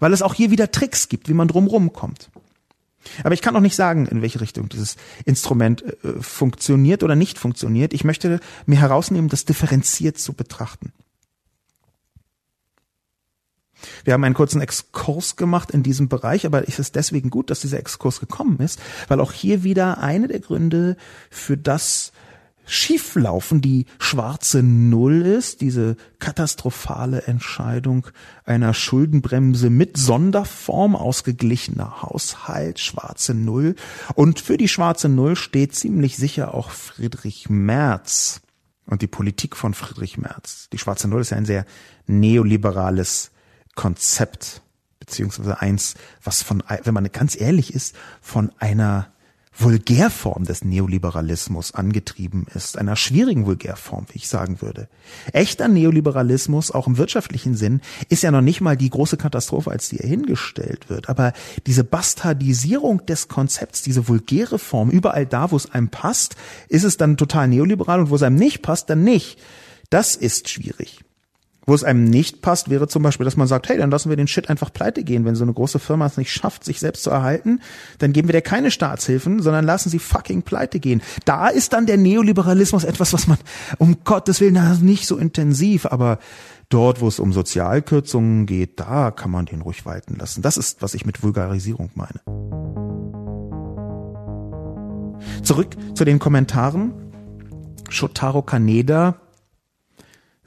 Weil 0.00 0.12
es 0.12 0.22
auch 0.22 0.34
hier 0.34 0.50
wieder 0.50 0.70
Tricks 0.70 1.08
gibt, 1.08 1.28
wie 1.28 1.34
man 1.34 1.48
drumrum 1.48 1.92
kommt. 1.92 2.30
Aber 3.22 3.32
ich 3.32 3.42
kann 3.42 3.56
auch 3.56 3.60
nicht 3.60 3.76
sagen, 3.76 4.06
in 4.06 4.22
welche 4.22 4.40
Richtung 4.40 4.68
dieses 4.68 4.96
Instrument 5.24 5.82
äh, 6.04 6.20
funktioniert 6.20 7.02
oder 7.02 7.14
nicht 7.16 7.38
funktioniert. 7.38 7.94
Ich 7.94 8.04
möchte 8.04 8.40
mir 8.66 8.80
herausnehmen, 8.80 9.30
das 9.30 9.44
differenziert 9.44 10.18
zu 10.18 10.32
betrachten. 10.32 10.92
Wir 14.04 14.14
haben 14.14 14.24
einen 14.24 14.34
kurzen 14.34 14.60
Exkurs 14.60 15.36
gemacht 15.36 15.70
in 15.70 15.82
diesem 15.82 16.08
Bereich, 16.08 16.46
aber 16.46 16.68
es 16.68 16.78
ist 16.78 16.94
deswegen 16.96 17.30
gut, 17.30 17.50
dass 17.50 17.60
dieser 17.60 17.78
Exkurs 17.78 18.20
gekommen 18.20 18.58
ist, 18.60 18.80
weil 19.08 19.20
auch 19.20 19.32
hier 19.32 19.62
wieder 19.62 19.98
eine 19.98 20.28
der 20.28 20.40
Gründe 20.40 20.96
für 21.30 21.56
das 21.56 22.12
Schieflaufen 22.70 23.62
die 23.62 23.86
schwarze 23.98 24.62
Null 24.62 25.22
ist, 25.22 25.62
diese 25.62 25.96
katastrophale 26.18 27.22
Entscheidung 27.22 28.06
einer 28.44 28.74
Schuldenbremse 28.74 29.70
mit 29.70 29.96
Sonderform, 29.96 30.94
ausgeglichener 30.94 32.02
Haushalt, 32.02 32.78
schwarze 32.78 33.32
Null. 33.32 33.74
Und 34.14 34.40
für 34.40 34.58
die 34.58 34.68
schwarze 34.68 35.08
Null 35.08 35.34
steht 35.34 35.74
ziemlich 35.74 36.18
sicher 36.18 36.52
auch 36.52 36.70
Friedrich 36.70 37.48
Merz 37.48 38.42
und 38.84 39.00
die 39.00 39.06
Politik 39.06 39.56
von 39.56 39.72
Friedrich 39.72 40.18
Merz. 40.18 40.68
Die 40.70 40.78
schwarze 40.78 41.08
Null 41.08 41.22
ist 41.22 41.30
ja 41.30 41.38
ein 41.38 41.46
sehr 41.46 41.64
neoliberales 42.06 43.30
Konzept, 43.78 44.60
beziehungsweise 44.98 45.60
eins, 45.60 45.94
was 46.24 46.42
von, 46.42 46.64
wenn 46.82 46.94
man 46.94 47.12
ganz 47.12 47.40
ehrlich 47.40 47.72
ist, 47.72 47.94
von 48.20 48.50
einer 48.58 49.06
Vulgärform 49.56 50.44
des 50.44 50.64
Neoliberalismus 50.64 51.74
angetrieben 51.74 52.46
ist, 52.56 52.76
einer 52.76 52.96
schwierigen 52.96 53.46
Vulgärform, 53.46 54.06
wie 54.10 54.16
ich 54.16 54.28
sagen 54.28 54.60
würde. 54.62 54.88
Echter 55.32 55.68
Neoliberalismus, 55.68 56.72
auch 56.72 56.88
im 56.88 56.98
wirtschaftlichen 56.98 57.54
Sinn, 57.54 57.80
ist 58.08 58.24
ja 58.24 58.32
noch 58.32 58.40
nicht 58.40 58.60
mal 58.60 58.76
die 58.76 58.90
große 58.90 59.16
Katastrophe, 59.16 59.70
als 59.70 59.88
die 59.90 60.00
er 60.00 60.08
hingestellt 60.08 60.90
wird. 60.90 61.08
Aber 61.08 61.32
diese 61.68 61.84
Bastardisierung 61.84 63.06
des 63.06 63.28
Konzepts, 63.28 63.82
diese 63.82 64.08
vulgäre 64.08 64.58
Form, 64.58 64.90
überall 64.90 65.24
da, 65.24 65.52
wo 65.52 65.56
es 65.56 65.70
einem 65.70 65.88
passt, 65.88 66.34
ist 66.68 66.82
es 66.82 66.96
dann 66.96 67.16
total 67.16 67.46
neoliberal 67.46 68.00
und 68.00 68.10
wo 68.10 68.16
es 68.16 68.24
einem 68.24 68.36
nicht 68.36 68.62
passt, 68.62 68.90
dann 68.90 69.04
nicht. 69.04 69.38
Das 69.88 70.16
ist 70.16 70.48
schwierig. 70.48 71.04
Wo 71.68 71.74
es 71.74 71.84
einem 71.84 72.04
nicht 72.04 72.40
passt, 72.40 72.70
wäre 72.70 72.88
zum 72.88 73.02
Beispiel, 73.02 73.26
dass 73.26 73.36
man 73.36 73.46
sagt, 73.46 73.68
hey, 73.68 73.76
dann 73.76 73.90
lassen 73.90 74.08
wir 74.08 74.16
den 74.16 74.26
Shit 74.26 74.48
einfach 74.48 74.72
pleite 74.72 75.04
gehen. 75.04 75.26
Wenn 75.26 75.34
so 75.34 75.44
eine 75.44 75.52
große 75.52 75.78
Firma 75.78 76.06
es 76.06 76.16
nicht 76.16 76.32
schafft, 76.32 76.64
sich 76.64 76.80
selbst 76.80 77.02
zu 77.02 77.10
erhalten, 77.10 77.60
dann 77.98 78.14
geben 78.14 78.26
wir 78.26 78.32
dir 78.32 78.40
keine 78.40 78.70
Staatshilfen, 78.70 79.42
sondern 79.42 79.66
lassen 79.66 79.90
sie 79.90 79.98
fucking 79.98 80.40
pleite 80.40 80.80
gehen. 80.80 81.02
Da 81.26 81.48
ist 81.48 81.74
dann 81.74 81.84
der 81.84 81.98
Neoliberalismus 81.98 82.84
etwas, 82.84 83.12
was 83.12 83.26
man 83.26 83.36
um 83.76 83.98
Gottes 84.02 84.40
Willen 84.40 84.58
nicht 84.80 85.06
so 85.06 85.18
intensiv, 85.18 85.84
aber 85.84 86.20
dort, 86.70 87.02
wo 87.02 87.08
es 87.08 87.20
um 87.20 87.34
Sozialkürzungen 87.34 88.46
geht, 88.46 88.80
da 88.80 89.10
kann 89.10 89.30
man 89.30 89.44
den 89.44 89.60
ruhig 89.60 89.84
walten 89.84 90.16
lassen. 90.16 90.40
Das 90.40 90.56
ist, 90.56 90.80
was 90.80 90.94
ich 90.94 91.04
mit 91.04 91.22
Vulgarisierung 91.22 91.90
meine. 91.94 92.20
Zurück 95.42 95.76
zu 95.94 96.06
den 96.06 96.18
Kommentaren. 96.18 96.94
Shotaro 97.90 98.40
Kaneda 98.40 99.16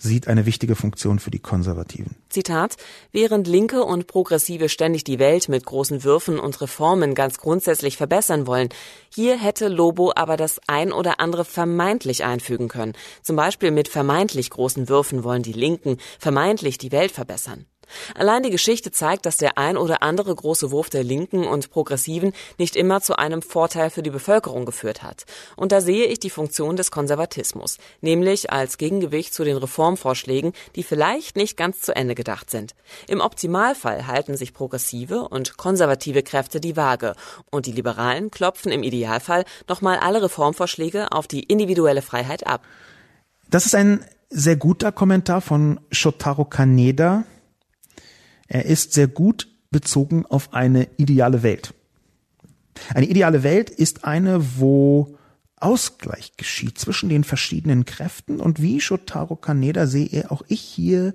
sieht 0.02 0.28
eine 0.28 0.45
wichtige 0.45 0.76
Funktion 0.76 1.20
für 1.20 1.32
die 1.32 1.39
Konservativen. 1.39 2.16
Zitat 2.30 2.76
Während 3.12 3.47
Linke 3.47 3.84
und 3.84 4.08
Progressive 4.08 4.70
ständig 4.70 5.04
die 5.04 5.20
Welt 5.20 5.49
mit 5.49 5.66
großen 5.66 6.04
Würfen 6.04 6.39
und 6.39 6.60
Reformen 6.62 7.16
ganz 7.16 7.38
grundsätzlich 7.38 7.97
verbessern 7.97 8.47
wollen, 8.47 8.70
hier 9.14 9.38
hätte 9.38 9.68
Lobo 9.68 10.12
aber 10.16 10.38
das 10.38 10.60
ein 10.68 10.91
oder 10.91 11.20
andere 11.20 11.45
vermeintlich 11.45 12.24
einfügen 12.24 12.68
können. 12.68 12.93
Zum 13.22 13.36
Beispiel 13.36 13.72
mit 13.72 13.88
vermeintlich 13.88 14.49
großen 14.49 14.89
Würfen 14.89 15.24
wollen 15.24 15.43
die 15.43 15.54
Linken 15.54 15.97
vermeintlich 16.20 16.78
die 16.78 16.91
Welt 16.91 17.12
verbessern. 17.12 17.66
Allein 18.16 18.44
die 18.44 18.50
Geschichte 18.50 18.92
zeigt, 18.92 19.26
dass 19.26 19.38
der 19.38 19.58
ein 19.58 19.78
oder 19.78 20.04
andere 20.04 20.34
große 20.34 20.72
Wurf 20.72 20.89
der 20.89 21.04
Linken 21.04 21.46
und 21.46 21.72
Progressiven 21.72 22.34
nicht 22.58 22.76
immer 22.76 23.02
zu 23.02 23.18
einem 23.18 23.42
Vorteil 23.42 23.89
für 23.89 24.04
die 24.04 24.10
Bevölkerung 24.10 24.66
geführt 24.66 25.04
hat. 25.04 25.26
Und 25.56 25.72
da 25.72 25.82
sehe 25.82 26.06
ich 26.06 26.20
die 26.20 26.30
Funktion 26.30 26.76
des 26.76 26.92
Konservatismus, 26.92 27.78
nämlich 28.02 28.52
als 28.52 28.78
Gegengewicht 28.78 29.34
zu 29.34 29.44
den 29.44 29.58
Reformvorschlägen, 29.58 30.54
die 30.76 30.84
vielleicht 30.84 31.36
nicht 31.36 31.58
ganz 31.58 31.82
zu 31.82 31.96
Ende 31.96 32.16
gedacht 32.16 32.50
sind. 32.50 32.74
Im 33.08 33.22
Optimalfall 33.22 34.08
halten 34.08 34.38
sich 34.38 34.54
progressive 34.54 35.28
und 35.28 35.58
konservative 35.58 36.24
Kräfte 36.24 36.60
die 36.60 36.78
Waage 36.78 37.16
und 37.50 37.66
die 37.66 37.72
Liberalen 37.72 38.32
klopfen 38.32 38.72
im 38.72 38.84
Idealfall 38.84 39.46
nochmal 39.68 39.98
alle 40.00 40.24
Reformvorschläge 40.24 41.12
auf 41.12 41.28
die 41.28 41.44
individuelle 41.44 42.02
Freiheit 42.02 42.48
ab. 42.48 42.62
Das 43.50 43.66
ist 43.66 43.76
ein 43.76 44.06
sehr 44.30 44.56
guter 44.56 44.92
Kommentar 44.92 45.42
von 45.42 45.80
Shotaro 45.92 46.46
Kaneda, 46.46 47.26
er 48.52 48.66
ist 48.66 48.91
sehr 48.91 49.08
gut 49.08 49.47
bezogen 49.72 50.26
auf 50.26 50.54
eine 50.54 50.89
ideale 50.97 51.41
Welt. 51.41 51.74
Eine 52.93 53.06
ideale 53.06 53.43
Welt 53.43 53.70
ist 53.70 54.04
eine, 54.04 54.60
wo 54.60 55.16
Ausgleich 55.56 56.34
geschieht 56.36 56.78
zwischen 56.78 57.08
den 57.08 57.24
verschiedenen 57.24 57.86
Kräften 57.86 58.41
und 58.41 58.62
wie 58.62 58.82
Shotaro 58.82 59.38
Kaneda 59.38 59.88
sehe 59.88 60.30
auch 60.32 60.41
ich 60.49 60.60
hier, 60.60 61.14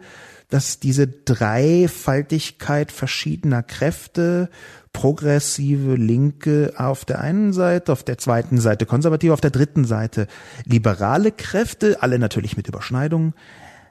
dass 0.48 0.80
diese 0.80 1.06
Dreifaltigkeit 1.08 2.90
verschiedener 2.90 3.62
Kräfte, 3.62 4.48
progressive 4.94 5.96
Linke 5.96 6.72
auf 6.78 7.04
der 7.04 7.20
einen 7.20 7.52
Seite, 7.52 7.92
auf 7.92 8.02
der 8.02 8.16
zweiten 8.16 8.60
Seite 8.60 8.86
konservative, 8.86 9.34
auf 9.34 9.42
der 9.42 9.50
dritten 9.50 9.84
Seite 9.84 10.26
liberale 10.64 11.32
Kräfte, 11.32 12.00
alle 12.00 12.18
natürlich 12.18 12.56
mit 12.56 12.68
Überschneidungen, 12.68 13.34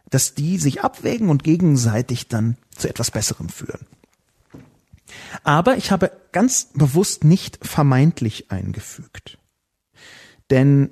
dass 0.10 0.34
die 0.34 0.58
sich 0.58 0.84
abwägen 0.84 1.30
und 1.30 1.44
gegenseitig 1.44 2.28
dann 2.28 2.58
zu 2.76 2.88
etwas 2.88 3.12
Besserem 3.12 3.50
führen. 3.50 3.86
Aber 5.44 5.78
ich 5.78 5.92
habe 5.92 6.12
ganz 6.32 6.70
bewusst 6.74 7.24
nicht 7.24 7.60
vermeintlich 7.66 8.52
eingefügt. 8.52 9.38
Denn 10.50 10.90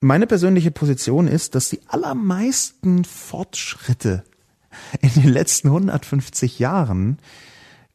meine 0.00 0.26
persönliche 0.26 0.70
Position 0.70 1.26
ist, 1.28 1.54
dass 1.54 1.68
die 1.68 1.80
allermeisten 1.88 3.04
Fortschritte 3.04 4.24
in 5.00 5.10
den 5.14 5.28
letzten 5.28 5.68
150 5.68 6.58
Jahren, 6.58 7.18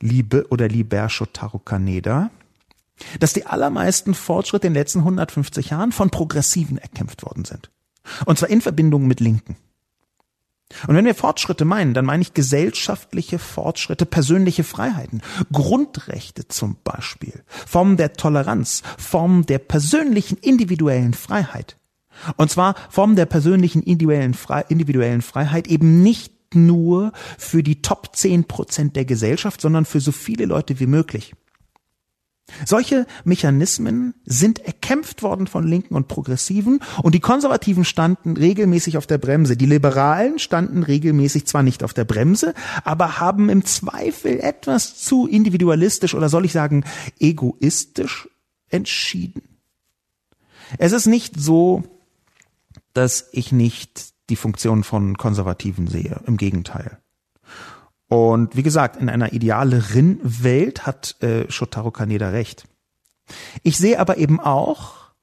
liebe 0.01 0.47
oder 0.49 0.67
lieber 0.67 1.07
Shotaro 1.09 1.59
Kaneda, 1.59 2.31
dass 3.19 3.33
die 3.33 3.45
allermeisten 3.45 4.13
Fortschritte 4.13 4.67
in 4.67 4.73
den 4.73 4.81
letzten 4.81 4.99
150 4.99 5.69
Jahren 5.69 5.91
von 5.91 6.09
Progressiven 6.09 6.77
erkämpft 6.77 7.23
worden 7.23 7.45
sind. 7.45 7.71
Und 8.25 8.37
zwar 8.37 8.49
in 8.49 8.61
Verbindung 8.61 9.07
mit 9.07 9.19
Linken. 9.19 9.55
Und 10.87 10.95
wenn 10.95 11.05
wir 11.05 11.15
Fortschritte 11.15 11.65
meinen, 11.65 11.93
dann 11.93 12.05
meine 12.05 12.21
ich 12.21 12.33
gesellschaftliche 12.33 13.39
Fortschritte, 13.39 14.05
persönliche 14.05 14.63
Freiheiten, 14.63 15.21
Grundrechte 15.51 16.47
zum 16.47 16.77
Beispiel, 16.83 17.43
Formen 17.47 17.97
der 17.97 18.13
Toleranz, 18.13 18.83
Formen 18.97 19.45
der 19.45 19.59
persönlichen 19.59 20.37
individuellen 20.37 21.13
Freiheit. 21.13 21.77
Und 22.37 22.51
zwar 22.51 22.75
Formen 22.89 23.15
der 23.15 23.25
persönlichen 23.25 23.83
individuellen, 23.83 24.33
Fre 24.33 24.65
individuellen 24.69 25.21
Freiheit 25.21 25.67
eben 25.67 26.03
nicht 26.03 26.33
nur 26.53 27.13
für 27.37 27.63
die 27.63 27.81
Top 27.81 28.15
10 28.15 28.45
Prozent 28.45 28.95
der 28.95 29.05
Gesellschaft, 29.05 29.61
sondern 29.61 29.85
für 29.85 30.01
so 30.01 30.11
viele 30.11 30.45
Leute 30.45 30.79
wie 30.79 30.87
möglich. 30.87 31.33
Solche 32.65 33.05
Mechanismen 33.23 34.13
sind 34.25 34.59
erkämpft 34.59 35.23
worden 35.23 35.47
von 35.47 35.67
Linken 35.67 35.95
und 35.95 36.07
Progressiven 36.07 36.79
und 37.01 37.15
die 37.15 37.19
Konservativen 37.19 37.85
standen 37.85 38.37
regelmäßig 38.37 38.97
auf 38.97 39.07
der 39.07 39.17
Bremse. 39.17 39.57
Die 39.57 39.65
Liberalen 39.65 40.39
standen 40.39 40.83
regelmäßig 40.83 41.45
zwar 41.47 41.63
nicht 41.63 41.83
auf 41.83 41.93
der 41.93 42.05
Bremse, 42.05 42.53
aber 42.83 43.19
haben 43.19 43.49
im 43.49 43.65
Zweifel 43.65 44.39
etwas 44.39 44.97
zu 44.97 45.27
individualistisch 45.27 46.13
oder 46.13 46.29
soll 46.29 46.45
ich 46.45 46.51
sagen 46.51 46.83
egoistisch 47.19 48.29
entschieden. 48.69 49.43
Es 50.77 50.91
ist 50.91 51.05
nicht 51.05 51.39
so, 51.39 51.83
dass 52.93 53.29
ich 53.31 53.51
nicht 53.51 54.13
die 54.29 54.35
Funktion 54.35 54.83
von 54.83 55.17
Konservativen 55.17 55.87
sehe. 55.87 56.21
Im 56.25 56.37
Gegenteil. 56.37 56.97
Und 58.11 58.57
wie 58.57 58.63
gesagt, 58.63 58.97
in 58.97 59.07
einer 59.07 59.31
idealeren 59.31 60.19
Welt 60.21 60.85
hat 60.85 61.15
äh, 61.21 61.49
Shotaro 61.49 61.91
Kaneda 61.91 62.31
recht. 62.31 62.65
Ich 63.63 63.77
sehe 63.77 63.97
aber 64.01 64.17
eben 64.17 64.41
auch, 64.41 65.13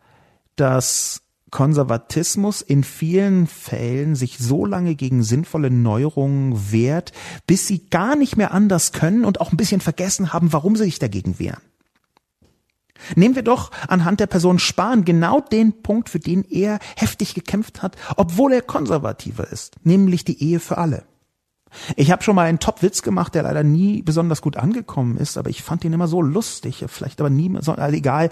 dass 0.57 1.21
Konservatismus 1.51 2.63
in 2.63 2.85
vielen 2.85 3.47
Fällen 3.47 4.15
sich 4.15 4.39
so 4.39 4.65
lange 4.65 4.95
gegen 4.95 5.23
sinnvolle 5.23 5.71
Neuerungen 5.71 6.73
wehrt, 6.73 7.13
bis 7.47 7.67
sie 7.67 7.91
gar 7.91 8.17
nicht 8.17 8.39
mehr 8.39 8.55
anders 8.55 8.93
können 8.93 9.27
und 9.27 9.43
auch 9.43 9.53
ein 9.53 9.59
bisschen 9.59 9.83
vergessen 9.83 10.33
haben, 10.33 10.55
warum 10.55 10.75
sie 10.75 10.85
sich 10.85 10.99
dagegen 10.99 11.39
wehren. 11.39 11.61
Nehmen 13.17 13.35
wir 13.35 13.43
doch 13.45 13.71
anhand 13.89 14.19
der 14.21 14.29
Person 14.29 14.59
Spahn 14.59 15.05
genau 15.05 15.43
den 15.43 15.83
Punkt, 15.83 16.09
für 16.09 16.21
den 16.21 16.43
er 16.43 16.79
heftig 16.97 17.35
gekämpft 17.35 17.83
hat, 17.83 17.99
obwohl 18.17 18.55
er 18.55 18.63
konservativer 18.63 19.47
ist, 19.53 19.77
nämlich 19.85 20.25
die 20.25 20.43
Ehe 20.43 20.59
für 20.59 20.79
alle. 20.79 21.05
Ich 21.97 22.11
habe 22.11 22.23
schon 22.23 22.35
mal 22.35 22.47
einen 22.47 22.59
Top-Witz 22.59 23.03
gemacht, 23.03 23.35
der 23.35 23.43
leider 23.43 23.63
nie 23.63 24.03
besonders 24.03 24.43
gut 24.43 24.57
angekommen 24.57 25.17
ist, 25.17 25.39
aber 25.39 25.51
ich 25.51 25.63
fand 25.63 25.85
ihn 25.85 25.93
immer 25.93 26.09
so 26.09 26.23
lustig, 26.23 26.85
vielleicht 26.89 27.21
aber 27.21 27.31
nie, 27.31 27.55
also 27.55 27.77
egal. 27.77 28.31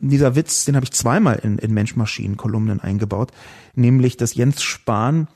Dieser 0.00 0.34
Witz, 0.36 0.64
den 0.64 0.76
habe 0.76 0.84
ich 0.84 0.92
zweimal 0.92 1.36
in, 1.42 1.58
in 1.58 1.72
Mensch-Maschinen-Kolumnen 1.72 2.80
eingebaut, 2.80 3.32
nämlich, 3.74 4.16
dass 4.16 4.34
Jens 4.34 4.62
Spahn 4.62 5.28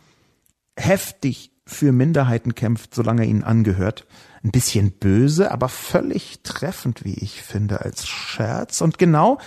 heftig 0.76 1.52
für 1.66 1.92
Minderheiten 1.92 2.54
kämpft, 2.54 2.94
solange 2.94 3.22
er 3.22 3.28
ihnen 3.28 3.44
angehört. 3.44 4.06
Ein 4.44 4.50
bisschen 4.50 4.90
böse, 4.90 5.52
aber 5.52 5.68
völlig 5.68 6.40
treffend, 6.42 7.04
wie 7.04 7.14
ich 7.14 7.42
finde, 7.42 7.80
als 7.80 8.08
Scherz. 8.08 8.80
Und 8.80 8.98
genau 8.98 9.38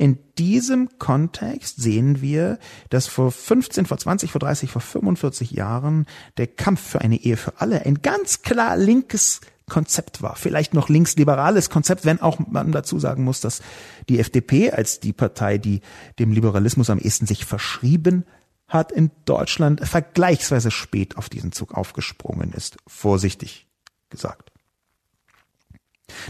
in 0.00 0.18
diesem 0.38 0.88
Kontext 0.98 1.76
sehen 1.76 2.22
wir, 2.22 2.58
dass 2.88 3.06
vor 3.06 3.30
15, 3.30 3.84
vor 3.84 3.98
20, 3.98 4.32
vor 4.32 4.38
30, 4.38 4.70
vor 4.70 4.80
45 4.80 5.50
Jahren 5.50 6.06
der 6.38 6.46
Kampf 6.46 6.80
für 6.80 7.02
eine 7.02 7.16
Ehe 7.16 7.36
für 7.36 7.60
alle 7.60 7.84
ein 7.84 8.00
ganz 8.00 8.40
klar 8.40 8.78
linkes 8.78 9.42
Konzept 9.68 10.22
war. 10.22 10.36
Vielleicht 10.36 10.72
noch 10.72 10.88
linksliberales 10.88 11.68
Konzept, 11.68 12.06
wenn 12.06 12.18
auch 12.18 12.38
man 12.38 12.72
dazu 12.72 12.98
sagen 12.98 13.24
muss, 13.24 13.42
dass 13.42 13.60
die 14.08 14.18
FDP 14.20 14.70
als 14.70 15.00
die 15.00 15.12
Partei, 15.12 15.58
die 15.58 15.82
dem 16.18 16.32
Liberalismus 16.32 16.88
am 16.88 16.98
ehesten 16.98 17.26
sich 17.26 17.44
verschrieben 17.44 18.24
hat 18.68 18.92
in 18.92 19.10
Deutschland, 19.26 19.86
vergleichsweise 19.86 20.70
spät 20.70 21.18
auf 21.18 21.28
diesen 21.28 21.52
Zug 21.52 21.74
aufgesprungen 21.74 22.54
ist. 22.54 22.78
Vorsichtig 22.86 23.66
gesagt. 24.08 24.49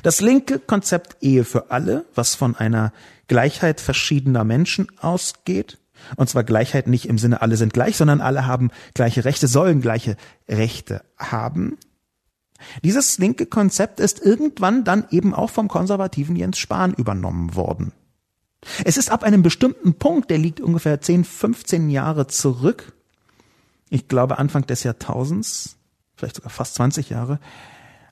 Das 0.02 0.20
linke 0.20 0.58
Konzept 0.58 1.22
Ehe 1.22 1.44
für 1.44 1.70
alle, 1.70 2.04
was 2.14 2.34
von 2.34 2.56
einer 2.56 2.92
Gleichheit 3.28 3.80
verschiedener 3.80 4.44
Menschen 4.44 4.88
ausgeht, 5.00 5.78
und 6.16 6.28
zwar 6.28 6.44
Gleichheit 6.44 6.86
nicht 6.86 7.06
im 7.06 7.18
Sinne 7.18 7.42
alle 7.42 7.56
sind 7.56 7.72
gleich, 7.72 7.96
sondern 7.96 8.20
alle 8.20 8.46
haben 8.46 8.70
gleiche 8.94 9.24
Rechte, 9.24 9.48
sollen 9.48 9.80
gleiche 9.80 10.16
Rechte 10.48 11.02
haben. 11.18 11.76
Dieses 12.82 13.18
linke 13.18 13.46
Konzept 13.46 14.00
ist 14.00 14.20
irgendwann 14.20 14.84
dann 14.84 15.06
eben 15.10 15.34
auch 15.34 15.50
vom 15.50 15.68
konservativen 15.68 16.36
Jens 16.36 16.58
Spahn 16.58 16.94
übernommen 16.94 17.54
worden. 17.54 17.92
Es 18.84 18.96
ist 18.96 19.10
ab 19.10 19.22
einem 19.22 19.42
bestimmten 19.42 19.94
Punkt, 19.94 20.30
der 20.30 20.38
liegt 20.38 20.60
ungefähr 20.60 21.00
10, 21.00 21.24
15 21.24 21.88
Jahre 21.88 22.26
zurück, 22.26 22.92
ich 23.88 24.06
glaube 24.06 24.38
Anfang 24.38 24.66
des 24.66 24.82
Jahrtausends, 24.82 25.76
vielleicht 26.14 26.36
sogar 26.36 26.50
fast 26.50 26.74
20 26.74 27.08
Jahre, 27.10 27.40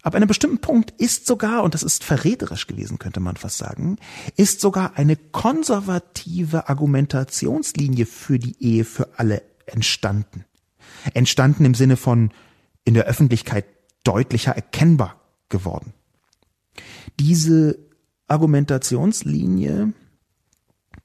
Ab 0.02 0.14
einem 0.14 0.28
bestimmten 0.28 0.58
Punkt 0.58 0.92
ist 0.98 1.26
sogar, 1.26 1.62
und 1.64 1.74
das 1.74 1.82
ist 1.82 2.04
verräterisch 2.04 2.66
gewesen, 2.66 2.98
könnte 2.98 3.20
man 3.20 3.36
fast 3.36 3.58
sagen, 3.58 3.96
ist 4.36 4.60
sogar 4.60 4.96
eine 4.96 5.16
konservative 5.16 6.68
Argumentationslinie 6.68 8.06
für 8.06 8.38
die 8.38 8.56
Ehe 8.62 8.84
für 8.84 9.18
alle 9.18 9.42
entstanden. 9.66 10.44
Entstanden 11.14 11.64
im 11.64 11.74
Sinne 11.74 11.96
von 11.96 12.30
in 12.84 12.94
der 12.94 13.04
Öffentlichkeit 13.04 13.66
deutlicher 14.04 14.52
erkennbar 14.52 15.20
geworden. 15.48 15.92
Diese 17.18 17.78
Argumentationslinie 18.28 19.92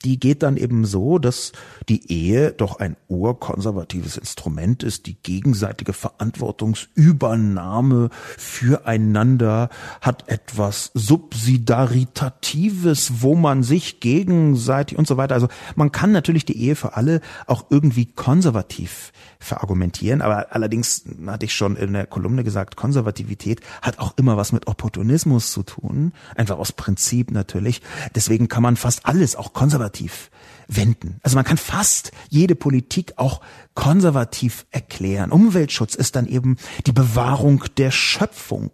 die 0.04 0.20
geht 0.20 0.44
dann 0.44 0.58
eben 0.58 0.84
so, 0.86 1.18
dass 1.18 1.54
die 1.88 2.12
Ehe 2.12 2.52
doch 2.52 2.80
ein 2.80 2.98
urkonservatives 3.08 4.18
Instrument 4.18 4.84
ist, 4.84 5.06
die 5.06 5.16
gegenseitige 5.16 5.94
Verantwortungsübernahme 5.94 8.10
füreinander 8.38 9.70
hat 10.02 10.28
etwas 10.28 10.92
Subsidaritatives, 10.94 13.22
wo 13.22 13.36
man 13.36 13.64
sich 13.64 14.02
gegenseitig 14.02 14.98
und 14.98 15.08
so 15.08 15.16
weiter. 15.18 15.36
Also 15.36 15.48
man 15.76 15.92
kann 15.92 16.12
natürlich 16.12 16.46
die 16.46 16.58
Ehe 16.58 16.76
für 16.76 16.96
alle 16.96 17.22
auch 17.48 17.66
irgendwie 17.70 18.06
konservativ 18.06 19.12
verargumentieren, 19.40 20.22
aber 20.22 20.54
allerdings 20.54 21.04
hatte 21.28 21.46
ich 21.46 21.54
schon 21.54 21.76
in 21.76 21.94
der 21.94 22.08
Kolumne 22.08 22.44
gesagt, 22.44 22.76
Konservativität 22.76 23.62
hat 23.82 24.00
auch 24.00 24.18
immer 24.18 24.38
was 24.38 24.52
mit 24.52 24.68
Opportunismus 24.68 25.52
zu 25.52 25.62
tun, 25.64 26.14
einfach 26.36 26.58
aus 26.58 26.72
Prinzip 26.72 27.30
natürlich. 27.32 27.82
Deswegen 28.16 28.48
kann 28.48 28.64
man 28.64 28.76
fast 28.76 29.06
alles 29.06 29.36
auch 29.36 29.54
konservativ 29.54 29.93
konservativ 29.94 30.30
wenden. 30.68 31.20
Also 31.24 31.36
man 31.36 31.46
kann 31.46 31.58
fast 31.58 32.12
jede 32.30 32.56
Politik 32.56 33.14
auch 33.18 33.42
konservativ 33.76 34.66
erklären. 34.72 35.32
Umweltschutz 35.32 35.96
ist 35.96 36.16
dann 36.16 36.26
eben 36.26 36.58
die 36.88 36.92
Bewahrung 36.92 37.64
der 37.78 37.92
Schöpfung. 37.92 38.72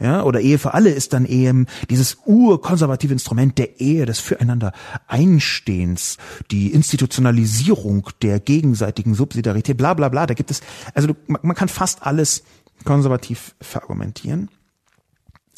Ja, 0.00 0.24
oder 0.24 0.40
Ehe 0.40 0.58
für 0.58 0.74
alle 0.74 0.90
ist 0.90 1.12
dann 1.12 1.24
eben 1.24 1.66
dieses 1.88 2.18
urkonservative 2.26 3.12
Instrument 3.12 3.58
der 3.58 3.80
Ehe, 3.80 4.06
des 4.06 4.18
Füreinander 4.18 4.72
Einstehens, 5.06 6.18
die 6.50 6.72
Institutionalisierung 6.72 8.10
der 8.20 8.40
gegenseitigen 8.40 9.14
Subsidiarität, 9.14 9.76
bla 9.76 9.94
bla 9.94 10.08
bla. 10.08 10.26
Da 10.26 10.34
gibt 10.34 10.50
es, 10.50 10.62
also 10.94 11.14
man 11.28 11.54
kann 11.54 11.68
fast 11.68 12.02
alles 12.02 12.42
konservativ 12.84 13.54
verargumentieren. 13.60 14.50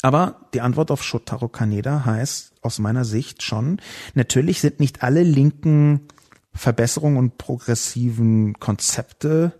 Aber 0.07 0.47
die 0.53 0.61
Antwort 0.61 0.89
auf 0.89 1.03
Shotaro 1.03 1.49
Kaneda 1.49 2.05
heißt 2.05 2.53
aus 2.61 2.79
meiner 2.79 3.03
Sicht 3.03 3.43
schon, 3.43 3.81
natürlich 4.13 4.61
sind 4.61 4.79
nicht 4.79 5.03
alle 5.03 5.21
linken 5.21 6.07
Verbesserungen 6.53 7.17
und 7.17 7.37
progressiven 7.37 8.57
Konzepte 8.57 9.51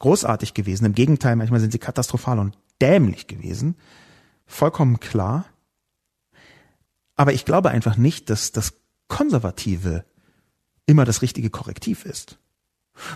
großartig 0.00 0.54
gewesen. 0.54 0.86
Im 0.86 0.94
Gegenteil, 0.96 1.36
manchmal 1.36 1.60
sind 1.60 1.70
sie 1.70 1.78
katastrophal 1.78 2.40
und 2.40 2.58
dämlich 2.82 3.28
gewesen. 3.28 3.76
Vollkommen 4.44 4.98
klar. 4.98 5.44
Aber 7.14 7.32
ich 7.32 7.44
glaube 7.44 7.70
einfach 7.70 7.96
nicht, 7.96 8.28
dass 8.28 8.50
das 8.50 8.72
Konservative 9.06 10.04
immer 10.86 11.04
das 11.04 11.22
richtige 11.22 11.48
Korrektiv 11.50 12.04
ist. 12.04 12.40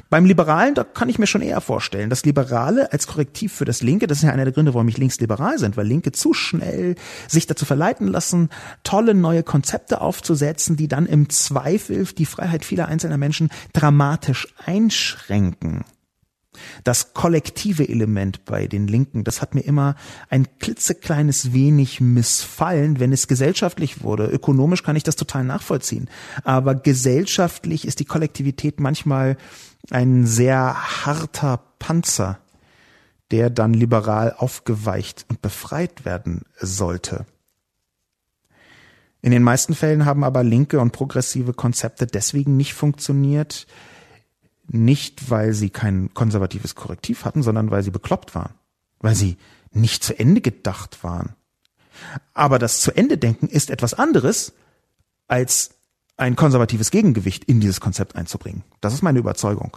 Beim 0.08 0.24
Liberalen, 0.24 0.74
da 0.74 0.84
kann 0.84 1.08
ich 1.08 1.18
mir 1.18 1.26
schon 1.26 1.42
eher 1.42 1.60
vorstellen, 1.60 2.10
das 2.10 2.24
Liberale 2.24 2.92
als 2.92 3.06
Korrektiv 3.06 3.52
für 3.52 3.64
das 3.64 3.82
Linke, 3.82 4.06
das 4.06 4.18
ist 4.18 4.24
ja 4.24 4.32
einer 4.32 4.44
der 4.44 4.52
Gründe, 4.52 4.74
warum 4.74 4.88
ich 4.88 4.98
linksliberal 4.98 5.58
sind, 5.58 5.76
weil 5.76 5.86
Linke 5.86 6.12
zu 6.12 6.34
schnell 6.34 6.96
sich 7.28 7.46
dazu 7.46 7.64
verleiten 7.64 8.06
lassen, 8.06 8.50
tolle 8.84 9.14
neue 9.14 9.42
Konzepte 9.42 10.00
aufzusetzen, 10.00 10.76
die 10.76 10.88
dann 10.88 11.06
im 11.06 11.28
Zweifel 11.28 12.04
die 12.04 12.26
Freiheit 12.26 12.64
vieler 12.64 12.88
einzelner 12.88 13.18
Menschen 13.18 13.50
dramatisch 13.72 14.48
einschränken. 14.64 15.84
Das 16.84 17.14
kollektive 17.14 17.88
Element 17.88 18.44
bei 18.44 18.66
den 18.66 18.86
Linken, 18.86 19.24
das 19.24 19.42
hat 19.42 19.54
mir 19.54 19.62
immer 19.62 19.96
ein 20.28 20.46
klitzekleines 20.58 21.52
wenig 21.52 22.00
missfallen, 22.00 23.00
wenn 23.00 23.12
es 23.12 23.28
gesellschaftlich 23.28 24.02
wurde. 24.02 24.26
Ökonomisch 24.26 24.82
kann 24.82 24.96
ich 24.96 25.02
das 25.02 25.16
total 25.16 25.44
nachvollziehen. 25.44 26.08
Aber 26.44 26.74
gesellschaftlich 26.74 27.86
ist 27.86 28.00
die 28.00 28.04
Kollektivität 28.04 28.80
manchmal 28.80 29.36
ein 29.90 30.26
sehr 30.26 31.04
harter 31.04 31.60
Panzer, 31.78 32.38
der 33.30 33.50
dann 33.50 33.74
liberal 33.74 34.34
aufgeweicht 34.36 35.26
und 35.28 35.42
befreit 35.42 36.04
werden 36.04 36.42
sollte. 36.58 37.26
In 39.22 39.32
den 39.32 39.42
meisten 39.42 39.74
Fällen 39.74 40.06
haben 40.06 40.24
aber 40.24 40.42
linke 40.42 40.80
und 40.80 40.92
progressive 40.92 41.52
Konzepte 41.52 42.06
deswegen 42.06 42.56
nicht 42.56 42.74
funktioniert, 42.74 43.66
nicht, 44.72 45.30
weil 45.30 45.52
sie 45.52 45.70
kein 45.70 46.14
konservatives 46.14 46.74
Korrektiv 46.74 47.24
hatten, 47.24 47.42
sondern 47.42 47.70
weil 47.70 47.82
sie 47.82 47.90
bekloppt 47.90 48.34
waren. 48.34 48.54
Weil 49.00 49.14
sie 49.14 49.36
nicht 49.72 50.04
zu 50.04 50.18
Ende 50.18 50.40
gedacht 50.40 51.02
waren. 51.02 51.34
Aber 52.34 52.58
das 52.58 52.80
zu 52.80 52.96
Ende 52.96 53.18
denken 53.18 53.48
ist 53.48 53.70
etwas 53.70 53.94
anderes, 53.94 54.52
als 55.28 55.70
ein 56.16 56.36
konservatives 56.36 56.90
Gegengewicht 56.90 57.44
in 57.44 57.60
dieses 57.60 57.80
Konzept 57.80 58.16
einzubringen. 58.16 58.62
Das 58.80 58.94
ist 58.94 59.02
meine 59.02 59.18
Überzeugung. 59.18 59.76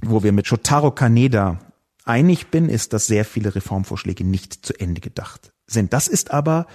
Wo 0.00 0.22
wir 0.22 0.32
mit 0.32 0.46
Shotaro 0.46 0.92
Kaneda 0.92 1.58
einig 2.04 2.48
bin, 2.48 2.68
ist, 2.68 2.92
dass 2.92 3.06
sehr 3.06 3.24
viele 3.24 3.54
Reformvorschläge 3.54 4.24
nicht 4.24 4.64
zu 4.64 4.78
Ende 4.78 5.00
gedacht 5.00 5.52
sind. 5.66 5.92
Das 5.92 6.08
ist 6.08 6.30
aber 6.30 6.66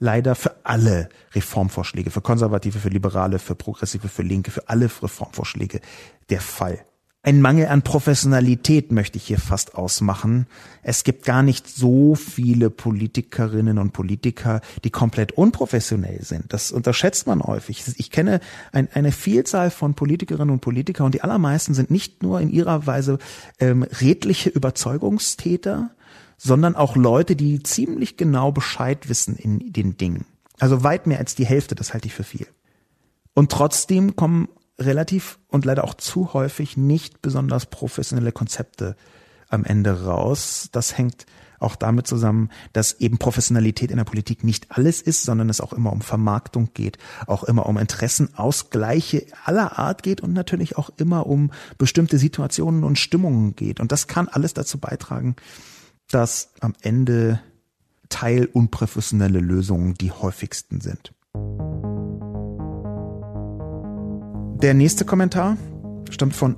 leider 0.00 0.34
für 0.34 0.56
alle 0.64 1.08
Reformvorschläge, 1.32 2.10
für 2.10 2.20
Konservative, 2.22 2.80
für 2.80 2.88
Liberale, 2.88 3.38
für 3.38 3.54
Progressive, 3.54 4.08
für 4.08 4.22
Linke, 4.22 4.50
für 4.50 4.68
alle 4.68 4.86
Reformvorschläge 4.86 5.80
der 6.30 6.40
Fall. 6.40 6.84
Ein 7.22 7.42
Mangel 7.42 7.66
an 7.66 7.82
Professionalität 7.82 8.92
möchte 8.92 9.18
ich 9.18 9.24
hier 9.24 9.38
fast 9.38 9.74
ausmachen. 9.74 10.46
Es 10.82 11.04
gibt 11.04 11.26
gar 11.26 11.42
nicht 11.42 11.68
so 11.68 12.14
viele 12.14 12.70
Politikerinnen 12.70 13.76
und 13.76 13.92
Politiker, 13.92 14.62
die 14.84 14.90
komplett 14.90 15.32
unprofessionell 15.32 16.24
sind. 16.24 16.50
Das 16.54 16.72
unterschätzt 16.72 17.26
man 17.26 17.42
häufig. 17.42 17.84
Ich 17.98 18.10
kenne 18.10 18.40
ein, 18.72 18.88
eine 18.94 19.12
Vielzahl 19.12 19.70
von 19.70 19.92
Politikerinnen 19.92 20.48
und 20.48 20.60
Politikern 20.60 21.04
und 21.04 21.14
die 21.14 21.20
allermeisten 21.20 21.74
sind 21.74 21.90
nicht 21.90 22.22
nur 22.22 22.40
in 22.40 22.48
ihrer 22.48 22.86
Weise 22.86 23.18
ähm, 23.58 23.82
redliche 23.82 24.48
Überzeugungstäter, 24.48 25.90
sondern 26.42 26.74
auch 26.74 26.96
Leute, 26.96 27.36
die 27.36 27.62
ziemlich 27.62 28.16
genau 28.16 28.50
Bescheid 28.50 29.10
wissen 29.10 29.36
in 29.36 29.74
den 29.74 29.98
Dingen. 29.98 30.24
Also 30.58 30.82
weit 30.82 31.06
mehr 31.06 31.18
als 31.18 31.34
die 31.34 31.44
Hälfte, 31.44 31.74
das 31.74 31.92
halte 31.92 32.08
ich 32.08 32.14
für 32.14 32.24
viel. 32.24 32.46
Und 33.34 33.52
trotzdem 33.52 34.16
kommen 34.16 34.48
relativ 34.78 35.38
und 35.48 35.66
leider 35.66 35.84
auch 35.84 35.92
zu 35.92 36.32
häufig 36.32 36.78
nicht 36.78 37.20
besonders 37.20 37.66
professionelle 37.66 38.32
Konzepte 38.32 38.96
am 39.50 39.64
Ende 39.64 40.04
raus. 40.04 40.70
Das 40.72 40.96
hängt 40.96 41.26
auch 41.58 41.76
damit 41.76 42.06
zusammen, 42.06 42.48
dass 42.72 42.94
eben 42.94 43.18
Professionalität 43.18 43.90
in 43.90 43.98
der 43.98 44.04
Politik 44.04 44.42
nicht 44.42 44.70
alles 44.70 45.02
ist, 45.02 45.24
sondern 45.24 45.50
es 45.50 45.60
auch 45.60 45.74
immer 45.74 45.92
um 45.92 46.00
Vermarktung 46.00 46.70
geht, 46.72 46.96
auch 47.26 47.44
immer 47.44 47.66
um 47.66 47.76
Interessenausgleiche 47.76 49.26
aller 49.44 49.78
Art 49.78 50.02
geht 50.02 50.22
und 50.22 50.32
natürlich 50.32 50.78
auch 50.78 50.88
immer 50.96 51.26
um 51.26 51.50
bestimmte 51.76 52.16
Situationen 52.16 52.82
und 52.82 52.98
Stimmungen 52.98 53.56
geht. 53.56 53.78
Und 53.78 53.92
das 53.92 54.06
kann 54.06 54.26
alles 54.28 54.54
dazu 54.54 54.78
beitragen, 54.78 55.36
dass 56.10 56.50
am 56.60 56.74
Ende 56.82 57.40
teilunprofessionelle 58.08 59.40
Lösungen 59.40 59.94
die 59.94 60.12
häufigsten 60.12 60.80
sind. 60.80 61.12
Der 64.62 64.74
nächste 64.74 65.06
Kommentar 65.06 65.56
stammt 66.10 66.36
von 66.36 66.56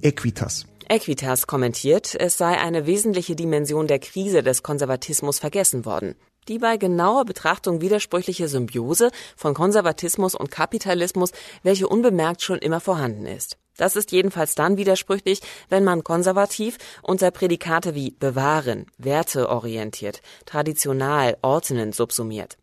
Equitas. 0.00 0.66
Equitas 0.88 1.46
kommentiert, 1.46 2.14
es 2.14 2.38
sei 2.38 2.58
eine 2.58 2.86
wesentliche 2.86 3.36
Dimension 3.36 3.86
der 3.86 3.98
Krise 3.98 4.42
des 4.42 4.62
Konservatismus 4.62 5.38
vergessen 5.38 5.84
worden. 5.84 6.14
Die 6.48 6.58
bei 6.58 6.76
genauer 6.76 7.24
Betrachtung 7.24 7.80
widersprüchliche 7.80 8.48
Symbiose 8.48 9.10
von 9.36 9.54
Konservatismus 9.54 10.34
und 10.34 10.50
Kapitalismus, 10.50 11.32
welche 11.62 11.88
unbemerkt 11.88 12.42
schon 12.42 12.58
immer 12.58 12.80
vorhanden 12.80 13.26
ist. 13.26 13.56
Das 13.76 13.96
ist 13.96 14.12
jedenfalls 14.12 14.54
dann 14.54 14.76
widersprüchlich, 14.76 15.40
wenn 15.68 15.84
man 15.84 16.04
konservativ 16.04 16.78
unter 17.02 17.30
Prädikate 17.30 17.94
wie 17.94 18.12
bewahren, 18.12 18.86
werteorientiert, 18.98 20.22
traditional, 20.46 21.36
ordnen 21.42 21.92
subsumiert. 21.92 22.56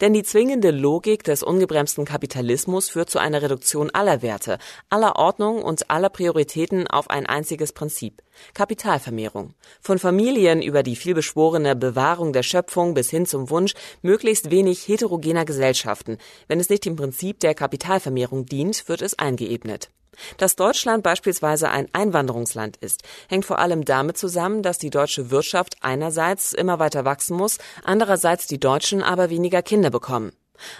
Denn 0.00 0.12
die 0.12 0.24
zwingende 0.24 0.72
Logik 0.72 1.22
des 1.22 1.42
ungebremsten 1.42 2.04
Kapitalismus 2.04 2.90
führt 2.90 3.08
zu 3.08 3.20
einer 3.20 3.40
Reduktion 3.40 3.90
aller 3.90 4.20
Werte, 4.20 4.58
aller 4.88 5.16
Ordnung 5.16 5.62
und 5.62 5.90
aller 5.90 6.08
Prioritäten 6.08 6.88
auf 6.88 7.08
ein 7.08 7.26
einziges 7.26 7.72
Prinzip 7.72 8.22
Kapitalvermehrung. 8.54 9.54
Von 9.80 9.98
Familien 9.98 10.60
über 10.60 10.82
die 10.82 10.96
vielbeschworene 10.96 11.76
Bewahrung 11.76 12.32
der 12.32 12.42
Schöpfung 12.42 12.94
bis 12.94 13.10
hin 13.10 13.26
zum 13.26 13.50
Wunsch 13.50 13.74
möglichst 14.02 14.50
wenig 14.50 14.88
heterogener 14.88 15.44
Gesellschaften. 15.44 16.18
Wenn 16.48 16.58
es 16.58 16.68
nicht 16.68 16.84
dem 16.84 16.96
Prinzip 16.96 17.38
der 17.40 17.54
Kapitalvermehrung 17.54 18.46
dient, 18.46 18.88
wird 18.88 19.02
es 19.02 19.18
eingeebnet. 19.18 19.90
Dass 20.36 20.56
Deutschland 20.56 21.02
beispielsweise 21.02 21.70
ein 21.70 21.88
Einwanderungsland 21.92 22.76
ist, 22.76 23.02
hängt 23.28 23.44
vor 23.44 23.58
allem 23.58 23.84
damit 23.84 24.18
zusammen, 24.18 24.62
dass 24.62 24.78
die 24.78 24.90
deutsche 24.90 25.30
Wirtschaft 25.30 25.76
einerseits 25.80 26.52
immer 26.52 26.78
weiter 26.78 27.04
wachsen 27.04 27.36
muss, 27.36 27.58
andererseits 27.84 28.46
die 28.46 28.60
Deutschen 28.60 29.02
aber 29.02 29.30
weniger 29.30 29.62
Kinder 29.62 29.90
bekommen. 29.90 30.32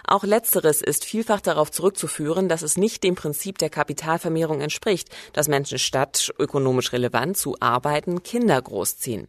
Auch 0.07 0.25
letzteres 0.25 0.83
ist 0.83 1.05
vielfach 1.05 1.41
darauf 1.41 1.71
zurückzuführen, 1.71 2.49
dass 2.49 2.63
es 2.63 2.77
nicht 2.77 3.03
dem 3.03 3.15
Prinzip 3.15 3.59
der 3.59 3.71
Kapitalvermehrung 3.71 4.61
entspricht, 4.61 5.09
dass 5.33 5.49
Menschen 5.49 5.79
statt 5.79 6.33
ökonomisch 6.39 6.93
relevant 6.93 7.37
zu 7.37 7.57
arbeiten 7.61 8.23
Kinder 8.23 8.61
großziehen. 8.61 9.29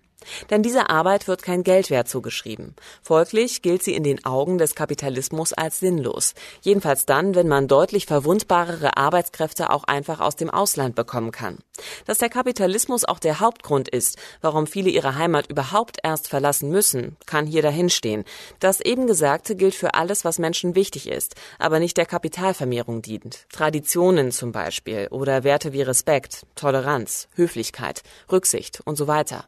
Denn 0.49 0.63
dieser 0.63 0.89
Arbeit 0.89 1.27
wird 1.27 1.43
kein 1.43 1.63
Geldwert 1.63 2.07
zugeschrieben. 2.07 2.75
Folglich 3.01 3.61
gilt 3.61 3.83
sie 3.83 3.95
in 3.95 4.03
den 4.03 4.25
Augen 4.25 4.57
des 4.57 4.75
Kapitalismus 4.75 5.53
als 5.53 5.79
sinnlos. 5.79 6.33
Jedenfalls 6.61 7.05
dann, 7.05 7.35
wenn 7.35 7.47
man 7.47 7.67
deutlich 7.67 8.05
verwundbarere 8.05 8.97
Arbeitskräfte 8.97 9.69
auch 9.69 9.83
einfach 9.85 10.19
aus 10.19 10.35
dem 10.35 10.49
Ausland 10.49 10.95
bekommen 10.95 11.31
kann. 11.31 11.57
Dass 12.05 12.19
der 12.19 12.29
Kapitalismus 12.29 13.05
auch 13.05 13.19
der 13.19 13.39
Hauptgrund 13.39 13.89
ist, 13.89 14.17
warum 14.41 14.67
viele 14.67 14.89
ihre 14.89 15.15
Heimat 15.15 15.49
überhaupt 15.49 15.97
erst 16.03 16.27
verlassen 16.27 16.69
müssen, 16.69 17.17
kann 17.25 17.45
hier 17.45 17.61
dahinstehen. 17.61 18.23
Das 18.59 18.81
eben 18.81 19.07
Gesagte 19.07 19.55
gilt 19.55 19.75
für 19.75 19.93
alles, 19.93 20.25
was 20.25 20.39
Menschen 20.39 20.75
wichtig 20.75 21.09
ist, 21.09 21.35
aber 21.59 21.79
nicht 21.79 21.97
der 21.97 22.05
Kapitalvermehrung 22.05 23.01
dient. 23.01 23.45
Traditionen 23.51 24.31
zum 24.31 24.51
Beispiel 24.51 25.07
oder 25.11 25.43
Werte 25.43 25.73
wie 25.73 25.81
Respekt, 25.81 26.45
Toleranz, 26.55 27.27
Höflichkeit, 27.35 28.03
Rücksicht 28.31 28.81
und 28.85 28.95
so 28.95 29.07
weiter. 29.07 29.45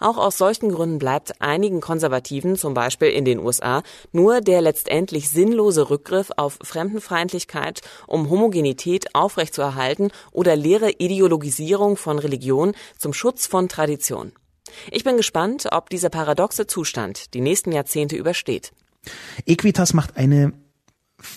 Auch 0.00 0.18
aus 0.18 0.36
solchen 0.36 0.70
Gründen 0.70 0.98
bleibt 0.98 1.40
einigen 1.40 1.80
Konservativen, 1.80 2.56
zum 2.56 2.74
Beispiel 2.74 3.08
in 3.08 3.24
den 3.24 3.38
USA, 3.38 3.82
nur 4.12 4.40
der 4.40 4.60
letztendlich 4.60 5.30
sinnlose 5.30 5.90
Rückgriff 5.90 6.30
auf 6.36 6.58
Fremdenfeindlichkeit, 6.62 7.80
um 8.06 8.30
Homogenität 8.30 9.14
aufrechtzuerhalten 9.14 10.10
oder 10.32 10.56
leere 10.56 10.90
Ideologisierung 10.98 11.96
von 11.96 12.18
Religion 12.18 12.74
zum 12.98 13.12
Schutz 13.12 13.46
von 13.46 13.68
Tradition. 13.68 14.32
Ich 14.90 15.04
bin 15.04 15.16
gespannt, 15.16 15.68
ob 15.72 15.90
dieser 15.90 16.10
paradoxe 16.10 16.66
Zustand 16.66 17.34
die 17.34 17.40
nächsten 17.40 17.72
Jahrzehnte 17.72 18.16
übersteht. 18.16 18.72
Equitas 19.46 19.94
macht 19.94 20.16
eine 20.16 20.52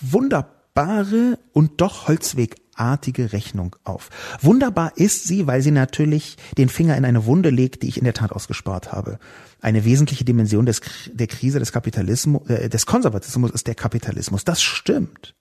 wunderbare 0.01 1.39
und 1.51 1.81
doch 1.81 2.07
Holzweg 2.07 2.55
artige 2.75 3.33
Rechnung 3.33 3.75
auf. 3.83 4.09
Wunderbar 4.41 4.93
ist 4.95 5.25
sie, 5.25 5.47
weil 5.47 5.61
sie 5.61 5.71
natürlich 5.71 6.37
den 6.57 6.69
Finger 6.69 6.97
in 6.97 7.05
eine 7.05 7.25
Wunde 7.25 7.49
legt, 7.49 7.83
die 7.83 7.87
ich 7.87 7.97
in 7.97 8.03
der 8.03 8.13
Tat 8.13 8.31
ausgespart 8.31 8.91
habe. 8.91 9.19
Eine 9.61 9.85
wesentliche 9.85 10.25
Dimension 10.25 10.65
des, 10.65 10.81
der 11.11 11.27
Krise 11.27 11.59
des 11.59 11.71
Kapitalismus, 11.71 12.49
äh, 12.49 12.69
des 12.69 12.85
Konservatismus 12.85 13.51
ist 13.51 13.67
der 13.67 13.75
Kapitalismus. 13.75 14.43
Das 14.43 14.61
stimmt. 14.61 15.35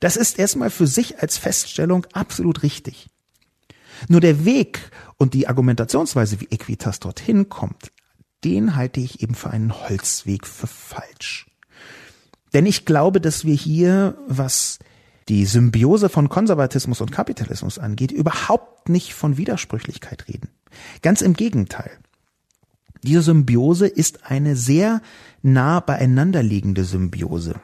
Das 0.00 0.16
ist 0.16 0.38
erstmal 0.38 0.70
für 0.70 0.86
sich 0.86 1.20
als 1.20 1.38
Feststellung 1.38 2.06
absolut 2.12 2.62
richtig. 2.62 3.08
Nur 4.08 4.20
der 4.20 4.44
Weg 4.44 4.90
und 5.16 5.34
die 5.34 5.48
Argumentationsweise, 5.48 6.40
wie 6.40 6.48
Equitas 6.50 7.00
dorthin 7.00 7.48
kommt, 7.48 7.92
den 8.44 8.76
halte 8.76 9.00
ich 9.00 9.22
eben 9.22 9.34
für 9.34 9.50
einen 9.50 9.72
Holzweg 9.72 10.46
für 10.46 10.66
falsch. 10.66 11.46
Denn 12.52 12.66
ich 12.66 12.84
glaube, 12.84 13.20
dass 13.20 13.44
wir 13.44 13.54
hier, 13.54 14.16
was 14.28 14.78
die 15.28 15.46
Symbiose 15.46 16.08
von 16.08 16.28
Konservatismus 16.28 17.00
und 17.00 17.12
Kapitalismus 17.12 17.78
angeht, 17.78 18.12
überhaupt 18.12 18.88
nicht 18.88 19.14
von 19.14 19.36
Widersprüchlichkeit 19.36 20.28
reden. 20.28 20.50
Ganz 21.02 21.22
im 21.22 21.34
Gegenteil. 21.34 21.90
Diese 23.02 23.22
Symbiose 23.22 23.86
ist 23.86 24.30
eine 24.30 24.56
sehr 24.56 25.02
nah 25.42 25.80
beieinander 25.80 26.42
liegende 26.42 26.84
Symbiose. 26.84 27.56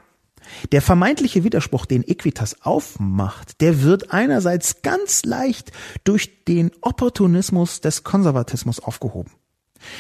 Der 0.73 0.83
vermeintliche 0.83 1.45
Widerspruch, 1.45 1.87
den 1.87 2.07
Equitas 2.07 2.63
aufmacht, 2.63 3.61
der 3.61 3.83
wird 3.83 4.13
einerseits 4.13 4.83
ganz 4.83 5.25
leicht 5.25 5.73
durch 6.05 6.45
den 6.45 6.71
Opportunismus 6.81 7.81
des 7.81 8.05
Konservatismus 8.05 8.81
aufgehoben. 8.81 9.31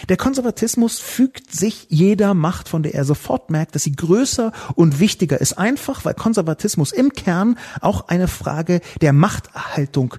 Der 0.08 0.16
Konservatismus 0.16 0.98
fügt 0.98 1.52
sich 1.52 1.86
jeder 1.88 2.34
Macht, 2.34 2.68
von 2.68 2.82
der 2.82 2.94
er 2.94 3.04
sofort 3.04 3.50
merkt, 3.50 3.74
dass 3.74 3.84
sie 3.84 3.92
größer 3.92 4.52
und 4.74 5.00
wichtiger 5.00 5.40
ist, 5.40 5.54
einfach 5.54 6.04
weil 6.04 6.14
Konservatismus 6.14 6.92
im 6.92 7.12
Kern 7.12 7.58
auch 7.80 8.08
eine 8.08 8.28
Frage 8.28 8.80
der 9.00 9.12
Machterhaltung 9.12 10.16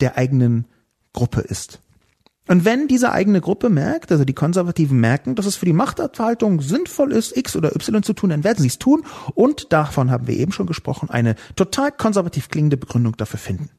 der 0.00 0.16
eigenen 0.16 0.66
Gruppe 1.12 1.40
ist. 1.40 1.80
Und 2.46 2.66
wenn 2.66 2.88
diese 2.88 3.10
eigene 3.12 3.40
Gruppe 3.40 3.70
merkt, 3.70 4.12
also 4.12 4.26
die 4.26 4.34
Konservativen 4.34 5.00
merken, 5.00 5.34
dass 5.34 5.46
es 5.46 5.56
für 5.56 5.64
die 5.64 5.72
Machterhaltung 5.72 6.60
sinnvoll 6.60 7.12
ist, 7.12 7.34
X 7.36 7.56
oder 7.56 7.74
Y 7.74 8.02
zu 8.02 8.12
tun, 8.12 8.30
dann 8.30 8.44
werden 8.44 8.60
sie 8.60 8.68
es 8.68 8.78
tun 8.78 9.04
und 9.34 9.72
davon 9.72 10.10
haben 10.10 10.26
wir 10.26 10.36
eben 10.36 10.52
schon 10.52 10.66
gesprochen, 10.66 11.08
eine 11.08 11.36
total 11.56 11.90
konservativ 11.90 12.50
klingende 12.50 12.76
Begründung 12.76 13.16
dafür 13.16 13.38
finden. 13.38 13.70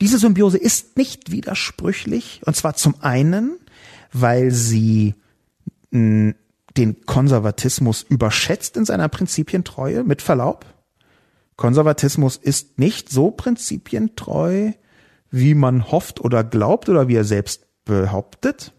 Diese 0.00 0.18
Symbiose 0.18 0.58
ist 0.58 0.96
nicht 0.96 1.30
widersprüchlich, 1.30 2.40
und 2.44 2.56
zwar 2.56 2.74
zum 2.74 2.96
einen, 3.00 3.56
weil 4.14 4.50
sie 4.50 5.14
mh, 5.90 6.34
den 6.76 7.04
Konservatismus 7.04 8.02
überschätzt 8.02 8.76
in 8.76 8.84
seiner 8.84 9.08
Prinzipientreue, 9.08 10.02
mit 10.04 10.22
Verlaub. 10.22 10.64
Konservatismus 11.56 12.36
ist 12.36 12.78
nicht 12.78 13.10
so 13.10 13.30
prinzipientreu, 13.30 14.72
wie 15.30 15.54
man 15.54 15.90
hofft 15.90 16.20
oder 16.20 16.42
glaubt 16.42 16.88
oder 16.88 17.06
wie 17.08 17.16
er 17.16 17.24
selbst 17.24 17.66
behauptet. 17.84 18.72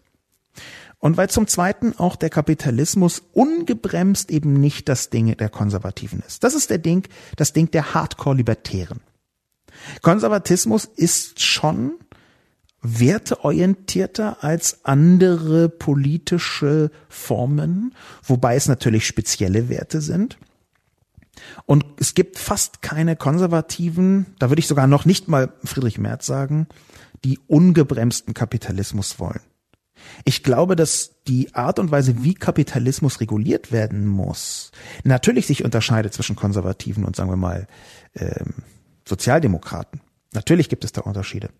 Und 0.98 1.16
weil 1.16 1.30
zum 1.30 1.46
Zweiten 1.46 1.94
auch 1.98 2.16
der 2.16 2.30
Kapitalismus 2.30 3.22
ungebremst 3.32 4.30
eben 4.30 4.54
nicht 4.54 4.88
das 4.88 5.10
Ding 5.10 5.36
der 5.36 5.48
Konservativen 5.48 6.22
ist. 6.26 6.42
Das 6.44 6.54
ist 6.54 6.70
der 6.70 6.78
Ding, 6.78 7.06
das 7.36 7.52
Ding 7.52 7.70
der 7.70 7.94
Hardcore-Libertären. 7.94 9.00
Konservatismus 10.02 10.86
ist 10.86 11.42
schon 11.42 11.94
werteorientierter 12.86 14.42
als 14.44 14.84
andere 14.84 15.68
politische 15.68 16.90
Formen, 17.08 17.94
wobei 18.22 18.56
es 18.56 18.68
natürlich 18.68 19.06
spezielle 19.06 19.68
Werte 19.68 20.00
sind. 20.00 20.38
Und 21.66 21.84
es 21.98 22.14
gibt 22.14 22.38
fast 22.38 22.82
keine 22.82 23.16
Konservativen, 23.16 24.26
da 24.38 24.50
würde 24.50 24.60
ich 24.60 24.66
sogar 24.66 24.86
noch 24.86 25.04
nicht 25.04 25.28
mal 25.28 25.52
Friedrich 25.64 25.98
Merz 25.98 26.26
sagen, 26.26 26.66
die 27.24 27.38
ungebremsten 27.46 28.34
Kapitalismus 28.34 29.18
wollen. 29.18 29.40
Ich 30.24 30.42
glaube, 30.42 30.76
dass 30.76 31.22
die 31.26 31.54
Art 31.54 31.78
und 31.78 31.90
Weise, 31.90 32.22
wie 32.22 32.34
Kapitalismus 32.34 33.20
reguliert 33.20 33.72
werden 33.72 34.06
muss, 34.06 34.70
natürlich 35.04 35.46
sich 35.46 35.64
unterscheidet 35.64 36.14
zwischen 36.14 36.36
Konservativen 36.36 37.04
und 37.04 37.16
sagen 37.16 37.30
wir 37.30 37.36
mal 37.36 37.66
ähm, 38.14 38.54
Sozialdemokraten. 39.08 40.00
Natürlich 40.32 40.68
gibt 40.68 40.84
es 40.84 40.92
da 40.92 41.00
Unterschiede. 41.02 41.50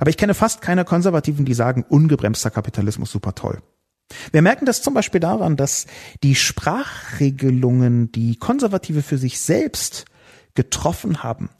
Aber 0.00 0.10
ich 0.10 0.16
kenne 0.16 0.34
fast 0.34 0.60
keine 0.60 0.84
Konservativen, 0.84 1.44
die 1.44 1.54
sagen, 1.54 1.84
ungebremster 1.88 2.50
Kapitalismus 2.50 3.10
super 3.10 3.34
toll. 3.34 3.62
Wir 4.32 4.42
merken 4.42 4.66
das 4.66 4.82
zum 4.82 4.94
Beispiel 4.94 5.20
daran, 5.20 5.56
dass 5.56 5.86
die 6.22 6.34
Sprachregelungen, 6.34 8.12
die 8.12 8.36
Konservative 8.36 9.02
für 9.02 9.18
sich 9.18 9.40
selbst 9.40 10.04
getroffen 10.54 11.22
haben, 11.22 11.50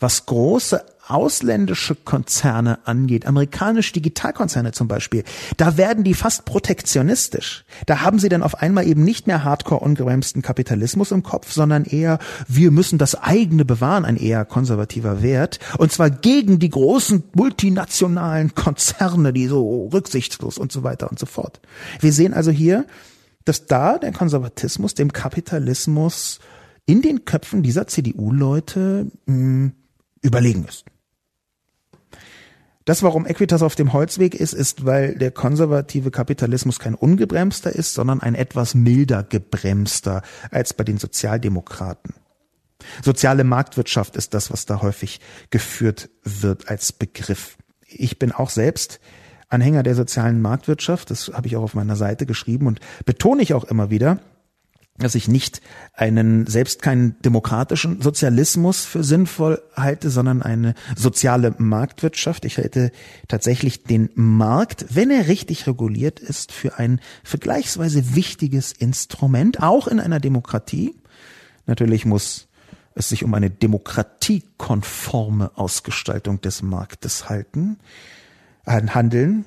was 0.00 0.26
große 0.26 0.84
ausländische 1.06 1.94
Konzerne 1.94 2.78
angeht, 2.86 3.26
amerikanische 3.26 3.92
Digitalkonzerne 3.92 4.72
zum 4.72 4.88
Beispiel, 4.88 5.24
da 5.56 5.76
werden 5.76 6.04
die 6.04 6.14
fast 6.14 6.44
protektionistisch. 6.44 7.64
Da 7.86 8.00
haben 8.00 8.18
sie 8.18 8.28
dann 8.28 8.42
auf 8.42 8.60
einmal 8.62 8.86
eben 8.86 9.04
nicht 9.04 9.26
mehr 9.26 9.44
hardcore 9.44 9.80
ungebremsten 9.80 10.42
Kapitalismus 10.42 11.10
im 11.10 11.22
Kopf, 11.22 11.52
sondern 11.52 11.84
eher, 11.84 12.18
wir 12.48 12.70
müssen 12.70 12.98
das 12.98 13.14
eigene 13.14 13.64
bewahren, 13.64 14.04
ein 14.04 14.16
eher 14.16 14.44
konservativer 14.44 15.22
Wert. 15.22 15.58
Und 15.78 15.92
zwar 15.92 16.10
gegen 16.10 16.58
die 16.58 16.70
großen 16.70 17.24
multinationalen 17.34 18.54
Konzerne, 18.54 19.32
die 19.32 19.46
so 19.46 19.88
rücksichtslos 19.92 20.58
und 20.58 20.72
so 20.72 20.82
weiter 20.82 21.10
und 21.10 21.18
so 21.18 21.26
fort. 21.26 21.60
Wir 22.00 22.12
sehen 22.12 22.32
also 22.32 22.50
hier, 22.50 22.86
dass 23.44 23.66
da 23.66 23.98
der 23.98 24.12
Konservatismus 24.12 24.94
dem 24.94 25.12
Kapitalismus 25.12 26.40
in 26.86 27.02
den 27.02 27.24
Köpfen 27.24 27.62
dieser 27.62 27.86
CDU-Leute 27.86 29.10
hm, 29.26 29.72
überlegen 30.22 30.64
ist. 30.66 30.84
Das, 32.84 33.02
warum 33.02 33.24
Equitas 33.24 33.62
auf 33.62 33.76
dem 33.76 33.94
Holzweg 33.94 34.34
ist, 34.34 34.52
ist, 34.52 34.84
weil 34.84 35.16
der 35.16 35.30
konservative 35.30 36.10
Kapitalismus 36.10 36.78
kein 36.78 36.94
ungebremster 36.94 37.72
ist, 37.72 37.94
sondern 37.94 38.20
ein 38.20 38.34
etwas 38.34 38.74
milder 38.74 39.22
gebremster 39.22 40.22
als 40.50 40.74
bei 40.74 40.84
den 40.84 40.98
Sozialdemokraten. 40.98 42.14
Soziale 43.02 43.44
Marktwirtschaft 43.44 44.16
ist 44.16 44.34
das, 44.34 44.52
was 44.52 44.66
da 44.66 44.82
häufig 44.82 45.20
geführt 45.48 46.10
wird 46.24 46.68
als 46.68 46.92
Begriff. 46.92 47.56
Ich 47.86 48.18
bin 48.18 48.32
auch 48.32 48.50
selbst 48.50 49.00
Anhänger 49.48 49.82
der 49.82 49.94
sozialen 49.94 50.42
Marktwirtschaft, 50.42 51.10
das 51.10 51.30
habe 51.32 51.46
ich 51.46 51.56
auch 51.56 51.62
auf 51.62 51.74
meiner 51.74 51.96
Seite 51.96 52.26
geschrieben 52.26 52.66
und 52.66 52.80
betone 53.06 53.42
ich 53.42 53.54
auch 53.54 53.64
immer 53.64 53.88
wieder, 53.88 54.18
dass 54.96 55.16
ich 55.16 55.26
nicht 55.26 55.60
einen, 55.92 56.46
selbst 56.46 56.80
keinen 56.80 57.20
demokratischen 57.20 58.00
Sozialismus 58.00 58.84
für 58.84 59.02
sinnvoll 59.02 59.60
halte, 59.74 60.08
sondern 60.08 60.40
eine 60.40 60.74
soziale 60.94 61.52
Marktwirtschaft. 61.58 62.44
Ich 62.44 62.58
halte 62.58 62.92
tatsächlich 63.26 63.82
den 63.82 64.10
Markt, 64.14 64.86
wenn 64.90 65.10
er 65.10 65.26
richtig 65.26 65.66
reguliert 65.66 66.20
ist, 66.20 66.52
für 66.52 66.78
ein 66.78 67.00
vergleichsweise 67.24 68.14
wichtiges 68.14 68.70
Instrument, 68.70 69.60
auch 69.60 69.88
in 69.88 69.98
einer 69.98 70.20
Demokratie. 70.20 70.94
Natürlich 71.66 72.04
muss 72.04 72.46
es 72.94 73.08
sich 73.08 73.24
um 73.24 73.34
eine 73.34 73.50
demokratiekonforme 73.50 75.50
Ausgestaltung 75.56 76.40
des 76.40 76.62
Marktes 76.62 77.28
halten, 77.28 77.80
handeln. 78.64 79.44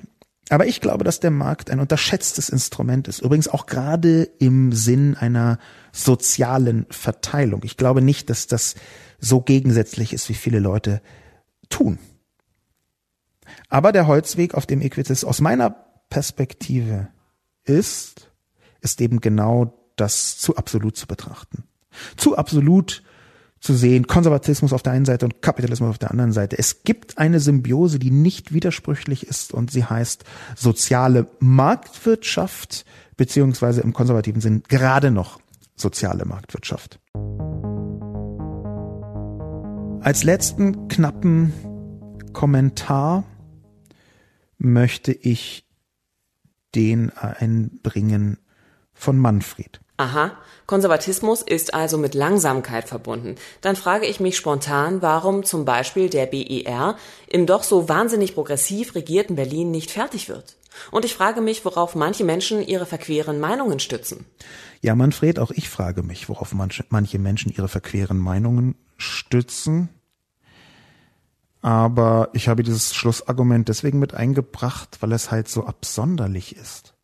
Aber 0.50 0.66
ich 0.66 0.80
glaube, 0.80 1.04
dass 1.04 1.20
der 1.20 1.30
Markt 1.30 1.70
ein 1.70 1.80
unterschätztes 1.80 2.48
Instrument 2.48 3.06
ist. 3.06 3.20
Übrigens 3.20 3.48
auch 3.48 3.66
gerade 3.66 4.22
im 4.38 4.72
Sinn 4.72 5.14
einer 5.14 5.58
sozialen 5.92 6.86
Verteilung. 6.90 7.62
Ich 7.64 7.76
glaube 7.76 8.00
nicht, 8.00 8.30
dass 8.30 8.46
das 8.46 8.74
so 9.18 9.40
gegensätzlich 9.40 10.12
ist, 10.12 10.28
wie 10.28 10.34
viele 10.34 10.58
Leute 10.58 11.02
tun. 11.68 11.98
Aber 13.68 13.92
der 13.92 14.06
Holzweg, 14.06 14.54
auf 14.54 14.66
dem 14.66 14.80
Equitis 14.80 15.24
aus 15.24 15.40
meiner 15.40 15.70
Perspektive 16.08 17.08
ist, 17.64 18.30
ist 18.80 19.00
eben 19.00 19.20
genau 19.20 19.74
das 19.96 20.38
zu 20.38 20.56
absolut 20.56 20.96
zu 20.96 21.06
betrachten. 21.06 21.64
Zu 22.16 22.36
absolut 22.36 23.02
zu 23.60 23.74
sehen, 23.74 24.06
Konservatismus 24.06 24.72
auf 24.72 24.82
der 24.82 24.92
einen 24.92 25.04
Seite 25.04 25.26
und 25.26 25.42
Kapitalismus 25.42 25.90
auf 25.90 25.98
der 25.98 26.10
anderen 26.10 26.32
Seite. 26.32 26.58
Es 26.58 26.82
gibt 26.84 27.18
eine 27.18 27.40
Symbiose, 27.40 27.98
die 27.98 28.10
nicht 28.10 28.52
widersprüchlich 28.52 29.26
ist 29.26 29.52
und 29.52 29.70
sie 29.70 29.84
heißt 29.84 30.24
soziale 30.56 31.26
Marktwirtschaft, 31.40 32.84
beziehungsweise 33.16 33.80
im 33.80 33.92
konservativen 33.92 34.40
Sinn 34.40 34.62
gerade 34.68 35.10
noch 35.10 35.40
soziale 35.76 36.24
Marktwirtschaft. 36.24 37.00
Als 40.00 40.22
letzten 40.22 40.88
knappen 40.88 41.52
Kommentar 42.32 43.24
möchte 44.58 45.12
ich 45.12 45.66
den 46.74 47.10
einbringen 47.10 48.38
von 48.92 49.18
Manfred. 49.18 49.80
Aha, 49.98 50.30
Konservatismus 50.66 51.42
ist 51.42 51.74
also 51.74 51.98
mit 51.98 52.14
Langsamkeit 52.14 52.88
verbunden. 52.88 53.34
Dann 53.62 53.74
frage 53.74 54.06
ich 54.06 54.20
mich 54.20 54.36
spontan, 54.36 55.02
warum 55.02 55.42
zum 55.42 55.64
Beispiel 55.64 56.08
der 56.08 56.26
BER 56.26 56.96
im 57.26 57.46
doch 57.46 57.64
so 57.64 57.88
wahnsinnig 57.88 58.34
progressiv 58.34 58.94
regierten 58.94 59.34
Berlin 59.34 59.72
nicht 59.72 59.90
fertig 59.90 60.28
wird. 60.28 60.56
Und 60.92 61.04
ich 61.04 61.14
frage 61.14 61.40
mich, 61.40 61.64
worauf 61.64 61.96
manche 61.96 62.22
Menschen 62.22 62.64
ihre 62.64 62.86
verqueren 62.86 63.40
Meinungen 63.40 63.80
stützen. 63.80 64.24
Ja, 64.82 64.94
Manfred, 64.94 65.40
auch 65.40 65.50
ich 65.50 65.68
frage 65.68 66.04
mich, 66.04 66.28
worauf 66.28 66.52
manche, 66.52 67.18
Menschen 67.18 67.50
ihre 67.50 67.66
verqueren 67.66 68.18
Meinungen 68.18 68.76
stützen. 68.98 69.88
Aber 71.60 72.28
ich 72.34 72.46
habe 72.46 72.62
dieses 72.62 72.94
Schlussargument 72.94 73.68
deswegen 73.68 73.98
mit 73.98 74.14
eingebracht, 74.14 74.98
weil 75.00 75.10
es 75.10 75.32
halt 75.32 75.48
so 75.48 75.64
absonderlich 75.64 76.54
ist. 76.54 76.94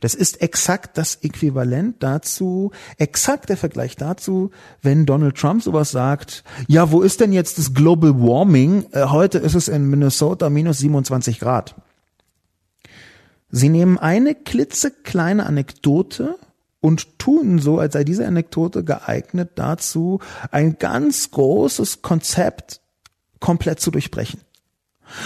Das 0.00 0.14
ist 0.14 0.42
exakt 0.42 0.98
das 0.98 1.16
Äquivalent 1.22 2.02
dazu, 2.02 2.72
exakt 2.98 3.48
der 3.48 3.56
Vergleich 3.56 3.96
dazu, 3.96 4.50
wenn 4.82 5.06
Donald 5.06 5.36
Trump 5.36 5.62
sowas 5.62 5.90
sagt, 5.90 6.44
ja, 6.68 6.90
wo 6.90 7.02
ist 7.02 7.20
denn 7.20 7.32
jetzt 7.32 7.58
das 7.58 7.74
Global 7.74 8.20
Warming? 8.20 8.86
Äh, 8.92 9.06
heute 9.06 9.38
ist 9.38 9.54
es 9.54 9.68
in 9.68 9.88
Minnesota 9.88 10.50
minus 10.50 10.78
27 10.78 11.40
Grad. 11.40 11.74
Sie 13.50 13.68
nehmen 13.68 13.98
eine 13.98 14.34
klitzekleine 14.34 15.46
Anekdote 15.46 16.36
und 16.80 17.18
tun 17.18 17.60
so, 17.60 17.78
als 17.78 17.92
sei 17.94 18.04
diese 18.04 18.26
Anekdote 18.26 18.84
geeignet 18.84 19.52
dazu, 19.54 20.20
ein 20.50 20.76
ganz 20.78 21.30
großes 21.30 22.02
Konzept 22.02 22.80
komplett 23.40 23.80
zu 23.80 23.90
durchbrechen. 23.90 24.40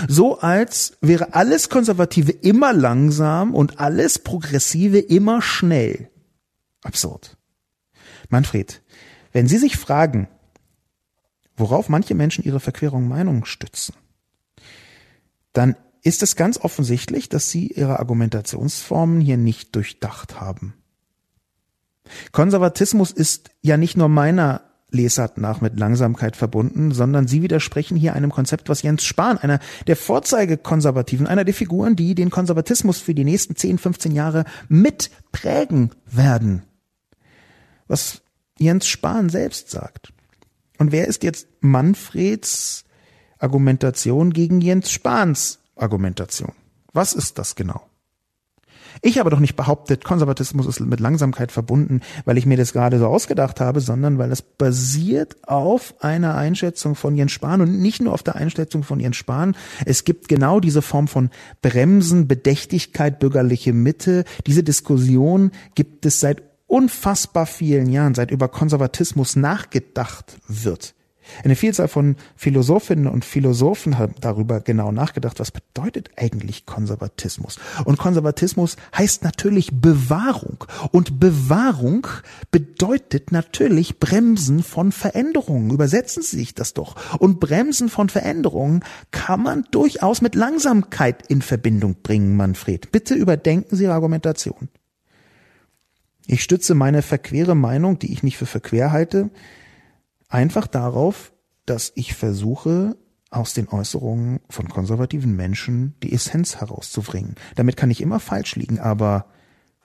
So 0.07 0.39
als 0.41 0.99
wäre 1.01 1.35
alles 1.35 1.69
Konservative 1.69 2.33
immer 2.33 2.73
langsam 2.73 3.55
und 3.55 3.81
alles 3.81 4.19
Progressive 4.19 4.99
immer 4.99 5.41
schnell. 5.43 6.11
Absurd. 6.83 7.37
Manfred, 8.29 8.83
wenn 9.33 9.49
Sie 9.49 9.59
sich 9.59 9.77
fragen, 9.77 10.29
worauf 11.57 11.89
manche 11.89 12.15
Menschen 12.15 12.45
ihre 12.45 12.61
Verquerung 12.61 13.09
Meinung 13.09 13.45
stützen, 13.45 13.95
dann 15.53 15.77
ist 16.03 16.23
es 16.23 16.37
ganz 16.37 16.59
offensichtlich, 16.59 17.29
dass 17.29 17.51
Sie 17.51 17.69
Ihre 17.69 17.99
Argumentationsformen 17.99 19.21
hier 19.21 19.37
nicht 19.37 19.75
durchdacht 19.75 20.41
haben. 20.41 20.75
Konservatismus 22.33 23.11
ist 23.11 23.51
ja 23.61 23.77
nicht 23.77 23.97
nur 23.97 24.09
meiner 24.09 24.68
Lesart 24.91 25.39
nach 25.39 25.61
mit 25.61 25.79
Langsamkeit 25.79 26.37
verbunden, 26.37 26.93
sondern 26.93 27.29
sie 27.29 27.43
widersprechen 27.43 27.97
hier 27.97 28.15
einem 28.15 28.31
Konzept, 28.31 28.69
was 28.69 28.83
Jens 28.83 29.05
Spahn, 29.05 29.39
einer 29.39 29.61
der 29.87 29.97
Vorzeigekonservativen, 29.97 31.27
einer 31.27 31.45
der 31.45 31.55
Figuren, 31.55 31.95
die 31.95 32.15
den 32.15 32.31
Konservatismus 32.31 32.99
für 32.99 33.15
die 33.15 33.25
nächsten 33.25 33.55
10, 33.55 33.79
15 33.79 34.13
Jahre 34.13 34.45
mitprägen 34.69 35.91
werden. 36.07 36.63
Was 37.87 38.23
Jens 38.59 38.87
Spahn 38.87 39.29
selbst 39.29 39.71
sagt. 39.71 40.13
Und 40.79 40.93
wer 40.93 41.07
ist 41.07 41.23
jetzt 41.23 41.49
Manfreds 41.61 42.85
Argumentation 43.39 44.33
gegen 44.33 44.61
Jens 44.61 44.91
Spahns 44.91 45.61
Argumentation? 45.77 46.53
Was 46.93 47.13
ist 47.13 47.39
das 47.39 47.55
genau? 47.55 47.88
Ich 49.03 49.19
habe 49.19 49.31
doch 49.31 49.41
nicht 49.41 49.57
behauptet, 49.57 50.05
Konservatismus 50.05 50.67
ist 50.67 50.81
mit 50.81 51.01
Langsamkeit 51.01 51.53
verbunden, 51.53 52.01
weil 52.25 52.39
ich 52.39 52.47
mir 52.47 52.57
das 52.57 52.73
gerade 52.73 52.99
so 52.99 53.07
ausgedacht 53.07 53.61
habe, 53.61 53.81
sondern 53.81 54.19
weil 54.19 54.33
es 54.33 54.43
basiert 54.43 55.37
auf 55.47 55.95
einer 56.01 56.35
Einschätzung 56.35 56.95
von 56.95 57.17
Jens 57.17 57.33
Spahn 57.33 57.61
und 57.61 57.81
nicht 57.81 58.03
nur 58.03 58.13
auf 58.13 58.23
der 58.23 58.37
Einschätzung 58.37 58.83
von 58.83 59.01
Jens 59.01 59.17
Spahn. 59.17 59.57
Es 59.85 60.05
gibt 60.05 60.29
genau 60.29 60.61
diese 60.61 60.83
Form 60.83 61.09
von 61.09 61.31
Bremsen, 61.63 62.29
Bedächtigkeit, 62.29 63.19
bürgerliche 63.19 63.73
Mitte. 63.73 64.25
Diese 64.47 64.63
Diskussion 64.63 65.53
gibt 65.75 66.07
es 66.07 66.21
seit 66.21 66.43
unfassbar 66.67 67.47
vielen 67.47 67.89
Jahren, 67.89 68.15
seit 68.15 68.31
über 68.31 68.49
Konservatismus 68.49 69.37
nachgedacht 69.37 70.39
wird. 70.47 70.95
Eine 71.45 71.57
Vielzahl 71.57 71.89
von 71.89 72.17
Philosophinnen 72.37 73.07
und 73.07 73.25
Philosophen 73.25 73.99
haben 73.99 74.15
darüber 74.21 74.61
genau 74.61 74.93
nachgedacht, 74.93 75.41
was 75.41 75.51
bedeutet 75.51 76.11
eigentlich 76.17 76.67
Konservatismus. 76.67 77.59
Und 77.85 77.99
Konservatismus 77.99 78.77
heißt 78.97 79.25
natürlich 79.25 79.71
Bewahrung. 79.81 80.65
Und 80.93 81.21
Bewahrung 81.21 82.07
bedeutet 82.51 83.33
natürlich 83.33 83.99
Bremsen 83.99 84.63
von 84.63 84.93
Veränderungen. 84.93 85.71
Übersetzen 85.71 86.23
Sie 86.23 86.37
sich 86.37 86.55
das 86.55 86.75
doch. 86.75 86.97
Und 87.19 87.41
Bremsen 87.41 87.89
von 87.89 88.09
Veränderungen 88.09 88.85
kann 89.11 89.43
man 89.43 89.65
durchaus 89.71 90.23
mit 90.23 90.35
Langsamkeit 90.35 91.27
in 91.29 91.43
Verbindung 91.43 91.97
bringen, 92.03 92.37
Manfred. 92.37 92.91
Bitte 92.93 93.15
überdenken 93.15 93.77
Sie 93.77 93.85
Ihre 93.85 93.95
Argumentation. 93.95 94.69
Ich 96.27 96.43
stütze 96.43 96.75
meine 96.75 97.01
verquere 97.01 97.55
Meinung, 97.55 97.99
die 97.99 98.13
ich 98.13 98.23
nicht 98.23 98.37
für 98.37 98.45
verquer 98.45 98.93
halte, 98.93 99.31
Einfach 100.29 100.67
darauf, 100.67 101.33
dass 101.65 101.93
ich 101.95 102.15
versuche, 102.15 102.97
aus 103.31 103.53
den 103.55 103.69
Äußerungen 103.69 104.41
von 104.49 104.69
konservativen 104.69 105.37
Menschen 105.37 105.95
die 106.03 106.13
Essenz 106.13 106.57
herauszubringen. 106.57 107.35
Damit 107.57 107.77
kann 107.77 107.91
ich 107.91 108.01
immer 108.01 108.21
falsch 108.21 108.57
liegen, 108.57 108.79
aber 108.79 109.27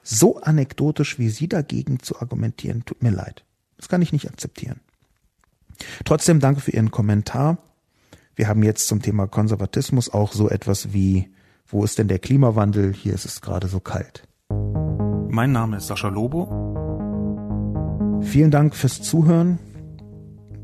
so 0.01 0.39
anekdotisch 0.39 1.19
wie 1.19 1.29
Sie 1.29 1.49
dagegen 1.49 1.99
zu 1.99 2.21
argumentieren, 2.21 2.85
tut 2.85 3.03
mir 3.03 3.11
leid. 3.11 3.43
Das 3.77 3.89
kann 3.89 4.01
ich 4.01 4.13
nicht 4.13 4.29
akzeptieren. 4.29 4.79
Trotzdem 6.05 6.39
danke 6.39 6.61
für 6.61 6.71
Ihren 6.71 6.91
Kommentar. 6.91 7.57
Wir 8.35 8.47
haben 8.47 8.63
jetzt 8.63 8.87
zum 8.87 9.01
Thema 9.01 9.27
Konservatismus 9.27 10.09
auch 10.09 10.31
so 10.31 10.49
etwas 10.49 10.93
wie, 10.93 11.33
wo 11.67 11.83
ist 11.83 11.99
denn 11.99 12.07
der 12.07 12.19
Klimawandel? 12.19 12.93
Hier 12.93 13.13
ist 13.13 13.25
es 13.25 13.41
gerade 13.41 13.67
so 13.67 13.79
kalt. 13.81 14.25
Mein 15.29 15.51
Name 15.51 15.77
ist 15.77 15.87
Sascha 15.87 16.07
Lobo. 16.07 16.47
Vielen 18.21 18.51
Dank 18.51 18.75
fürs 18.75 19.01
Zuhören 19.01 19.59